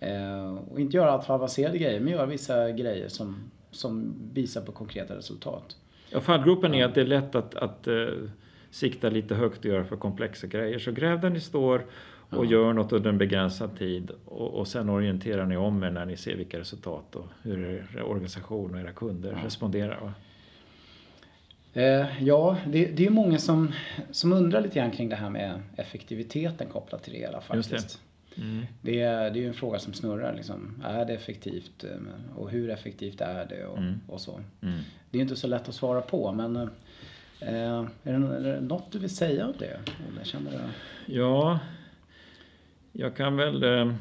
Eh, 0.00 0.54
och 0.70 0.80
inte 0.80 0.96
göra 0.96 1.10
allt 1.10 1.24
för 1.24 1.34
avancerade 1.34 1.78
grejer, 1.78 2.00
men 2.00 2.12
göra 2.12 2.26
vissa 2.26 2.70
grejer 2.70 3.08
som, 3.08 3.50
som 3.70 4.14
visar 4.32 4.60
på 4.60 4.72
konkreta 4.72 5.16
resultat. 5.16 5.76
Ja, 6.10 6.20
fallgropen 6.20 6.74
är 6.74 6.84
att 6.84 6.94
det 6.94 7.00
är 7.00 7.04
lätt 7.06 7.34
att, 7.34 7.54
att 7.54 7.86
eh, 7.86 7.94
sikta 8.70 9.08
lite 9.08 9.34
högt 9.34 9.58
och 9.58 9.64
göra 9.64 9.84
för 9.84 9.96
komplexa 9.96 10.46
grejer. 10.46 10.78
Så 10.78 10.92
gräv 10.92 11.20
där 11.20 11.30
ni 11.30 11.40
står 11.40 11.86
och 12.30 12.46
gör 12.46 12.72
något 12.72 12.92
under 12.92 13.10
en 13.10 13.18
begränsad 13.18 13.78
tid. 13.78 14.10
Och, 14.24 14.54
och 14.54 14.68
sen 14.68 14.88
orienterar 14.88 15.46
ni 15.46 15.56
om 15.56 15.82
er 15.82 15.90
när 15.90 16.06
ni 16.06 16.16
ser 16.16 16.36
vilka 16.36 16.58
resultat 16.58 17.16
och 17.16 17.26
hur 17.42 17.64
er 17.96 18.02
organisation 18.02 18.74
och 18.74 18.80
era 18.80 18.92
kunder 18.92 19.38
responderar. 19.44 20.00
Va? 20.00 20.12
Eh, 21.72 22.06
ja, 22.24 22.56
det, 22.66 22.86
det 22.86 23.06
är 23.06 23.10
många 23.10 23.38
som, 23.38 23.72
som 24.10 24.32
undrar 24.32 24.60
lite 24.60 24.78
grann 24.78 24.90
kring 24.90 25.08
det 25.08 25.16
här 25.16 25.30
med 25.30 25.60
effektiviteten 25.76 26.66
kopplat 26.68 27.02
till 27.02 27.12
det 27.12 27.18
hela 27.18 27.42
Just 27.54 27.70
faktiskt. 27.70 28.00
det. 28.34 28.42
Mm. 28.42 28.66
Det 28.82 29.00
är, 29.00 29.30
det 29.30 29.38
är 29.38 29.40
ju 29.42 29.48
en 29.48 29.54
fråga 29.54 29.78
som 29.78 29.92
snurrar. 29.92 30.34
Liksom. 30.36 30.82
Är 30.84 31.04
det 31.04 31.12
effektivt? 31.14 31.84
eh, 31.84 31.90
Och 32.36 32.50
hur 32.50 32.70
effektivt 32.70 33.20
är 33.20 33.44
det? 33.46 33.66
Och, 33.66 33.78
Mm. 33.78 34.00
och 34.08 34.20
så. 34.20 34.40
Mm. 34.62 34.78
Det 35.10 35.18
är 35.18 35.22
inte 35.22 35.36
så 35.36 35.46
lätt 35.46 35.68
att 35.68 35.74
svara 35.74 36.00
på 36.00 36.32
men 36.32 36.56
eh, 36.56 36.68
är, 37.40 37.82
det, 38.02 38.10
är 38.10 38.42
det 38.54 38.60
något 38.60 38.92
du 38.92 38.98
vill 38.98 39.16
säga 39.16 39.46
om 39.46 39.52
det? 39.58 39.78
Olle? 40.08 40.24
Känner 40.24 40.50
du? 40.50 40.58
Ja, 41.14 41.58
jag 43.00 43.16
kan 43.16 43.36
väl 43.36 43.62
eh, 43.62 43.92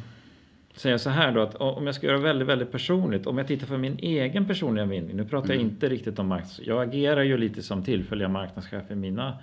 säga 0.76 1.00
så 1.00 1.10
här 1.10 1.32
då 1.32 1.42
att 1.42 1.56
om 1.56 1.86
jag 1.86 1.96
ska 1.96 2.08
göra 2.08 2.18
väldigt, 2.18 2.48
väldigt 2.48 2.72
personligt. 2.72 3.28
Om 3.28 3.38
jag 3.38 3.48
tittar 3.48 3.68
för 3.68 3.78
min 3.78 4.00
egen 4.00 4.48
personliga 4.48 4.86
vinning. 4.86 5.18
Nu 5.18 5.26
pratar 5.26 5.54
jag 5.54 5.62
inte 5.62 5.90
riktigt 5.90 6.20
om 6.20 6.28
marknads... 6.28 6.60
Jag 6.64 6.84
agerar 6.84 7.24
ju 7.24 7.38
lite 7.38 7.64
som 7.64 7.84
tillfälliga 7.84 8.30
marknadschef 8.30 8.92
i 8.92 8.96
mina 8.96 9.38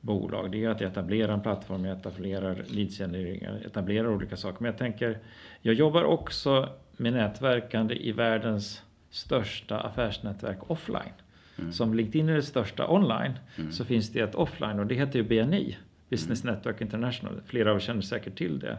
bolag. 0.00 0.50
Det 0.52 0.64
är 0.64 0.68
att 0.68 0.80
jag 0.80 0.90
etablerar 0.90 1.32
en 1.32 1.40
plattform, 1.40 1.84
jag 1.84 1.98
etablerar 1.98 2.64
leadsgenerering, 2.68 3.42
jag 3.42 3.62
etablerar 3.66 4.08
olika 4.08 4.36
saker. 4.36 4.62
Men 4.62 4.70
jag 4.70 4.78
tänker, 4.78 5.18
jag 5.62 5.74
jobbar 5.74 6.04
också 6.04 6.68
med 6.96 7.12
nätverkande 7.12 7.94
i 7.94 8.12
världens 8.12 8.82
största 9.10 9.80
affärsnätverk 9.80 10.70
offline. 10.70 11.12
Mm. 11.58 11.72
Som 11.72 11.94
LinkedIn 11.94 12.28
är 12.28 12.34
det 12.34 12.42
största 12.42 12.88
online 12.88 13.32
mm. 13.56 13.72
så 13.72 13.84
finns 13.84 14.12
det 14.12 14.20
ett 14.20 14.34
offline 14.34 14.78
och 14.78 14.86
det 14.86 14.94
heter 14.94 15.18
ju 15.18 15.22
BNI. 15.22 15.76
Business. 16.08 16.44
Network 16.44 16.80
International. 16.80 17.40
Flera 17.46 17.70
av 17.70 17.76
er 17.76 17.80
känner 17.80 18.00
säkert 18.00 18.38
till 18.38 18.58
det. 18.58 18.78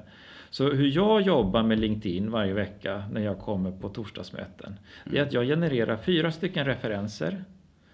Så 0.49 0.71
hur 0.71 0.87
jag 0.87 1.21
jobbar 1.21 1.63
med 1.63 1.79
LinkedIn 1.79 2.31
varje 2.31 2.53
vecka 2.53 3.03
när 3.11 3.21
jag 3.21 3.39
kommer 3.39 3.71
på 3.71 3.89
torsdagsmöten. 3.89 4.79
Det 5.05 5.17
är 5.17 5.21
att 5.21 5.33
jag 5.33 5.45
genererar 5.45 5.97
fyra 5.97 6.31
stycken 6.31 6.65
referenser. 6.65 7.43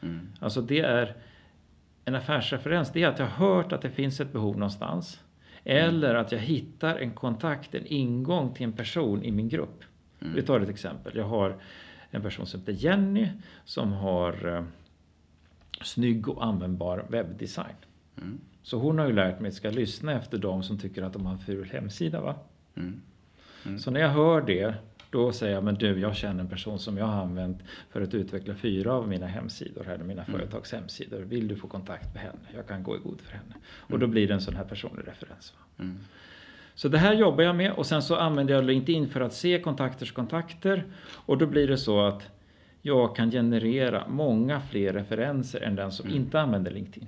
Mm. 0.01 0.27
Alltså 0.39 0.61
det 0.61 0.79
är 0.79 1.15
en 2.05 2.15
affärsreferens. 2.15 2.91
Det 2.91 3.03
är 3.03 3.07
att 3.07 3.19
jag 3.19 3.25
har 3.25 3.47
hört 3.47 3.71
att 3.71 3.81
det 3.81 3.89
finns 3.89 4.19
ett 4.19 4.33
behov 4.33 4.57
någonstans. 4.57 5.19
Mm. 5.63 5.85
Eller 5.85 6.15
att 6.15 6.31
jag 6.31 6.39
hittar 6.39 6.95
en 6.95 7.11
kontakt, 7.11 7.75
en 7.75 7.85
ingång 7.85 8.53
till 8.53 8.63
en 8.63 8.73
person 8.73 9.23
i 9.23 9.31
min 9.31 9.49
grupp. 9.49 9.83
Mm. 10.21 10.35
Vi 10.35 10.41
tar 10.41 10.59
ett 10.59 10.69
exempel. 10.69 11.17
Jag 11.17 11.25
har 11.25 11.57
en 12.11 12.21
person 12.21 12.45
som 12.45 12.59
heter 12.59 12.73
Jenny 12.73 13.29
som 13.65 13.93
har 13.93 14.55
eh, 14.55 14.63
snygg 15.81 16.29
och 16.29 16.45
användbar 16.45 17.05
webbdesign. 17.09 17.75
Mm. 18.17 18.39
Så 18.65 18.77
hon 18.77 18.99
har 18.99 19.07
ju 19.07 19.13
lärt 19.13 19.39
mig 19.39 19.49
att 19.49 19.55
ska 19.55 19.69
lyssna 19.69 20.13
efter 20.13 20.37
de 20.37 20.63
som 20.63 20.77
tycker 20.77 21.01
att 21.03 21.13
de 21.13 21.25
har 21.25 21.33
en 21.33 21.39
ful 21.39 21.69
hemsida. 21.71 22.21
Va? 22.21 22.35
Mm. 22.75 23.01
Mm. 23.65 23.79
Så 23.79 23.91
när 23.91 23.99
jag 23.99 24.09
hör 24.09 24.41
det, 24.41 24.73
då 25.09 25.31
säger 25.31 25.53
jag, 25.53 25.63
men 25.63 25.75
du, 25.75 25.99
jag 25.99 26.15
känner 26.15 26.39
en 26.39 26.49
person 26.49 26.79
som 26.79 26.97
jag 26.97 27.05
har 27.05 27.21
använt 27.21 27.61
för 27.89 28.01
att 28.01 28.13
utveckla 28.13 28.55
fyra 28.55 28.93
av 28.93 29.07
mina 29.07 29.27
hemsidor, 29.27 29.89
eller 29.89 30.03
mina 30.03 30.23
mm. 30.23 30.39
företags 30.39 30.71
hemsidor. 30.71 31.21
Vill 31.21 31.47
du 31.47 31.55
få 31.55 31.67
kontakt 31.67 32.13
med 32.13 32.23
henne? 32.23 32.39
Jag 32.55 32.67
kan 32.67 32.83
gå 32.83 32.95
i 32.95 32.99
god 32.99 33.21
för 33.21 33.31
henne. 33.31 33.55
Och 33.65 33.99
då 33.99 34.05
mm. 34.05 34.11
blir 34.11 34.27
det 34.27 34.33
en 34.33 34.41
sån 34.41 34.55
här 34.55 34.63
personlig 34.63 35.07
referens. 35.07 35.53
Mm. 35.79 35.97
Så 36.75 36.87
det 36.87 36.97
här 36.97 37.13
jobbar 37.13 37.43
jag 37.43 37.55
med 37.55 37.71
och 37.71 37.85
sen 37.85 38.01
så 38.01 38.15
använder 38.15 38.53
jag 38.53 38.63
LinkedIn 38.63 39.09
för 39.09 39.21
att 39.21 39.33
se 39.33 39.61
kontakters 39.61 40.11
kontakter. 40.11 40.85
Och 41.11 41.37
då 41.37 41.45
blir 41.45 41.67
det 41.67 41.77
så 41.77 42.01
att 42.01 42.23
jag 42.81 43.15
kan 43.15 43.31
generera 43.31 44.07
många 44.07 44.61
fler 44.61 44.93
referenser 44.93 45.61
än 45.61 45.75
den 45.75 45.91
som 45.91 46.05
mm. 46.05 46.21
inte 46.21 46.41
använder 46.41 46.71
LinkedIn. 46.71 47.07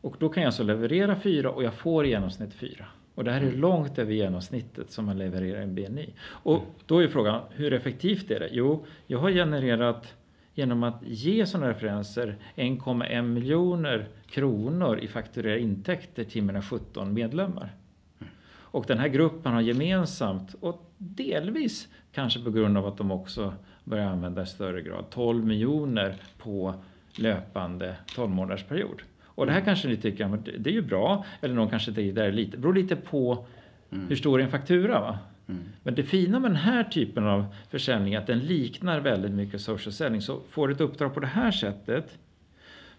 Och 0.00 0.16
då 0.18 0.28
kan 0.28 0.42
jag 0.42 0.48
alltså 0.48 0.62
leverera 0.62 1.16
fyra 1.16 1.50
och 1.50 1.64
jag 1.64 1.74
får 1.74 2.06
i 2.06 2.08
genomsnitt 2.08 2.54
fyra. 2.54 2.86
Och 3.14 3.24
det 3.24 3.30
här 3.32 3.40
är 3.40 3.46
mm. 3.46 3.60
långt 3.60 3.98
över 3.98 4.12
genomsnittet 4.12 4.90
som 4.90 5.04
man 5.04 5.18
levererar 5.18 5.60
i 5.60 5.62
en 5.62 5.74
BNI. 5.74 6.14
Och 6.22 6.56
mm. 6.56 6.66
då 6.86 6.98
är 6.98 7.08
frågan, 7.08 7.42
hur 7.50 7.72
effektivt 7.72 8.30
är 8.30 8.40
det? 8.40 8.48
Jo, 8.52 8.86
jag 9.06 9.18
har 9.18 9.30
genererat 9.30 10.14
genom 10.54 10.82
att 10.82 11.02
ge 11.02 11.46
sådana 11.46 11.70
referenser 11.70 12.36
1,1 12.56 13.22
miljoner 13.22 14.08
kronor 14.30 14.98
i 14.98 15.08
fakturerade 15.08 15.60
intäkter 15.60 16.24
till 16.24 16.42
mina 16.42 16.62
17 16.62 17.14
medlemmar. 17.14 17.74
Mm. 18.20 18.32
Och 18.50 18.84
den 18.88 18.98
här 18.98 19.08
gruppen 19.08 19.52
har 19.52 19.60
gemensamt, 19.60 20.54
och 20.60 20.92
delvis 20.98 21.88
kanske 22.12 22.40
på 22.40 22.50
grund 22.50 22.78
av 22.78 22.86
att 22.86 22.96
de 22.96 23.10
också 23.10 23.54
börjar 23.84 24.06
använda 24.06 24.42
i 24.42 24.46
större 24.46 24.82
grad, 24.82 25.04
12 25.10 25.46
miljoner 25.46 26.16
på 26.38 26.74
löpande 27.16 27.96
12 28.14 28.30
månaders 28.30 28.64
period. 28.64 29.02
Och 29.34 29.46
det 29.46 29.52
här 29.52 29.60
kanske 29.60 29.88
ni 29.88 29.96
tycker, 29.96 30.28
men 30.28 30.42
det 30.58 30.70
är 30.70 30.74
ju 30.74 30.82
bra. 30.82 31.24
Eller 31.40 31.54
någon 31.54 31.70
kanske 31.70 31.92
tycker 31.92 32.12
det 32.12 32.24
är 32.24 32.32
lite. 32.32 32.50
Det 32.50 32.58
beror 32.58 32.74
lite 32.74 32.96
på 32.96 33.46
mm. 33.90 34.08
hur 34.08 34.16
stor 34.16 34.40
är 34.40 34.44
en 34.44 34.50
faktura. 34.50 35.00
Va? 35.00 35.18
Mm. 35.48 35.62
Men 35.82 35.94
det 35.94 36.02
fina 36.02 36.38
med 36.38 36.50
den 36.50 36.56
här 36.56 36.84
typen 36.84 37.26
av 37.26 37.44
försäljning 37.70 38.14
är 38.14 38.18
att 38.18 38.26
den 38.26 38.38
liknar 38.38 39.00
väldigt 39.00 39.32
mycket 39.32 39.60
social 39.60 39.92
selling. 39.92 40.20
Så 40.20 40.40
får 40.50 40.68
du 40.68 40.74
ett 40.74 40.80
uppdrag 40.80 41.14
på 41.14 41.20
det 41.20 41.26
här 41.26 41.50
sättet 41.50 42.18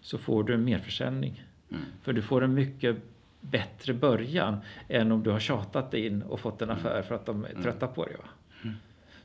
så 0.00 0.18
får 0.18 0.44
du 0.44 0.54
en 0.54 0.64
merförsäljning. 0.64 1.44
Mm. 1.70 1.82
För 2.02 2.12
du 2.12 2.22
får 2.22 2.44
en 2.44 2.54
mycket 2.54 2.96
bättre 3.40 3.94
början 3.94 4.56
än 4.88 5.12
om 5.12 5.22
du 5.22 5.30
har 5.30 5.40
tjatat 5.40 5.94
in 5.94 6.22
och 6.22 6.40
fått 6.40 6.62
en 6.62 6.70
mm. 6.70 6.80
affär 6.80 7.02
för 7.02 7.14
att 7.14 7.26
de 7.26 7.44
är 7.44 7.50
mm. 7.50 7.62
trötta 7.62 7.86
på 7.86 8.04
dig. 8.04 8.16
Va? 8.18 8.24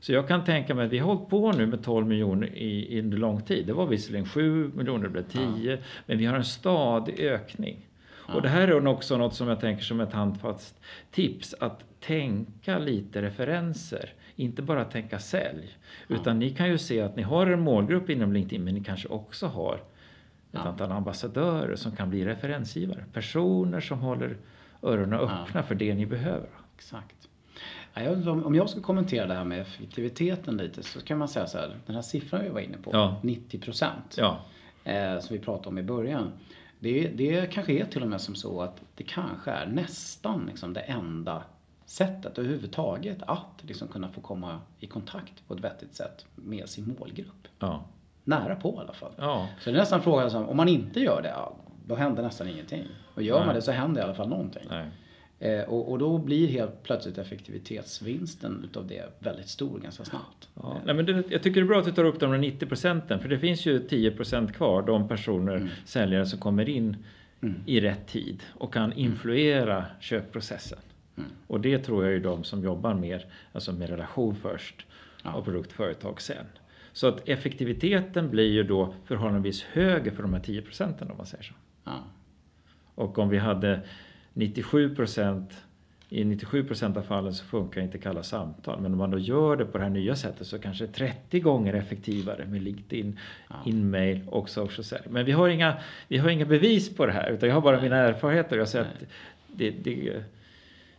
Så 0.00 0.12
jag 0.12 0.28
kan 0.28 0.44
tänka 0.44 0.74
mig 0.74 0.86
att 0.86 0.92
vi 0.92 0.98
har 0.98 1.14
hållit 1.14 1.28
på 1.28 1.52
nu 1.52 1.66
med 1.66 1.84
12 1.84 2.06
miljoner 2.06 2.46
i, 2.46 2.96
i 2.96 3.00
under 3.00 3.18
lång 3.18 3.40
tid. 3.40 3.66
Det 3.66 3.72
var 3.72 3.86
visserligen 3.86 4.26
7 4.26 4.70
miljoner, 4.74 5.02
det 5.02 5.08
blev 5.08 5.22
10. 5.22 5.72
Ja. 5.72 5.76
Men 6.06 6.18
vi 6.18 6.26
har 6.26 6.36
en 6.36 6.44
stadig 6.44 7.20
ökning. 7.20 7.88
Ja. 8.28 8.34
Och 8.34 8.42
det 8.42 8.48
här 8.48 8.68
är 8.68 8.86
också 8.86 9.16
något 9.16 9.34
som 9.34 9.48
jag 9.48 9.60
tänker 9.60 9.84
som 9.84 10.00
ett 10.00 10.12
handfast 10.12 10.80
tips. 11.10 11.54
Att 11.60 11.84
tänka 12.00 12.78
lite 12.78 13.22
referenser. 13.22 14.12
Inte 14.36 14.62
bara 14.62 14.84
tänka 14.84 15.18
sälj. 15.18 15.76
Ja. 16.06 16.16
Utan 16.16 16.38
ni 16.38 16.50
kan 16.50 16.68
ju 16.68 16.78
se 16.78 17.00
att 17.00 17.16
ni 17.16 17.22
har 17.22 17.46
en 17.46 17.60
målgrupp 17.60 18.10
inom 18.10 18.32
LinkedIn 18.32 18.64
men 18.64 18.74
ni 18.74 18.84
kanske 18.84 19.08
också 19.08 19.46
har 19.46 19.74
ett 19.74 19.82
ja. 20.50 20.60
antal 20.60 20.92
ambassadörer 20.92 21.76
som 21.76 21.96
kan 21.96 22.10
bli 22.10 22.24
referensgivare. 22.24 23.04
Personer 23.12 23.80
som 23.80 23.98
håller 23.98 24.36
öronen 24.82 25.20
öppna 25.20 25.62
för 25.62 25.74
det 25.74 25.94
ni 25.94 26.06
behöver. 26.06 26.48
Exakt. 26.76 27.28
Om 28.44 28.54
jag 28.54 28.70
ska 28.70 28.80
kommentera 28.80 29.26
det 29.26 29.34
här 29.34 29.44
med 29.44 29.60
effektiviteten 29.60 30.56
lite 30.56 30.82
så 30.82 31.00
kan 31.00 31.18
man 31.18 31.28
säga 31.28 31.46
så 31.46 31.58
här. 31.58 31.76
Den 31.86 31.94
här 31.94 32.02
siffran 32.02 32.42
vi 32.42 32.48
var 32.48 32.60
inne 32.60 32.76
på, 32.76 32.90
ja. 32.92 33.20
90 33.22 33.60
procent. 33.60 34.14
Ja. 34.18 34.38
Eh, 34.84 35.20
som 35.20 35.36
vi 35.36 35.42
pratade 35.42 35.68
om 35.68 35.78
i 35.78 35.82
början. 35.82 36.32
Det, 36.80 37.08
det 37.08 37.52
kanske 37.52 37.72
är 37.72 37.84
till 37.84 38.02
och 38.02 38.08
med 38.08 38.20
som 38.20 38.34
så 38.34 38.62
att 38.62 38.82
det 38.94 39.04
kanske 39.04 39.50
är 39.50 39.66
nästan 39.66 40.46
liksom 40.46 40.72
det 40.72 40.80
enda 40.80 41.42
sättet 41.86 42.38
överhuvudtaget 42.38 43.18
att 43.22 43.62
liksom 43.62 43.88
kunna 43.88 44.08
få 44.08 44.20
komma 44.20 44.60
i 44.80 44.86
kontakt 44.86 45.48
på 45.48 45.54
ett 45.54 45.60
vettigt 45.60 45.94
sätt 45.94 46.26
med 46.34 46.68
sin 46.68 46.96
målgrupp. 46.98 47.48
Ja. 47.58 47.84
Nära 48.24 48.56
på 48.56 48.74
i 48.74 48.78
alla 48.78 48.92
fall. 48.92 49.12
Ja. 49.16 49.48
Så 49.60 49.70
det 49.70 49.76
är 49.76 49.80
nästan 49.80 50.02
frågan 50.02 50.44
om 50.44 50.56
man 50.56 50.68
inte 50.68 51.00
gör 51.00 51.22
det, 51.22 51.34
då 51.86 51.94
händer 51.94 52.22
nästan 52.22 52.48
ingenting. 52.48 52.84
Och 53.14 53.22
gör 53.22 53.36
Nej. 53.36 53.46
man 53.46 53.54
det 53.54 53.62
så 53.62 53.72
händer 53.72 54.00
i 54.00 54.04
alla 54.04 54.14
fall 54.14 54.28
någonting. 54.28 54.66
Nej. 54.70 54.88
Eh, 55.40 55.60
och, 55.60 55.90
och, 55.90 55.98
då 55.98 56.18
blir 56.18 56.48
helt 56.48 56.82
plötsligt 56.82 57.18
effektivitetsvinsten 57.18 58.64
utav 58.64 58.86
det 58.86 59.04
väldigt 59.18 59.48
stor 59.48 59.78
ganska 59.78 60.04
snabbt. 60.04 60.48
Ja. 60.54 60.80
Nej, 60.84 60.94
men 60.94 61.06
det, 61.06 61.12
jag 61.30 61.42
tycker 61.42 61.60
det 61.60 61.64
är 61.64 61.68
bra 61.68 61.78
att 61.78 61.84
du 61.84 61.92
tar 61.92 62.04
upp 62.04 62.20
de 62.20 62.40
90 62.40 62.66
procenten 62.66 63.20
för 63.20 63.28
det 63.28 63.38
finns 63.38 63.66
ju 63.66 63.78
10 63.78 64.10
procent 64.10 64.52
kvar, 64.52 64.82
de 64.82 65.08
personer, 65.08 65.56
mm. 65.56 65.68
säljare 65.84 66.26
som 66.26 66.38
kommer 66.38 66.68
in 66.68 66.96
mm. 67.40 67.54
i 67.66 67.80
rätt 67.80 68.06
tid 68.06 68.42
och 68.54 68.74
kan 68.74 68.84
mm. 68.84 68.98
influera 68.98 69.76
mm. 69.76 69.88
köpprocessen. 70.00 70.78
Och 71.46 71.60
det 71.60 71.78
tror 71.78 72.04
jag 72.04 72.14
är 72.14 72.20
de 72.20 72.44
som 72.44 72.64
jobbar 72.64 72.94
mer 72.94 73.26
alltså 73.52 73.72
med 73.72 73.90
relation 73.90 74.36
först 74.36 74.86
ja. 75.22 75.32
och 75.32 75.44
produktföretag 75.44 76.20
sen. 76.20 76.46
Så 76.92 77.06
att 77.06 77.28
effektiviteten 77.28 78.30
blir 78.30 78.52
ju 78.52 78.62
då 78.62 78.94
förhållandevis 79.04 79.62
högre 79.62 80.10
för 80.10 80.22
de 80.22 80.34
här 80.34 80.40
10 80.40 80.62
procenten 80.62 81.10
om 81.10 81.16
man 81.16 81.26
säger 81.26 81.44
så. 81.44 81.54
Ja. 81.84 82.04
Och 82.94 83.18
om 83.18 83.28
vi 83.28 83.38
hade 83.38 83.80
97 84.32 84.94
procent 84.94 85.52
i 86.10 86.24
97 86.24 86.64
procent 86.64 86.96
av 86.96 87.02
fallen 87.02 87.34
så 87.34 87.44
funkar 87.44 87.80
inte 87.80 87.98
kalla 87.98 88.22
samtal. 88.22 88.80
Men 88.80 88.92
om 88.92 88.98
man 88.98 89.10
då 89.10 89.18
gör 89.18 89.56
det 89.56 89.64
på 89.64 89.78
det 89.78 89.84
här 89.84 89.90
nya 89.90 90.16
sättet 90.16 90.46
så 90.46 90.58
kanske 90.58 90.86
30 90.86 91.40
gånger 91.40 91.74
effektivare 91.74 92.46
med 92.46 92.62
LinkedIn, 92.62 93.18
ja. 93.48 93.56
inmail 93.66 94.20
och 94.26 94.48
social 94.48 94.84
selling. 94.84 95.12
Men 95.12 95.24
vi 95.24 95.32
har, 95.32 95.48
inga, 95.48 95.76
vi 96.08 96.18
har 96.18 96.28
inga 96.28 96.44
bevis 96.44 96.96
på 96.96 97.06
det 97.06 97.12
här 97.12 97.30
utan 97.30 97.48
jag 97.48 97.56
har 97.56 97.62
bara 97.62 97.76
Nej. 97.76 97.82
mina 97.82 97.96
erfarenheter. 97.96 98.58
Jag 98.58 98.68
säger 98.68 98.84
att 98.84 99.00
det, 99.46 99.70
det, 99.70 100.22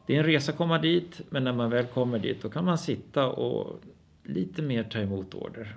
det, 0.06 0.16
är 0.16 0.20
en 0.20 0.26
resa 0.26 0.52
att 0.52 0.58
komma 0.58 0.78
dit 0.78 1.22
men 1.30 1.44
när 1.44 1.54
man 1.54 1.70
väl 1.70 1.86
kommer 1.86 2.20
dit 2.20 2.42
då 2.42 2.50
kan 2.50 2.66
man 2.66 2.78
sitta 2.78 3.28
och 3.28 3.80
lite 4.24 4.62
mer 4.62 4.84
ta 4.84 5.00
emot 5.00 5.34
order 5.34 5.76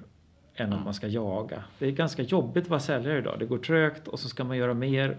än 0.55 0.71
ja. 0.71 0.77
att 0.77 0.85
man 0.85 0.95
ska 0.95 1.07
jaga. 1.07 1.65
Det 1.79 1.87
är 1.87 1.91
ganska 1.91 2.23
jobbigt 2.23 2.65
att 2.65 2.71
vara 2.71 2.81
säljare 2.81 3.19
idag. 3.19 3.37
Det 3.39 3.47
går 3.47 3.59
trögt 3.59 4.09
och 4.09 4.21
så 4.21 4.29
ska 4.29 4.45
man 4.45 4.57
göra 4.57 4.75
mer 4.75 5.17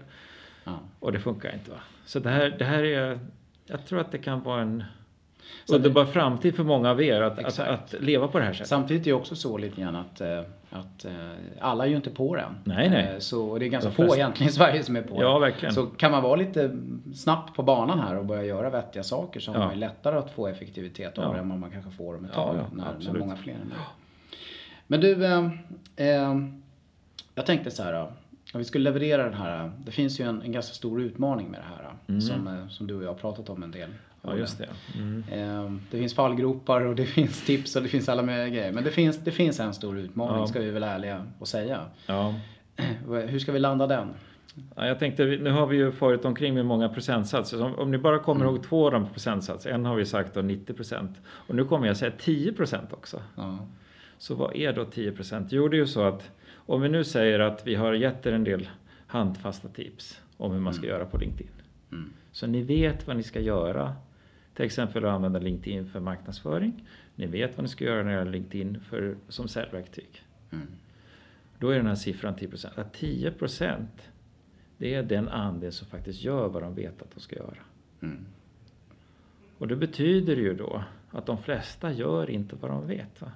Ja. 0.64 0.78
Och 1.00 1.12
det 1.12 1.20
funkar 1.20 1.54
inte. 1.54 1.70
Va? 1.70 1.76
Så 2.06 2.18
det 2.18 2.30
här, 2.30 2.56
det 2.58 2.64
här 2.64 2.82
är, 2.82 3.18
jag 3.66 3.86
tror 3.86 4.00
att 4.00 4.12
det 4.12 4.18
kan 4.18 4.42
vara 4.42 4.62
en 4.62 4.84
underbar 5.68 6.04
framtid 6.04 6.56
för 6.56 6.64
många 6.64 6.90
av 6.90 7.02
er 7.02 7.20
att, 7.20 7.44
att, 7.44 7.58
att, 7.58 7.94
leva 8.00 8.28
på 8.28 8.38
det 8.38 8.44
här 8.44 8.52
sättet. 8.52 8.68
Samtidigt 8.68 9.02
är 9.02 9.10
det 9.10 9.12
också 9.12 9.36
så 9.36 9.58
lite 9.58 9.80
grann 9.80 9.96
att, 9.96 10.20
eh, 10.20 10.40
att 10.70 11.04
eh, 11.04 11.12
alla 11.60 11.84
är 11.84 11.88
ju 11.88 11.96
inte 11.96 12.10
på 12.10 12.36
den. 12.36 12.54
Nej, 12.64 12.90
nej. 12.90 13.12
Eh, 13.12 13.18
så 13.18 13.58
det 13.58 13.64
är 13.64 13.68
ganska 13.68 13.90
få 13.90 14.14
egentligen 14.14 14.50
i 14.50 14.52
Sverige 14.52 14.82
som 14.82 14.96
är 14.96 15.02
på 15.02 15.22
ja, 15.22 15.32
den. 15.32 15.40
Verkligen. 15.40 15.74
Så 15.74 15.86
kan 15.86 16.10
man 16.10 16.22
vara 16.22 16.36
lite 16.36 16.76
snabbt 17.14 17.56
på 17.56 17.62
banan 17.62 18.00
här 18.00 18.16
och 18.16 18.24
börja 18.24 18.44
göra 18.44 18.70
vettiga 18.70 19.02
saker 19.02 19.40
så 19.40 19.52
ja. 19.52 19.58
man 19.58 19.80
lättare 19.80 20.16
att 20.16 20.30
få 20.30 20.46
effektivitet 20.46 21.18
av 21.18 21.24
ja. 21.24 21.32
det 21.32 21.38
än 21.38 21.48
vad 21.48 21.58
man 21.58 21.70
kanske 21.70 21.90
får 21.90 22.16
om 22.16 22.24
ett 22.24 22.32
tag. 22.32 22.56
Ja, 22.56 22.66
när, 22.72 23.12
när, 23.12 23.18
många 23.18 23.36
fler 23.36 23.54
är 23.54 23.58
med. 23.58 23.78
Men 24.86 25.00
du, 25.00 25.24
eh, 25.24 25.50
eh, 25.96 26.36
jag 27.34 27.46
tänkte 27.46 27.70
så 27.70 27.82
här. 27.82 28.12
Om 28.54 28.58
vi 28.58 28.64
skulle 28.64 28.84
leverera 28.84 29.24
den 29.24 29.34
här, 29.34 29.70
det 29.84 29.92
finns 29.92 30.20
ju 30.20 30.24
en, 30.24 30.42
en 30.42 30.52
ganska 30.52 30.74
stor 30.74 31.00
utmaning 31.00 31.50
med 31.50 31.60
det 31.60 31.64
här 31.64 31.92
mm. 32.08 32.20
som, 32.20 32.46
eh, 32.46 32.68
som 32.68 32.86
du 32.86 32.94
och 32.94 33.02
jag 33.02 33.08
har 33.08 33.14
pratat 33.14 33.48
om 33.48 33.62
en 33.62 33.70
del. 33.70 33.90
Ja, 34.22 34.36
just 34.36 34.58
det. 34.58 34.68
Mm. 34.98 35.24
Ehm, 35.32 35.80
det 35.90 35.98
finns 35.98 36.14
fallgropar 36.14 36.80
och 36.80 36.96
det 36.96 37.06
finns 37.16 37.44
tips 37.44 37.76
och 37.76 37.82
det 37.82 37.88
finns 37.88 38.08
alla 38.08 38.22
möjliga 38.22 38.48
grejer. 38.48 38.72
Men 38.72 38.84
det 38.84 38.90
finns, 38.90 39.16
det 39.16 39.30
finns 39.30 39.60
en 39.60 39.74
stor 39.74 39.98
utmaning, 39.98 40.36
ja. 40.36 40.46
ska 40.46 40.60
vi 40.60 40.70
väl 40.70 40.82
ärliga 40.82 41.26
och 41.38 41.48
säga. 41.48 41.80
Ja. 42.06 42.34
Hur 43.06 43.38
ska 43.38 43.52
vi 43.52 43.58
landa 43.58 43.86
den? 43.86 44.08
Ja, 44.76 44.86
jag 44.86 44.98
tänkte, 44.98 45.24
nu 45.24 45.50
har 45.50 45.66
vi 45.66 45.76
ju 45.76 45.92
farit 45.92 46.24
omkring 46.24 46.54
med 46.54 46.66
många 46.66 46.88
procentsatser. 46.88 47.62
Om, 47.62 47.74
om 47.74 47.90
ni 47.90 47.98
bara 47.98 48.18
kommer 48.18 48.40
mm. 48.40 48.54
ihåg 48.54 48.64
två 48.64 48.86
av 48.86 48.92
de 48.92 49.08
procentsatser, 49.08 49.70
en 49.70 49.84
har 49.84 49.96
vi 49.96 50.06
sagt 50.06 50.34
då 50.34 50.42
90 50.42 50.74
procent. 50.74 51.18
Och 51.26 51.54
nu 51.54 51.64
kommer 51.64 51.86
jag 51.86 51.96
säga 51.96 52.12
10 52.18 52.52
procent 52.52 52.92
också. 52.92 53.22
Ja. 53.36 53.58
Så 54.18 54.34
vad 54.34 54.56
är 54.56 54.72
då 54.72 54.84
10 54.84 55.12
procent? 55.12 55.52
Jo, 55.52 55.68
det 55.68 55.76
är 55.76 55.78
ju 55.78 55.86
så 55.86 56.02
att 56.02 56.30
om 56.66 56.82
vi 56.82 56.88
nu 56.88 57.04
säger 57.04 57.40
att 57.40 57.66
vi 57.66 57.74
har 57.74 57.92
gett 57.92 58.26
er 58.26 58.32
en 58.32 58.44
del 58.44 58.68
handfasta 59.06 59.68
tips 59.68 60.22
om 60.36 60.52
hur 60.52 60.60
man 60.60 60.74
ska 60.74 60.86
göra 60.86 61.04
på 61.04 61.18
LinkedIn. 61.18 61.52
Mm. 61.92 62.12
Så 62.32 62.46
ni 62.46 62.62
vet 62.62 63.06
vad 63.06 63.16
ni 63.16 63.22
ska 63.22 63.40
göra. 63.40 63.94
Till 64.54 64.64
exempel 64.64 65.04
att 65.04 65.10
använda 65.10 65.38
LinkedIn 65.38 65.86
för 65.86 66.00
marknadsföring. 66.00 66.88
Ni 67.14 67.26
vet 67.26 67.56
vad 67.56 67.64
ni 67.64 67.68
ska 67.68 67.84
göra 67.84 68.02
när 68.02 68.10
det 68.10 68.18
gäller 68.18 68.32
LinkedIn 68.32 68.80
för, 68.80 69.16
som 69.28 69.48
säljverktyg. 69.48 70.22
Mm. 70.52 70.66
Då 71.58 71.70
är 71.70 71.76
den 71.76 71.86
här 71.86 71.94
siffran 71.94 72.36
10 72.36 72.48
procent. 72.48 72.78
Att 72.78 72.92
10 72.92 73.30
procent 73.30 74.10
det 74.78 74.94
är 74.94 75.02
den 75.02 75.28
andel 75.28 75.72
som 75.72 75.88
faktiskt 75.88 76.22
gör 76.22 76.48
vad 76.48 76.62
de 76.62 76.74
vet 76.74 77.02
att 77.02 77.10
de 77.14 77.20
ska 77.20 77.36
göra. 77.36 77.58
Mm. 78.00 78.26
Och 79.58 79.68
det 79.68 79.76
betyder 79.76 80.36
ju 80.36 80.54
då 80.54 80.84
att 81.10 81.26
de 81.26 81.42
flesta 81.42 81.92
gör 81.92 82.30
inte 82.30 82.56
vad 82.56 82.70
de 82.70 82.86
vet. 82.86 83.20
Va? 83.20 83.32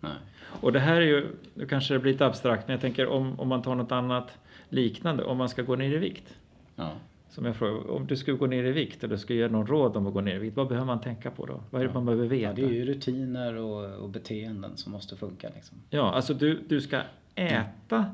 Nej. 0.00 0.12
Och 0.60 0.72
det 0.72 0.80
här 0.80 0.96
är 0.96 1.06
ju, 1.06 1.26
nu 1.54 1.66
kanske 1.66 1.94
det 1.94 2.00
blir 2.00 2.12
lite 2.12 2.26
abstrakt, 2.26 2.68
men 2.68 2.72
jag 2.72 2.80
tänker 2.80 3.06
om, 3.06 3.40
om 3.40 3.48
man 3.48 3.62
tar 3.62 3.74
något 3.74 3.92
annat 3.92 4.38
liknande, 4.68 5.24
om 5.24 5.36
man 5.36 5.48
ska 5.48 5.62
gå 5.62 5.76
ner 5.76 5.94
i 5.94 5.98
vikt. 5.98 6.34
Ja. 6.76 6.92
Som 7.28 7.44
jag 7.44 7.56
frågar, 7.56 7.90
om 7.90 8.06
du 8.06 8.16
skulle 8.16 8.36
gå 8.36 8.46
ner 8.46 8.64
i 8.64 8.72
vikt 8.72 9.04
eller 9.04 9.16
skulle 9.16 9.38
ge 9.38 9.48
någon 9.48 9.66
råd 9.66 9.96
om 9.96 10.06
att 10.06 10.12
gå 10.12 10.20
ner 10.20 10.36
i 10.36 10.38
vikt, 10.38 10.56
vad 10.56 10.68
behöver 10.68 10.86
man 10.86 11.00
tänka 11.00 11.30
på 11.30 11.46
då? 11.46 11.60
Vad 11.70 11.82
är 11.82 11.86
det 11.86 11.90
ja. 11.90 11.94
man 11.94 12.06
behöver 12.06 12.26
veta? 12.26 12.42
Ja, 12.42 12.52
det 12.52 12.62
är 12.62 12.78
ju 12.78 12.84
rutiner 12.84 13.56
och, 13.56 14.02
och 14.02 14.08
beteenden 14.08 14.76
som 14.76 14.92
måste 14.92 15.16
funka. 15.16 15.48
Liksom. 15.54 15.78
Ja, 15.90 16.12
alltså 16.12 16.34
du, 16.34 16.60
du 16.68 16.80
ska 16.80 17.00
äta 17.34 18.04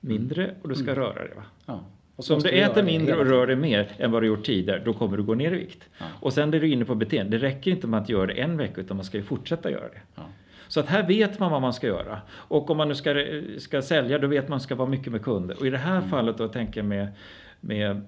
mindre 0.00 0.54
och 0.62 0.68
du 0.68 0.74
ska 0.74 0.90
mm. 0.90 0.94
röra 0.94 1.24
dig. 1.24 1.34
Va? 1.36 1.42
Ja. 1.66 1.80
Och 2.16 2.24
så 2.24 2.34
om 2.34 2.40
du 2.40 2.48
äter 2.48 2.82
mindre 2.82 3.16
och 3.16 3.26
rör 3.26 3.46
dig 3.46 3.56
mer 3.56 3.92
än 3.98 4.10
vad 4.10 4.22
du 4.22 4.26
gjort 4.26 4.44
tidigare, 4.44 4.82
då 4.84 4.92
kommer 4.92 5.16
du 5.16 5.22
gå 5.22 5.34
ner 5.34 5.52
i 5.52 5.56
vikt. 5.56 5.88
Ja. 5.98 6.06
Och 6.20 6.32
sen 6.32 6.54
är 6.54 6.60
du 6.60 6.68
inne 6.68 6.84
på 6.84 6.94
beteende. 6.94 7.38
Det 7.38 7.46
räcker 7.46 7.70
inte 7.70 7.86
med 7.86 8.00
att 8.00 8.08
göra 8.08 8.26
det 8.26 8.32
en 8.32 8.56
vecka, 8.56 8.80
utan 8.80 8.96
man 8.96 9.04
ska 9.04 9.16
ju 9.16 9.22
fortsätta 9.22 9.70
göra 9.70 9.88
det. 9.88 10.00
Ja. 10.14 10.22
Så 10.68 10.80
att 10.80 10.86
här 10.86 11.06
vet 11.06 11.38
man 11.38 11.52
vad 11.52 11.62
man 11.62 11.72
ska 11.72 11.86
göra. 11.86 12.20
Och 12.30 12.70
om 12.70 12.76
man 12.76 12.88
nu 12.88 12.94
ska, 12.94 13.24
ska 13.58 13.82
sälja, 13.82 14.18
då 14.18 14.26
vet 14.26 14.48
man 14.48 14.60
ska 14.60 14.74
vara 14.74 14.88
mycket 14.88 15.12
med 15.12 15.22
kunder. 15.22 15.56
Och 15.60 15.66
i 15.66 15.70
det 15.70 15.78
här 15.78 15.96
mm. 15.96 16.08
fallet 16.08 16.38
då, 16.38 16.48
tänker 16.48 16.80
jag 16.80 16.86
med, 16.86 17.08
med, 17.60 18.00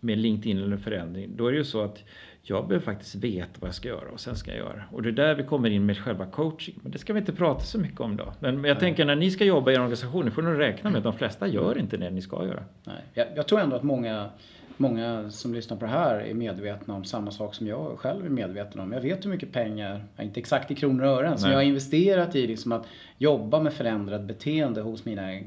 med 0.00 0.18
LinkedIn 0.18 0.62
eller 0.62 0.76
förändring, 0.76 1.30
då 1.36 1.46
är 1.46 1.52
det 1.52 1.58
ju 1.58 1.64
så 1.64 1.82
att 1.82 2.04
jag 2.46 2.68
behöver 2.68 2.84
faktiskt 2.84 3.14
veta 3.14 3.50
vad 3.60 3.68
jag 3.68 3.74
ska 3.74 3.88
göra 3.88 4.10
och 4.12 4.20
sen 4.20 4.36
ska 4.36 4.50
jag 4.50 4.58
göra. 4.58 4.84
Och 4.92 5.02
det 5.02 5.08
är 5.08 5.12
där 5.12 5.34
vi 5.34 5.42
kommer 5.42 5.70
in 5.70 5.86
med 5.86 5.98
själva 5.98 6.26
coaching. 6.26 6.74
Men 6.82 6.92
det 6.92 6.98
ska 6.98 7.12
vi 7.12 7.18
inte 7.18 7.32
prata 7.32 7.60
så 7.60 7.78
mycket 7.78 8.00
om 8.00 8.16
då. 8.16 8.32
Men 8.38 8.54
jag 8.54 8.62
Nej. 8.62 8.76
tänker 8.76 9.04
när 9.04 9.16
ni 9.16 9.30
ska 9.30 9.44
jobba 9.44 9.70
i 9.70 9.74
en 9.74 9.80
organisation, 9.80 10.30
får 10.30 10.42
ni 10.42 10.50
räkna 10.50 10.90
med 10.90 10.98
att 10.98 11.04
de 11.04 11.12
flesta 11.12 11.46
gör 11.46 11.78
inte 11.78 11.96
det 11.96 12.10
ni 12.10 12.22
ska 12.22 12.44
göra. 12.44 12.64
Nej. 12.84 12.96
Jag, 13.14 13.26
jag 13.36 13.48
tror 13.48 13.60
ändå 13.60 13.76
att 13.76 13.82
många 13.82 14.30
många 14.76 15.30
som 15.30 15.54
lyssnar 15.54 15.76
på 15.76 15.84
det 15.84 15.90
här 15.90 16.20
är 16.20 16.34
medvetna 16.34 16.94
om 16.94 17.04
samma 17.04 17.30
sak 17.30 17.54
som 17.54 17.66
jag 17.66 17.98
själv 17.98 18.26
är 18.26 18.30
medveten 18.30 18.80
om. 18.80 18.92
Jag 18.92 19.00
vet 19.00 19.24
hur 19.24 19.30
mycket 19.30 19.52
pengar, 19.52 20.04
inte 20.20 20.40
exakt 20.40 20.70
i 20.70 20.74
kronor 20.74 21.04
och 21.04 21.10
ören, 21.10 21.38
som 21.38 21.50
jag 21.50 21.56
har 21.56 21.62
investerat 21.62 22.34
i 22.34 22.46
liksom 22.46 22.72
att 22.72 22.86
jobba 23.18 23.60
med 23.60 23.72
förändrat 23.72 24.22
beteende 24.22 24.80
hos 24.80 25.04
mina 25.04 25.32
eh, 25.32 25.42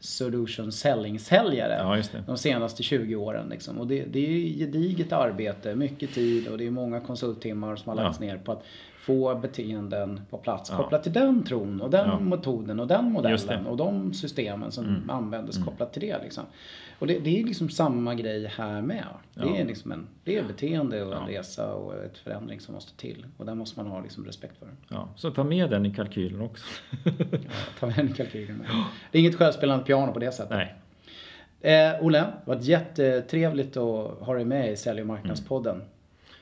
solution 0.00 0.72
selling-säljare 0.72 2.02
ja, 2.12 2.20
de 2.26 2.38
senaste 2.38 2.82
20 2.82 3.16
åren. 3.16 3.48
Liksom. 3.50 3.78
Och 3.78 3.86
det, 3.86 4.04
det 4.04 4.18
är 4.18 4.58
gediget 4.58 5.12
arbete, 5.12 5.74
mycket 5.74 6.14
tid 6.14 6.48
och 6.48 6.58
det 6.58 6.66
är 6.66 6.70
många 6.70 7.00
konsulttimmar 7.00 7.76
som 7.76 7.88
har 7.88 8.04
lagts 8.04 8.20
ja. 8.20 8.26
ner 8.26 8.38
på 8.38 8.52
att 8.52 8.64
få 9.02 9.34
beteenden 9.34 10.20
på 10.30 10.38
plats 10.38 10.70
ja. 10.70 10.76
kopplat 10.76 11.02
till 11.02 11.12
den 11.12 11.44
tron 11.44 11.80
och 11.80 11.90
den 11.90 12.28
metoden 12.28 12.80
och 12.80 12.86
den 12.86 13.04
modellen 13.12 13.66
och 13.66 13.76
de 13.76 14.14
systemen 14.14 14.72
som 14.72 14.84
mm. 14.84 15.10
användes 15.10 15.56
mm. 15.56 15.68
kopplat 15.68 15.92
till 15.92 16.02
det. 16.02 16.22
Liksom. 16.22 16.44
Och 17.02 17.08
det, 17.08 17.18
det, 17.18 17.40
är 17.40 17.44
liksom 17.44 17.68
samma 17.68 18.14
grej 18.14 18.46
här 18.56 18.82
med. 18.82 19.04
Det 19.34 19.46
ja. 19.46 19.56
är 19.56 19.64
liksom 19.64 19.92
en, 19.92 20.06
det 20.24 20.36
är 20.36 20.44
beteende 20.44 21.04
och 21.04 21.16
en 21.16 21.26
resa 21.26 21.74
och 21.74 22.04
ett 22.04 22.18
förändring 22.18 22.60
som 22.60 22.74
måste 22.74 22.96
till. 22.96 23.26
Och 23.36 23.46
den 23.46 23.58
måste 23.58 23.82
man 23.82 23.92
ha 23.92 24.00
liksom 24.00 24.24
respekt 24.24 24.58
för. 24.58 24.68
Ja, 24.88 25.08
så 25.16 25.30
ta 25.30 25.44
med 25.44 25.70
den 25.70 25.86
i 25.86 25.94
kalkylen 25.94 26.40
också. 26.40 26.64
ja, 27.30 27.50
ta 27.80 27.86
med 27.86 27.96
den 27.96 28.08
i 28.08 28.12
kalkylen. 28.12 28.66
Det 29.10 29.18
är 29.18 29.20
inget 29.20 29.34
självspelande 29.34 29.84
piano 29.84 30.12
på 30.12 30.18
det 30.18 30.32
sättet. 30.32 30.50
Nej. 30.50 30.74
Eh, 31.60 32.04
Olle, 32.04 32.18
det 32.18 32.32
var 32.44 32.58
jättetrevligt 32.60 33.76
att 33.76 34.18
ha 34.20 34.34
dig 34.34 34.44
med 34.44 34.72
i 34.72 34.76
Sälj 34.76 35.00
och 35.00 35.06
marknadspodden. 35.06 35.76
Mm. 35.76 35.86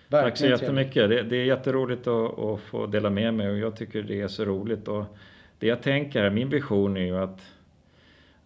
Tack 0.09 0.37
så 0.37 0.47
jättemycket. 0.47 1.09
Det, 1.09 1.23
det 1.23 1.37
är 1.37 1.45
jätteroligt 1.45 2.07
att, 2.07 2.39
att, 2.39 2.61
få 2.61 2.87
dela 2.87 3.11
med 3.11 3.35
mig 3.35 3.51
och 3.51 3.59
jag 3.59 3.77
tycker 3.77 4.03
det 4.03 4.21
är 4.21 4.29
så 4.29 4.45
roligt. 4.45 4.89
Och 4.89 5.05
det 5.59 5.67
jag 5.67 5.83
tänker, 5.83 6.31
min 6.31 6.49
vision 6.49 6.97
är 6.97 7.05
ju 7.05 7.17
att, 7.17 7.41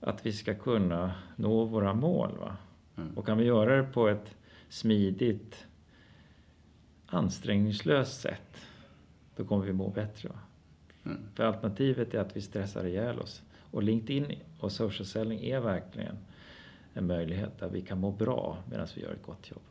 att 0.04 0.26
vi 0.26 0.32
ska 0.32 0.54
kunna 0.54 1.14
nå 1.36 1.64
våra 1.64 1.94
mål. 1.94 2.38
Va? 2.38 2.56
Mm. 2.96 3.18
Och 3.18 3.26
kan 3.26 3.38
vi 3.38 3.44
göra 3.44 3.76
det 3.76 3.92
på 3.92 4.08
ett 4.08 4.36
smidigt, 4.68 5.66
ansträngningslöst 7.06 8.20
sätt, 8.20 8.66
då 9.36 9.44
kommer 9.44 9.64
vi 9.66 9.72
må 9.72 9.88
bättre. 9.88 10.28
Va? 10.28 10.38
Mm. 11.04 11.18
För 11.34 11.44
alternativet 11.44 12.14
är 12.14 12.18
att 12.18 12.36
vi 12.36 12.40
stressar 12.40 12.86
ihjäl 12.86 13.20
oss. 13.20 13.42
Och 13.70 13.82
LinkedIn 13.82 14.38
och 14.60 14.72
social 14.72 15.06
selling 15.06 15.44
är 15.44 15.60
verkligen 15.60 16.16
en 16.94 17.06
möjlighet 17.06 17.58
där 17.58 17.68
vi 17.68 17.82
kan 17.82 18.00
må 18.00 18.10
bra 18.10 18.58
medan 18.70 18.86
vi 18.94 19.02
gör 19.02 19.12
ett 19.12 19.22
gott 19.22 19.50
jobb. 19.50 19.62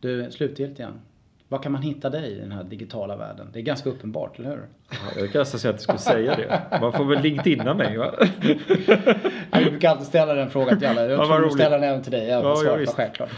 Du, 0.00 0.30
slutgiltigen. 0.30 1.00
Var 1.48 1.58
kan 1.58 1.72
man 1.72 1.82
hitta 1.82 2.10
dig 2.10 2.32
i 2.32 2.40
den 2.40 2.52
här 2.52 2.64
digitala 2.64 3.16
världen? 3.16 3.48
Det 3.52 3.58
är 3.58 3.62
ganska 3.62 3.90
uppenbart, 3.90 4.38
eller 4.38 4.50
hur? 4.50 4.68
Ja, 4.90 4.96
jag 5.16 5.32
kan 5.32 5.38
nästan 5.38 5.60
säga 5.60 5.70
att 5.70 5.76
du 5.76 5.82
skulle 5.82 5.98
säga 5.98 6.36
det. 6.36 6.78
Man 6.80 6.92
får 6.92 7.04
väl 7.04 7.22
LinkedIna 7.22 7.74
mig 7.74 7.96
va? 7.96 8.14
jag 9.50 9.64
brukar 9.64 9.90
alltid 9.90 10.06
ställa 10.06 10.34
den 10.34 10.50
frågan 10.50 10.78
till 10.78 10.88
alla. 10.88 11.06
Jag 11.06 11.20
ja, 11.20 11.36
tror 11.38 11.50
ställa 11.50 11.78
den 11.78 11.88
även 11.88 12.02
till 12.02 12.12
dig. 12.12 12.28
Jag 12.28 12.44
ja, 12.44 12.56
svarar 12.56 12.78
ja, 12.78 12.92
självklart. 12.92 13.30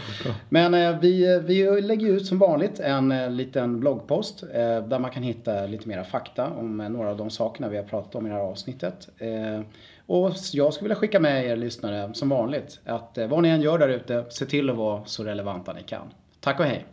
Men 0.49 0.73
eh, 0.73 0.99
vi, 0.99 1.41
vi 1.45 1.81
lägger 1.81 2.07
ut 2.07 2.25
som 2.25 2.39
vanligt 2.39 2.79
en 2.79 3.11
eh, 3.11 3.29
liten 3.31 3.79
bloggpost 3.79 4.43
eh, 4.43 4.49
där 4.87 4.99
man 4.99 5.11
kan 5.11 5.23
hitta 5.23 5.65
lite 5.65 5.87
mera 5.87 6.03
fakta 6.03 6.49
om 6.49 6.79
eh, 6.79 6.89
några 6.89 7.09
av 7.09 7.17
de 7.17 7.29
sakerna 7.29 7.69
vi 7.69 7.77
har 7.77 7.83
pratat 7.83 8.15
om 8.15 8.25
i 8.25 8.29
det 8.29 8.35
här 8.35 8.41
avsnittet. 8.41 9.09
Eh, 9.17 9.61
och 10.05 10.31
jag 10.53 10.73
skulle 10.73 10.85
vilja 10.85 10.95
skicka 10.95 11.19
med 11.19 11.45
er 11.45 11.55
lyssnare 11.55 12.13
som 12.13 12.29
vanligt 12.29 12.79
att 12.85 13.17
eh, 13.17 13.27
vad 13.27 13.43
ni 13.43 13.49
än 13.49 13.61
gör 13.61 13.77
där 13.77 13.89
ute, 13.89 14.25
se 14.29 14.45
till 14.45 14.69
att 14.69 14.75
vara 14.75 15.05
så 15.05 15.23
relevanta 15.23 15.73
ni 15.73 15.83
kan. 15.83 16.13
Tack 16.39 16.59
och 16.59 16.65
hej! 16.65 16.85